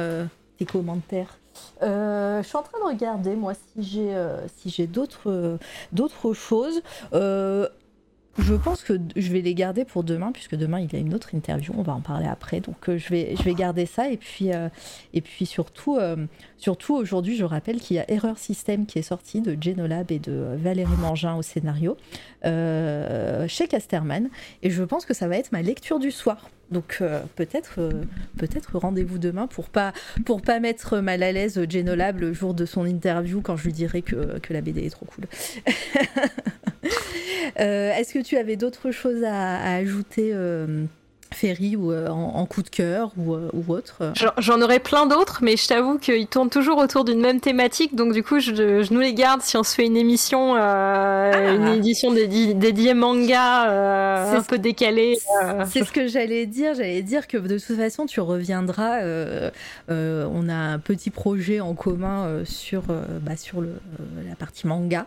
[0.59, 1.39] tes commentaires.
[1.83, 4.15] Je suis en train de regarder, moi, si j'ai
[4.57, 5.59] si d'autres
[5.93, 6.83] d'autres choses.
[8.39, 11.13] Je pense que je vais les garder pour demain, puisque demain il y a une
[11.13, 12.61] autre interview, on va en parler après.
[12.61, 14.11] Donc euh, je, vais, je vais garder ça.
[14.11, 14.69] Et puis, euh,
[15.13, 16.17] et puis surtout, euh,
[16.57, 20.21] surtout aujourd'hui, je rappelle qu'il y a Error System qui est sorti de Genolab et
[20.21, 21.97] de Valérie Mangin au scénario
[22.45, 24.29] chez Casterman.
[24.63, 26.49] Et je pense que ça va être ma lecture du soir.
[26.71, 27.91] Donc euh, peut-être euh,
[28.37, 29.93] peut-être rendez-vous demain pour pas
[30.27, 33.73] pour pas mettre mal à l'aise Genolab le jour de son interview quand je lui
[33.73, 35.25] dirai que, la BD est trop cool.
[37.61, 40.33] Euh, Est-ce que tu avais d'autres choses à, ajouter,
[41.33, 45.07] Ferry, ou euh, en, en coup de cœur ou, euh, ou autre J'en- aurais plein
[45.07, 48.55] d'autres, mais je t'avoue qu'ils tournent toujours autour d'une même thématique, donc du coup, je,
[48.83, 52.95] je nous les garde si on se fait une émission, euh, une édition dédi- dédiée
[52.95, 55.19] manga, euh, C'est un peu décalée.
[55.45, 55.65] euh.
[55.69, 56.75] C'est ce que j'allais dire.
[56.75, 59.01] J'allais dire que de toute façon, tu reviendras.
[59.89, 62.83] on a un petit projet en commun sur,
[63.23, 63.75] bah, sur le,
[64.29, 65.07] la partie manga,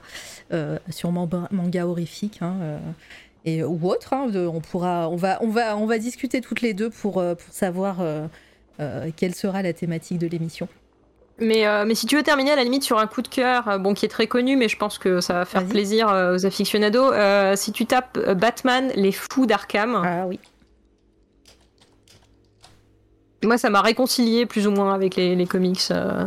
[0.90, 2.40] sur manga, horrifique.
[2.42, 2.54] hein,
[3.46, 4.14] et ou autre.
[4.14, 7.18] hein, de- on pourra, on va, on va, on va discuter toutes les deux pour,
[7.20, 8.28] euh, pour savoir euh,
[8.80, 10.68] euh, quelle sera la thématique de l'émission.
[11.40, 13.68] Mais, euh, mais si tu veux terminer à la limite sur un coup de cœur,
[13.68, 16.36] euh, bon qui est très connu, mais je pense que ça va faire plaisir euh,
[16.36, 17.12] aux aficionados.
[17.14, 20.40] euh, si tu tapes euh, Batman, les fous d'Arkham, Ah oui.
[23.44, 25.82] moi ça m'a réconcilié plus ou moins avec les, les comics.
[25.92, 26.26] euh.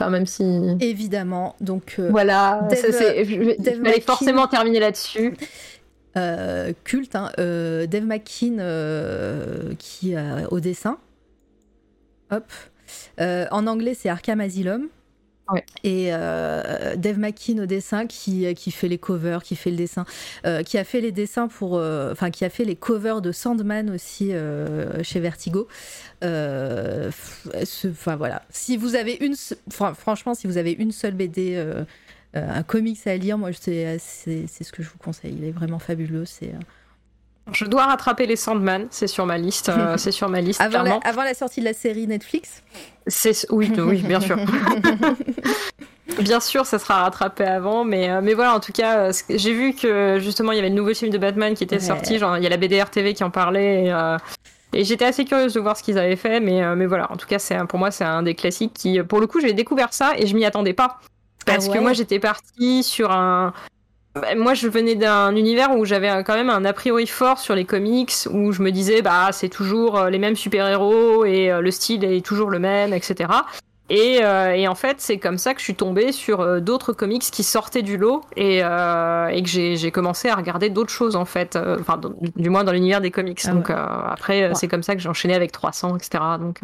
[0.00, 0.44] Enfin, même si.
[0.80, 1.54] Évidemment.
[1.60, 4.00] Donc euh, Voilà, Dave- ça, c'est- je- McKean.
[4.06, 5.34] forcément terminer là-dessus.
[6.16, 10.14] Euh, culte, hein, euh, Dave McKean euh, qui
[10.50, 10.98] au dessin.
[12.30, 12.44] Hop.
[13.20, 14.88] Euh, en anglais, c'est Arkham Asylum.
[15.50, 15.64] Ouais.
[15.82, 20.04] Et euh, Dave McKean au dessin qui, qui fait les covers, qui fait le dessin,
[20.44, 23.32] euh, qui a fait les dessins pour, euh, enfin qui a fait les covers de
[23.32, 24.32] Sandman aussi
[25.02, 25.66] chez Vertigo.
[26.22, 29.36] Enfin voilà, si vous avez une,
[29.70, 31.64] franchement, si vous avez une seule BD,
[32.34, 35.34] un comics à lire, moi c'est ce que je vous conseille.
[35.38, 36.24] Il est vraiment fabuleux.
[36.26, 39.68] C'est euh, Je dois rattraper les Sandman, c'est sur ma liste.
[39.70, 42.62] euh, c'est sur ma liste, avant la, avant la sortie de la série Netflix.
[43.06, 44.36] C'est oui, oui, bien sûr.
[46.20, 49.52] bien sûr, ça sera rattrapé avant, mais euh, mais voilà, en tout cas, euh, j'ai
[49.52, 51.80] vu que justement il y avait le nouveau film de Batman qui était Ouais.
[51.80, 53.84] sorti, genre il y a la BDR TV qui en parlait.
[53.84, 54.16] Et, euh,
[54.74, 57.16] et j'étais assez curieuse de voir ce qu'ils avaient fait, mais, euh, mais voilà, en
[57.16, 59.94] tout cas, c'est pour moi, c'est un des classiques qui, pour le coup, j'ai découvert
[59.94, 60.98] ça et je m'y attendais pas.
[61.46, 63.52] Parce Ah ouais que moi, j'étais partie sur un.
[64.14, 67.54] bah, Moi, je venais d'un univers où j'avais quand même un a priori fort sur
[67.54, 71.60] les comics, où je me disais, bah, c'est toujours euh, les mêmes super-héros et euh,
[71.60, 73.30] le style est toujours le même, etc.
[73.90, 76.92] Et, euh, et en fait, c'est comme ça que je suis tombée sur euh, d'autres
[76.92, 80.90] comics qui sortaient du lot et, euh, et que j'ai j'ai commencé à regarder d'autres
[80.92, 81.56] choses, en fait.
[81.80, 81.98] Enfin,
[82.36, 83.40] du moins dans l'univers des comics.
[83.46, 83.74] Ah donc ouais.
[83.78, 84.54] après, Ouais.
[84.54, 86.22] c'est comme ça que j'ai enchaîné avec 300, etc.
[86.38, 86.58] Donc,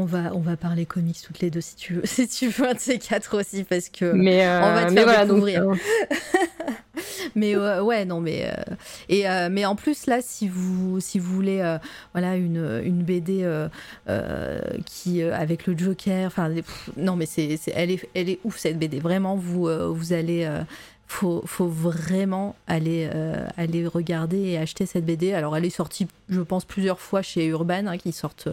[0.00, 2.68] On va, on va parler comics toutes les deux si tu veux, si tu veux
[2.68, 4.12] un de ces quatre aussi parce que.
[4.12, 5.62] mais, euh, on va te mais faire voilà, donc, découvrir.
[5.64, 5.74] euh,
[7.34, 8.74] Mais euh, ouais, non, mais euh,
[9.08, 11.78] et euh, mais en plus là, si vous si vous voulez, euh,
[12.12, 13.68] voilà, une une BD euh,
[14.08, 16.50] euh, qui euh, avec le Joker, enfin,
[16.96, 18.98] non, mais c'est elle est elle est ouf cette BD.
[18.98, 20.62] Vraiment, vous euh, vous allez euh,
[21.10, 25.32] faut, faut vraiment aller, euh, aller regarder et acheter cette BD.
[25.32, 28.48] Alors, elle est sortie, je pense, plusieurs fois chez Urban, hein, qui sortent,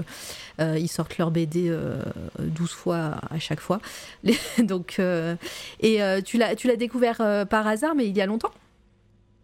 [0.61, 2.02] euh, ils sortent leur BD euh,
[2.40, 3.80] 12 fois à chaque fois.
[4.23, 5.36] Les- Donc, euh,
[5.82, 7.18] et tu l'as, tu l'as découvert
[7.49, 8.52] par hasard, mais il y a longtemps?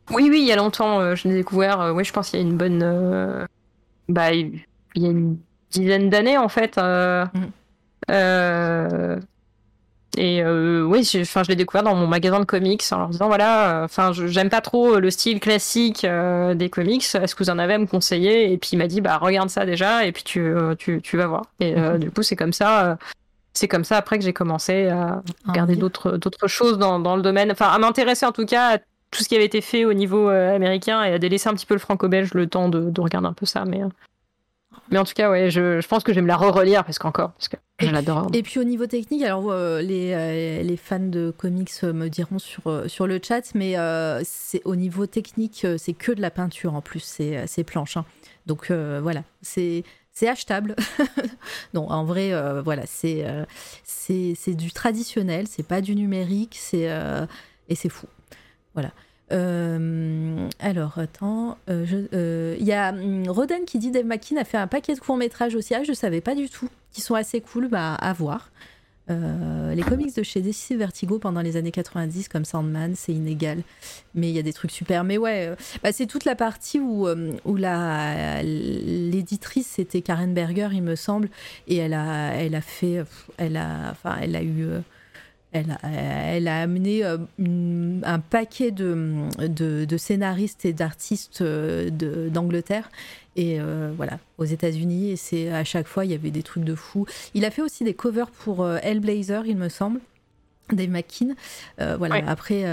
[0.10, 1.92] Oui, oui, il y a longtemps, je l'ai découvert.
[1.94, 3.46] oui, je pense qu'il y a une bonne.
[4.10, 4.62] Bah, il
[4.96, 5.38] y a une
[5.70, 6.78] dizaine d'années, en fait.
[6.78, 7.26] euh,
[10.18, 13.28] Et euh, oui, enfin, je l'ai découvert dans mon magasin de comics en leur disant
[13.28, 17.04] voilà, euh, enfin, j'aime pas trop le style classique euh, des comics.
[17.16, 18.52] Est-ce que vous en avez à me conseiller?
[18.52, 21.16] Et puis il m'a dit bah regarde ça déjà, et puis tu, euh, tu, tu
[21.16, 21.44] vas voir.
[21.62, 22.98] Et euh, du coup, c'est comme ça.
[23.54, 27.16] c'est comme ça après que j'ai commencé à Ah, regarder d'autres d'autres choses dans, dans
[27.16, 28.78] le domaine, enfin à m'intéresser en tout cas à
[29.12, 31.74] tout ce qui avait été fait au niveau américain et à délaisser un petit peu
[31.74, 33.66] le franco-belge le temps de, de regarder un peu ça.
[33.66, 33.88] Mais, euh,
[34.92, 37.00] mais en tout cas, ouais, je, je pense que je vais me la re-relire parce
[37.00, 38.28] qu'encore, parce que je l'adore.
[38.34, 42.10] Et puis au niveau technique, alors euh, les, euh, les fans de comics euh, me
[42.10, 46.30] diront sur, sur le chat, mais euh, c'est au niveau technique, c'est que de la
[46.32, 47.98] peinture en plus, c'est euh, ces planches.
[47.98, 48.06] hein.
[48.46, 50.76] Donc voilà, c'est c'est achetable.
[51.74, 53.46] non, en vrai, euh, voilà, c'est euh,
[53.84, 57.26] c'est c'est du traditionnel, c'est pas du numérique, c'est euh,
[57.70, 58.08] et c'est fou.
[58.74, 58.92] Voilà.
[59.32, 64.38] Euh, alors, attends, euh, je- euh, il y a hum, Roden qui dit Dave McKean
[64.38, 65.74] a fait un paquet de courts-métrages aussi.
[65.74, 66.70] Ah, je savais pas du tout.
[66.92, 68.52] Qui sont assez cool bah, à voir.
[69.10, 73.64] Euh, les comics de chez DC Vertigo pendant les années 90, comme Sandman, c'est inégal.
[74.16, 75.04] Mais il y a des trucs super.
[75.04, 77.56] Mais ouais, euh, bah, c'est toute la partie où, euh, où
[78.44, 81.30] l'éditrice, c'était Karen Berger, il me semble.
[81.68, 83.04] Et elle a, elle a fait.
[83.38, 84.68] Elle a, elle a eu.
[85.54, 85.88] Elle a,
[86.36, 91.90] elle a amené euh, une- un paquet de, de, de scénaristes et d'artistes euh,
[92.30, 92.90] d'Angleterre
[93.36, 96.64] et euh, voilà aux États-Unis et c'est à chaque fois il y avait des trucs
[96.64, 97.06] de fou.
[97.34, 100.00] Il a fait aussi des covers pour Hellblazer, il me semble,
[100.72, 101.36] Dave McKean.
[101.80, 102.24] Euh, voilà Ouais.
[102.28, 102.64] après.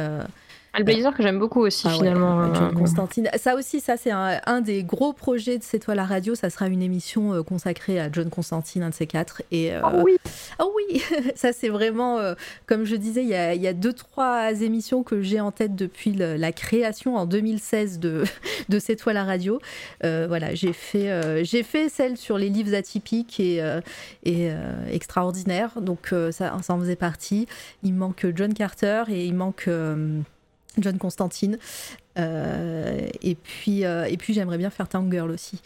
[0.77, 2.55] Le Blazer que j'aime beaucoup aussi ah ouais, finalement.
[2.55, 3.29] John euh, Constantine.
[3.37, 6.35] Ça aussi, ça c'est un, un des gros projets de C'est toi la radio.
[6.35, 9.43] Ça sera une émission euh, consacrée à John Constantine, un de ces quatre.
[9.51, 10.17] Et euh, Oh oui.
[10.61, 11.03] Oh oui,
[11.35, 12.19] ça c'est vraiment,
[12.67, 15.53] comme je disais, il y a, il y a deux, trois émissions que j'ai en
[15.53, 18.25] tête depuis le- la création en 2016 de,
[18.69, 19.61] de C'est toi la radio.
[20.03, 23.63] Voilà, j'ai fait, j'ai fait celle sur les livres atypiques et,
[24.25, 24.51] et
[24.93, 27.47] extraordinaires, donc ça, ça en faisait partie.
[27.83, 29.69] Il manque John Carter et il manque
[30.83, 31.59] John Constantine.
[32.19, 35.61] Euh, et puis, euh, et puis j'aimerais bien faire Town Girl aussi,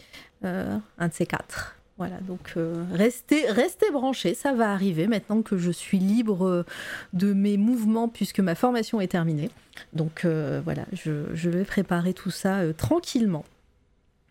[0.45, 1.77] Euh, un de ces quatre.
[1.97, 2.55] Voilà, donc
[2.91, 6.65] restez, restez branchés, ça va arriver maintenant que je suis libre
[7.13, 9.49] de mes mouvements puisque ma formation est terminée.
[9.93, 13.45] Donc voilà, je, je vais préparer tout ça tranquillement.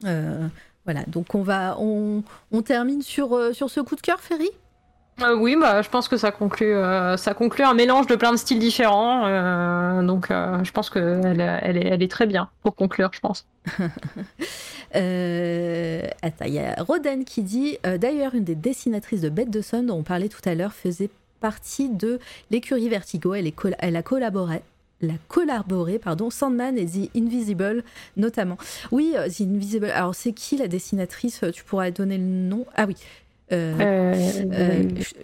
[0.03, 4.51] Voilà, donc on va, on, on termine sur, sur ce coup de cœur, Ferry?
[5.23, 8.33] Euh, oui, bah, je pense que ça conclut, euh, ça conclut un mélange de plein
[8.33, 9.27] de styles différents.
[9.27, 13.47] euh, donc, je pense qu'elle elle est, très bien pour conclure, je pense.
[16.23, 19.87] Attends, il y a Roden qui dit D'ailleurs, une des dessinatrices de Bête de Sun
[19.87, 22.19] dont on parlait tout à l'heure faisait partie de
[22.51, 23.35] l'écurie Vertigo.
[23.35, 24.63] Elle, est elle a collaboré.
[25.03, 27.83] Elle a collaboré, pardon, Sandman et The Invisible
[28.17, 28.57] notamment.
[28.93, 29.91] Oui, The Invisible.
[29.91, 31.43] Alors, c'est qui la dessinatrice?
[31.53, 32.67] Tu pourras donner le nom?
[32.77, 32.95] Ah oui.
[33.53, 34.15] Euh, Euh,
[34.53, 34.83] euh,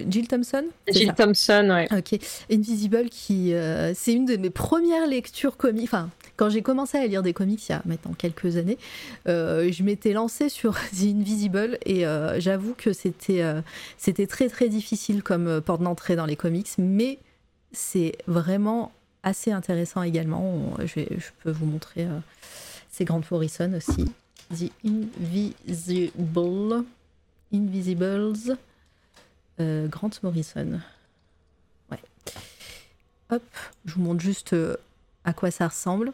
[0.09, 1.13] Jill Thompson Jill.
[1.13, 1.87] Thompson, ouais.
[1.97, 2.19] Ok,
[2.51, 3.53] Invisible, qui
[3.95, 5.85] c'est une de mes premières lectures comiques.
[5.85, 8.77] Enfin, quand j'ai commencé à lire des comics il y a maintenant quelques années,
[9.25, 12.03] je m'étais lancée sur The Invisible et
[12.37, 13.43] j'avoue que c'était
[13.97, 17.17] c'était très très difficile comme porte d'entrée dans les comics, mais
[17.71, 18.91] c'est vraiment
[19.23, 20.41] assez intéressant également.
[20.43, 22.03] On- je, vais- je peux vous montrer.
[22.05, 22.19] euh,
[22.91, 24.05] c'est Grant Morrison aussi.
[24.51, 26.83] The Invisible.
[27.53, 28.57] Invisibles.
[29.59, 30.79] Euh, Grant Morrison.
[31.91, 31.99] Ouais.
[33.31, 33.43] Hop,
[33.85, 34.75] je vous montre juste euh,
[35.23, 36.11] à quoi ça ressemble.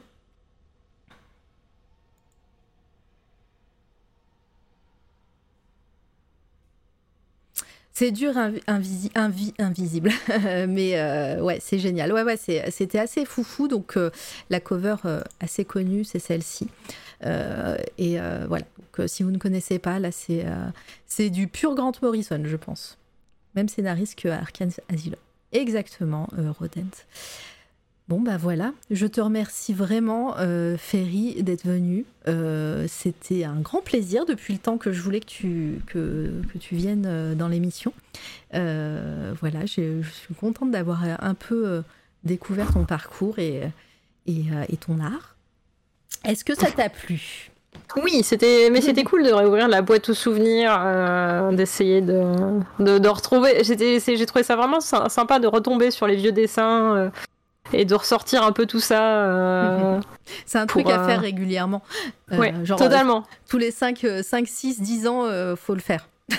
[7.93, 10.11] C'est dur, invi- invisi- invi- invisible,
[10.67, 12.11] mais euh, ouais, c'est génial.
[12.11, 13.97] Ouais, ouais, c'était assez foufou, donc
[14.49, 14.95] la cover
[15.39, 16.67] assez connue, c'est celle-ci.
[17.23, 20.45] Euh, et euh, voilà, donc, euh, si vous ne connaissez pas, là, c'est
[21.05, 22.97] c'est du pur Grant Morrison, je pense.
[23.55, 25.19] Même scénariste que Arkane Asylum.
[25.51, 26.27] Exactement,
[26.59, 27.05] Rodent.
[28.07, 30.35] Bon, bah voilà, je te remercie vraiment,
[30.77, 32.05] Ferry, d'être venu.
[32.87, 36.75] C'était un grand plaisir depuis le temps que je voulais que tu, que, que tu
[36.75, 37.93] viennes dans l'émission.
[38.51, 41.81] Voilà, je suis contente d'avoir un peu
[42.23, 43.61] découvert ton parcours et,
[44.27, 45.34] et ton art.
[46.27, 47.49] Est-ce que ça t'a plu?
[48.03, 52.23] Oui, c'était, mais c'était cool de réouvrir la boîte aux souvenirs, euh, d'essayer de,
[52.79, 53.63] de, de retrouver.
[53.63, 57.09] J'ai trouvé ça vraiment sy- sympa de retomber sur les vieux dessins euh,
[57.73, 59.01] et de ressortir un peu tout ça.
[59.23, 59.99] euh,
[60.45, 61.83] C'est un Pour, truc à euh, faire régulièrement.
[62.33, 63.23] Euh, ouais, genre, totalement.
[63.47, 66.09] tous les 5, 5 6, 10 ans, euh, faut le faire.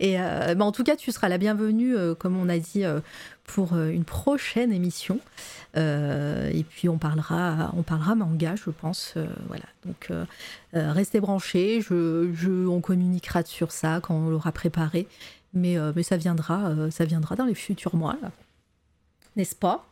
[0.00, 2.84] Et euh, bah, en tout cas, tu seras la bienvenue, euh, comme on a dit,
[2.84, 3.00] euh,
[3.44, 5.18] pour une prochaine émission.
[5.76, 9.14] Et puis on parlera, on parlera manga, je pense.
[9.48, 9.64] voilà.
[9.86, 10.10] Donc
[10.72, 11.80] restez branchés.
[11.80, 15.06] Je, je- on communiquera sur ça quand on l'aura préparé.
[15.54, 18.16] Mais, mais ça viendra, ça viendra dans les futurs mois,
[19.36, 19.84] n'est-ce pas?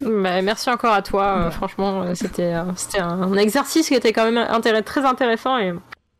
[0.00, 1.44] Bah, merci encore à toi.
[1.46, 1.50] Ouais.
[1.50, 5.72] franchement, c'était, un exercice qui était quand même intérêt- très intéressant et,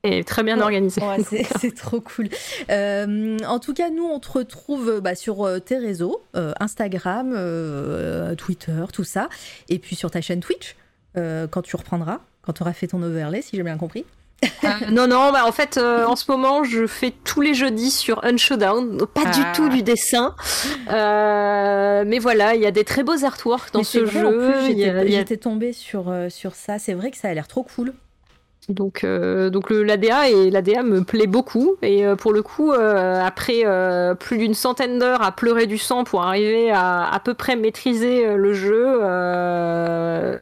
[0.05, 0.63] et très bien Ouais.
[0.63, 1.01] organisé.
[1.03, 2.29] Ouais, c'est, c'est trop cool.
[2.71, 7.33] Euh, en tout cas, nous, on te retrouve bah, sur euh, tes réseaux, euh, Instagram,
[7.37, 9.29] euh, Twitter, tout ça.
[9.69, 10.77] Et puis sur ta chaîne Twitch,
[11.17, 14.05] euh, quand tu reprendras, quand tu auras fait ton overlay, si j'ai bien compris.
[14.65, 17.91] Euh, non, non, bah en fait, euh, en ce moment, je fais tous les jeudis
[17.91, 19.31] sur Unshowdown, pas Ah.
[19.31, 20.35] du tout du dessin.
[20.91, 24.53] Euh, mais voilà, il y a des très beaux artworks dans Mais ce vrai, jeu.
[24.67, 26.79] j'étais, a- tombée sur, sur ça.
[26.79, 27.95] C'est vrai que ça a l'air trop cool.
[28.69, 31.77] Donc, euh, l'ADA et me plaît beaucoup.
[31.83, 35.79] Et euh, pour le coup, euh, après euh, plus d'une centaine d'heures à pleurer du
[35.79, 40.39] sang pour arriver à à peu près maîtriser le jeu, je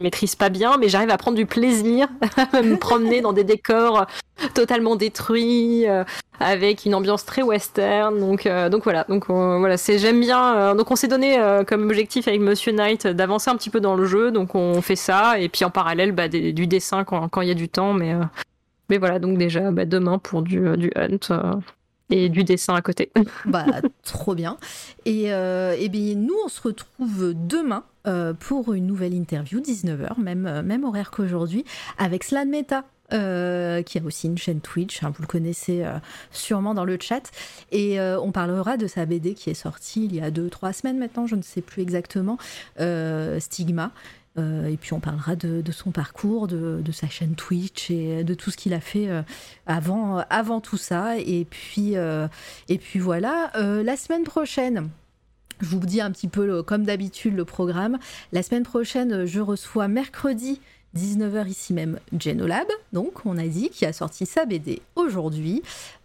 [0.00, 2.08] maîtrise pas bien, mais j'arrive à prendre du plaisir
[2.52, 4.06] à me promener dans des décors
[4.54, 6.04] totalement détruits, euh,
[6.38, 8.18] avec une ambiance très western.
[8.18, 9.04] Donc, euh, donc voilà.
[9.08, 10.56] Donc voilà, c'est j'aime bien.
[10.56, 13.94] euh, donc on s'est donné comme objectif avec Monsieur Knight d'avancer un petit peu dans
[13.94, 14.30] le jeu.
[14.30, 17.54] Donc on fait ça et puis en parallèle bah, du dessin quand il y a
[17.54, 17.92] du temps.
[17.92, 18.14] Mais
[18.88, 19.18] mais voilà.
[19.18, 21.60] Donc déjà bah, demain pour du du hunt.
[22.10, 23.12] et du dessin à côté.
[23.44, 23.66] Bah,
[24.04, 24.56] trop bien.
[25.04, 27.84] Et, eh bien, nous, on se retrouve demain
[28.40, 31.64] pour une nouvelle interview, 19h, même, même horaire qu'aujourd'hui,
[31.98, 32.84] avec Slan Meta.
[33.12, 35.98] Euh, qui a aussi une chaîne Twitch, hein, vous le connaissez euh,
[36.30, 37.30] sûrement dans le chat.
[37.72, 40.98] Et euh, on parlera de sa BD qui est sortie il y a 2-3 semaines
[40.98, 42.38] maintenant, je ne sais plus exactement,
[43.38, 43.92] Stigma.
[44.38, 48.56] Et puis on parlera de, son parcours, de, sa chaîne Twitch et de tout ce
[48.56, 49.10] qu'il a fait
[49.66, 51.18] avant, avant tout ça.
[51.18, 54.88] Et puis, et puis voilà, la semaine prochaine.
[55.60, 57.98] Je vous dis un petit peu, comme d'habitude, le programme.
[58.32, 60.58] La semaine prochaine, je reçois mercredi
[60.96, 65.62] 19h ici même Genolab, donc on a dit, qui a sorti sa BD aujourd'hui,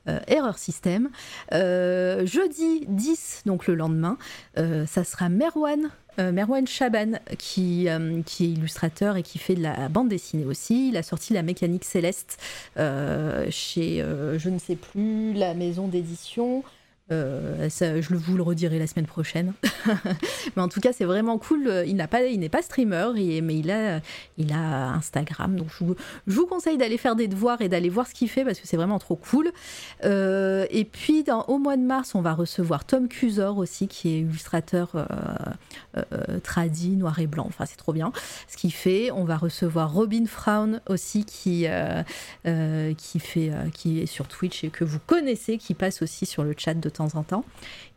[0.08, 1.10] euh, Error System.
[1.54, 4.18] Euh, jeudi 10, donc le lendemain,
[4.58, 7.90] euh, ça sera Merwan Merwan Chaban, qui,
[8.26, 10.88] qui est illustrateur et qui fait de la bande dessinée aussi.
[10.88, 12.40] Il a sorti La Mécanique Céleste
[12.78, 14.02] chez,
[14.38, 16.64] je ne sais plus, la maison d'édition.
[17.12, 19.54] Euh, ça, je vous le redirai la semaine prochaine.
[20.56, 21.84] mais en tout cas, c'est vraiment cool.
[21.86, 25.56] Il n'est pas streamer, mais il a, Instagram.
[25.56, 25.86] Donc, je
[26.28, 28.78] vous, conseille d'aller faire des devoirs et d'aller voir ce qu'il fait parce que c'est
[28.78, 29.52] vraiment trop cool.
[30.04, 34.20] Euh, et puis, au mois de mars, on va recevoir Tom Cusor aussi, qui est
[34.20, 35.08] illustrateur
[35.98, 37.46] euh, tradi, noir et blanc.
[37.48, 38.12] Enfin, c'est trop bien
[38.48, 39.12] ce qu'il fait.
[39.12, 41.68] On va recevoir Robin Frown aussi, qui,
[42.98, 46.54] qui fait, qui est sur Twitch et que vous connaissez, qui passe aussi sur le
[46.58, 47.46] chat de temps en temps.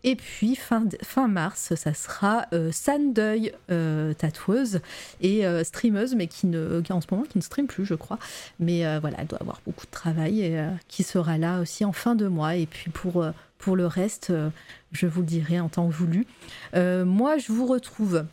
[0.04, 0.86] Et puis fin,
[1.28, 4.80] mars, ça sera euh, Sandeuil, euh, tatoueuse
[5.20, 8.18] et euh, streameuse, mais qui, ne, en ce moment qui ne stream plus, je crois.
[8.60, 11.92] Mais euh, voilà, elle doit avoir beaucoup de travail et qui sera là aussi en
[11.92, 12.54] fin de mois.
[12.54, 13.24] Et puis pour,
[13.58, 14.32] pour le reste,
[14.92, 16.26] je vous le dirai en temps voulu.
[16.74, 18.24] moi, je vous retrouve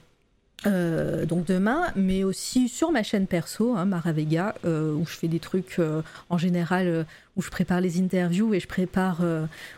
[0.67, 5.27] euh, donc demain, mais aussi sur ma chaîne perso, hein, Maravega, euh, où je fais
[5.27, 9.21] des trucs euh, en général, où je prépare les interviews et je prépare,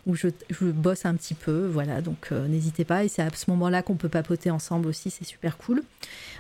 [0.06, 0.30] où je,
[0.62, 1.66] bosse un petit peu.
[1.66, 3.04] Voilà, donc n'hésitez pas.
[3.04, 5.82] Et c'est à ce moment-là qu'on peut papoter ensemble aussi, c'est super cool.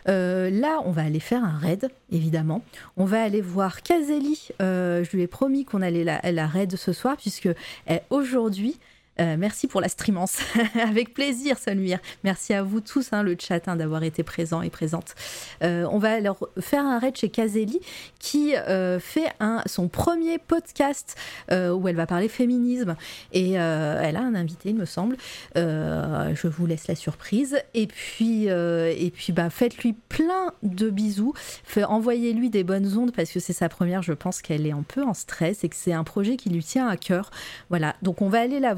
[0.06, 2.64] là, on va aller faire un raid, évidemment.
[2.98, 4.50] On va aller voir Kazeli.
[4.60, 7.50] je lui ai promis qu'on allait la, la raid ce soir, puisque
[7.90, 8.78] eh, aujourd'hui,
[9.20, 10.40] euh, merci pour la streamance.
[10.82, 12.00] Avec plaisir, Sonmir.
[12.24, 15.16] Merci à vous tous, hein, le chat, hein, d'avoir été présent et présente.
[15.64, 17.80] Euh, on va alors faire un raid chez Kazeli
[18.20, 19.32] qui euh, fait
[19.66, 21.16] son premier podcast
[21.50, 22.96] où elle va parler féminisme.
[23.32, 25.18] Et elle a un invité, il me semble.
[25.56, 27.58] je vous laisse la surprise.
[27.74, 31.34] Et puis, et puis bah, faites-lui plein de bisous.
[31.78, 34.02] Envoyez-lui des bonnes ondes parce que c'est sa première.
[34.02, 36.64] Je pense qu'elle est un peu en stress et que c'est un projet qui lui
[36.64, 37.32] tient à cœur.
[37.70, 37.96] Voilà.
[38.02, 38.74] Donc on va aller la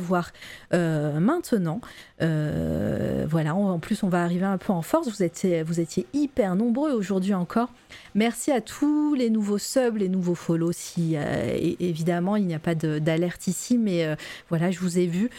[0.74, 1.82] euh, maintenant.
[2.22, 5.08] Euh, voilà, en plus on va arriver un peu en force.
[5.08, 7.72] Vous étiez, hyper nombreux aujourd'hui encore.
[8.16, 10.72] Merci à tous les nouveaux subs, les nouveaux follow.
[10.72, 14.06] Si euh, évidemment il n'y a pas d'alerte ici, mais
[14.50, 15.30] voilà, je vous ai vu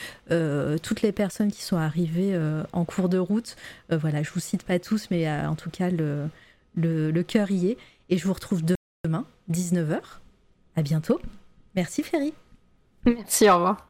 [0.82, 2.38] toutes les personnes qui sont arrivées
[2.72, 3.56] en cours de route.
[3.90, 6.28] voilà, je vous cite pas tous, mais en tout cas le,
[6.74, 7.78] le, le cœur y est.
[8.08, 8.62] Et je vous retrouve
[9.04, 10.00] demain, 19h.
[10.76, 11.20] À bientôt.
[11.74, 12.34] Merci Ferry.
[13.04, 13.89] Merci, au revoir.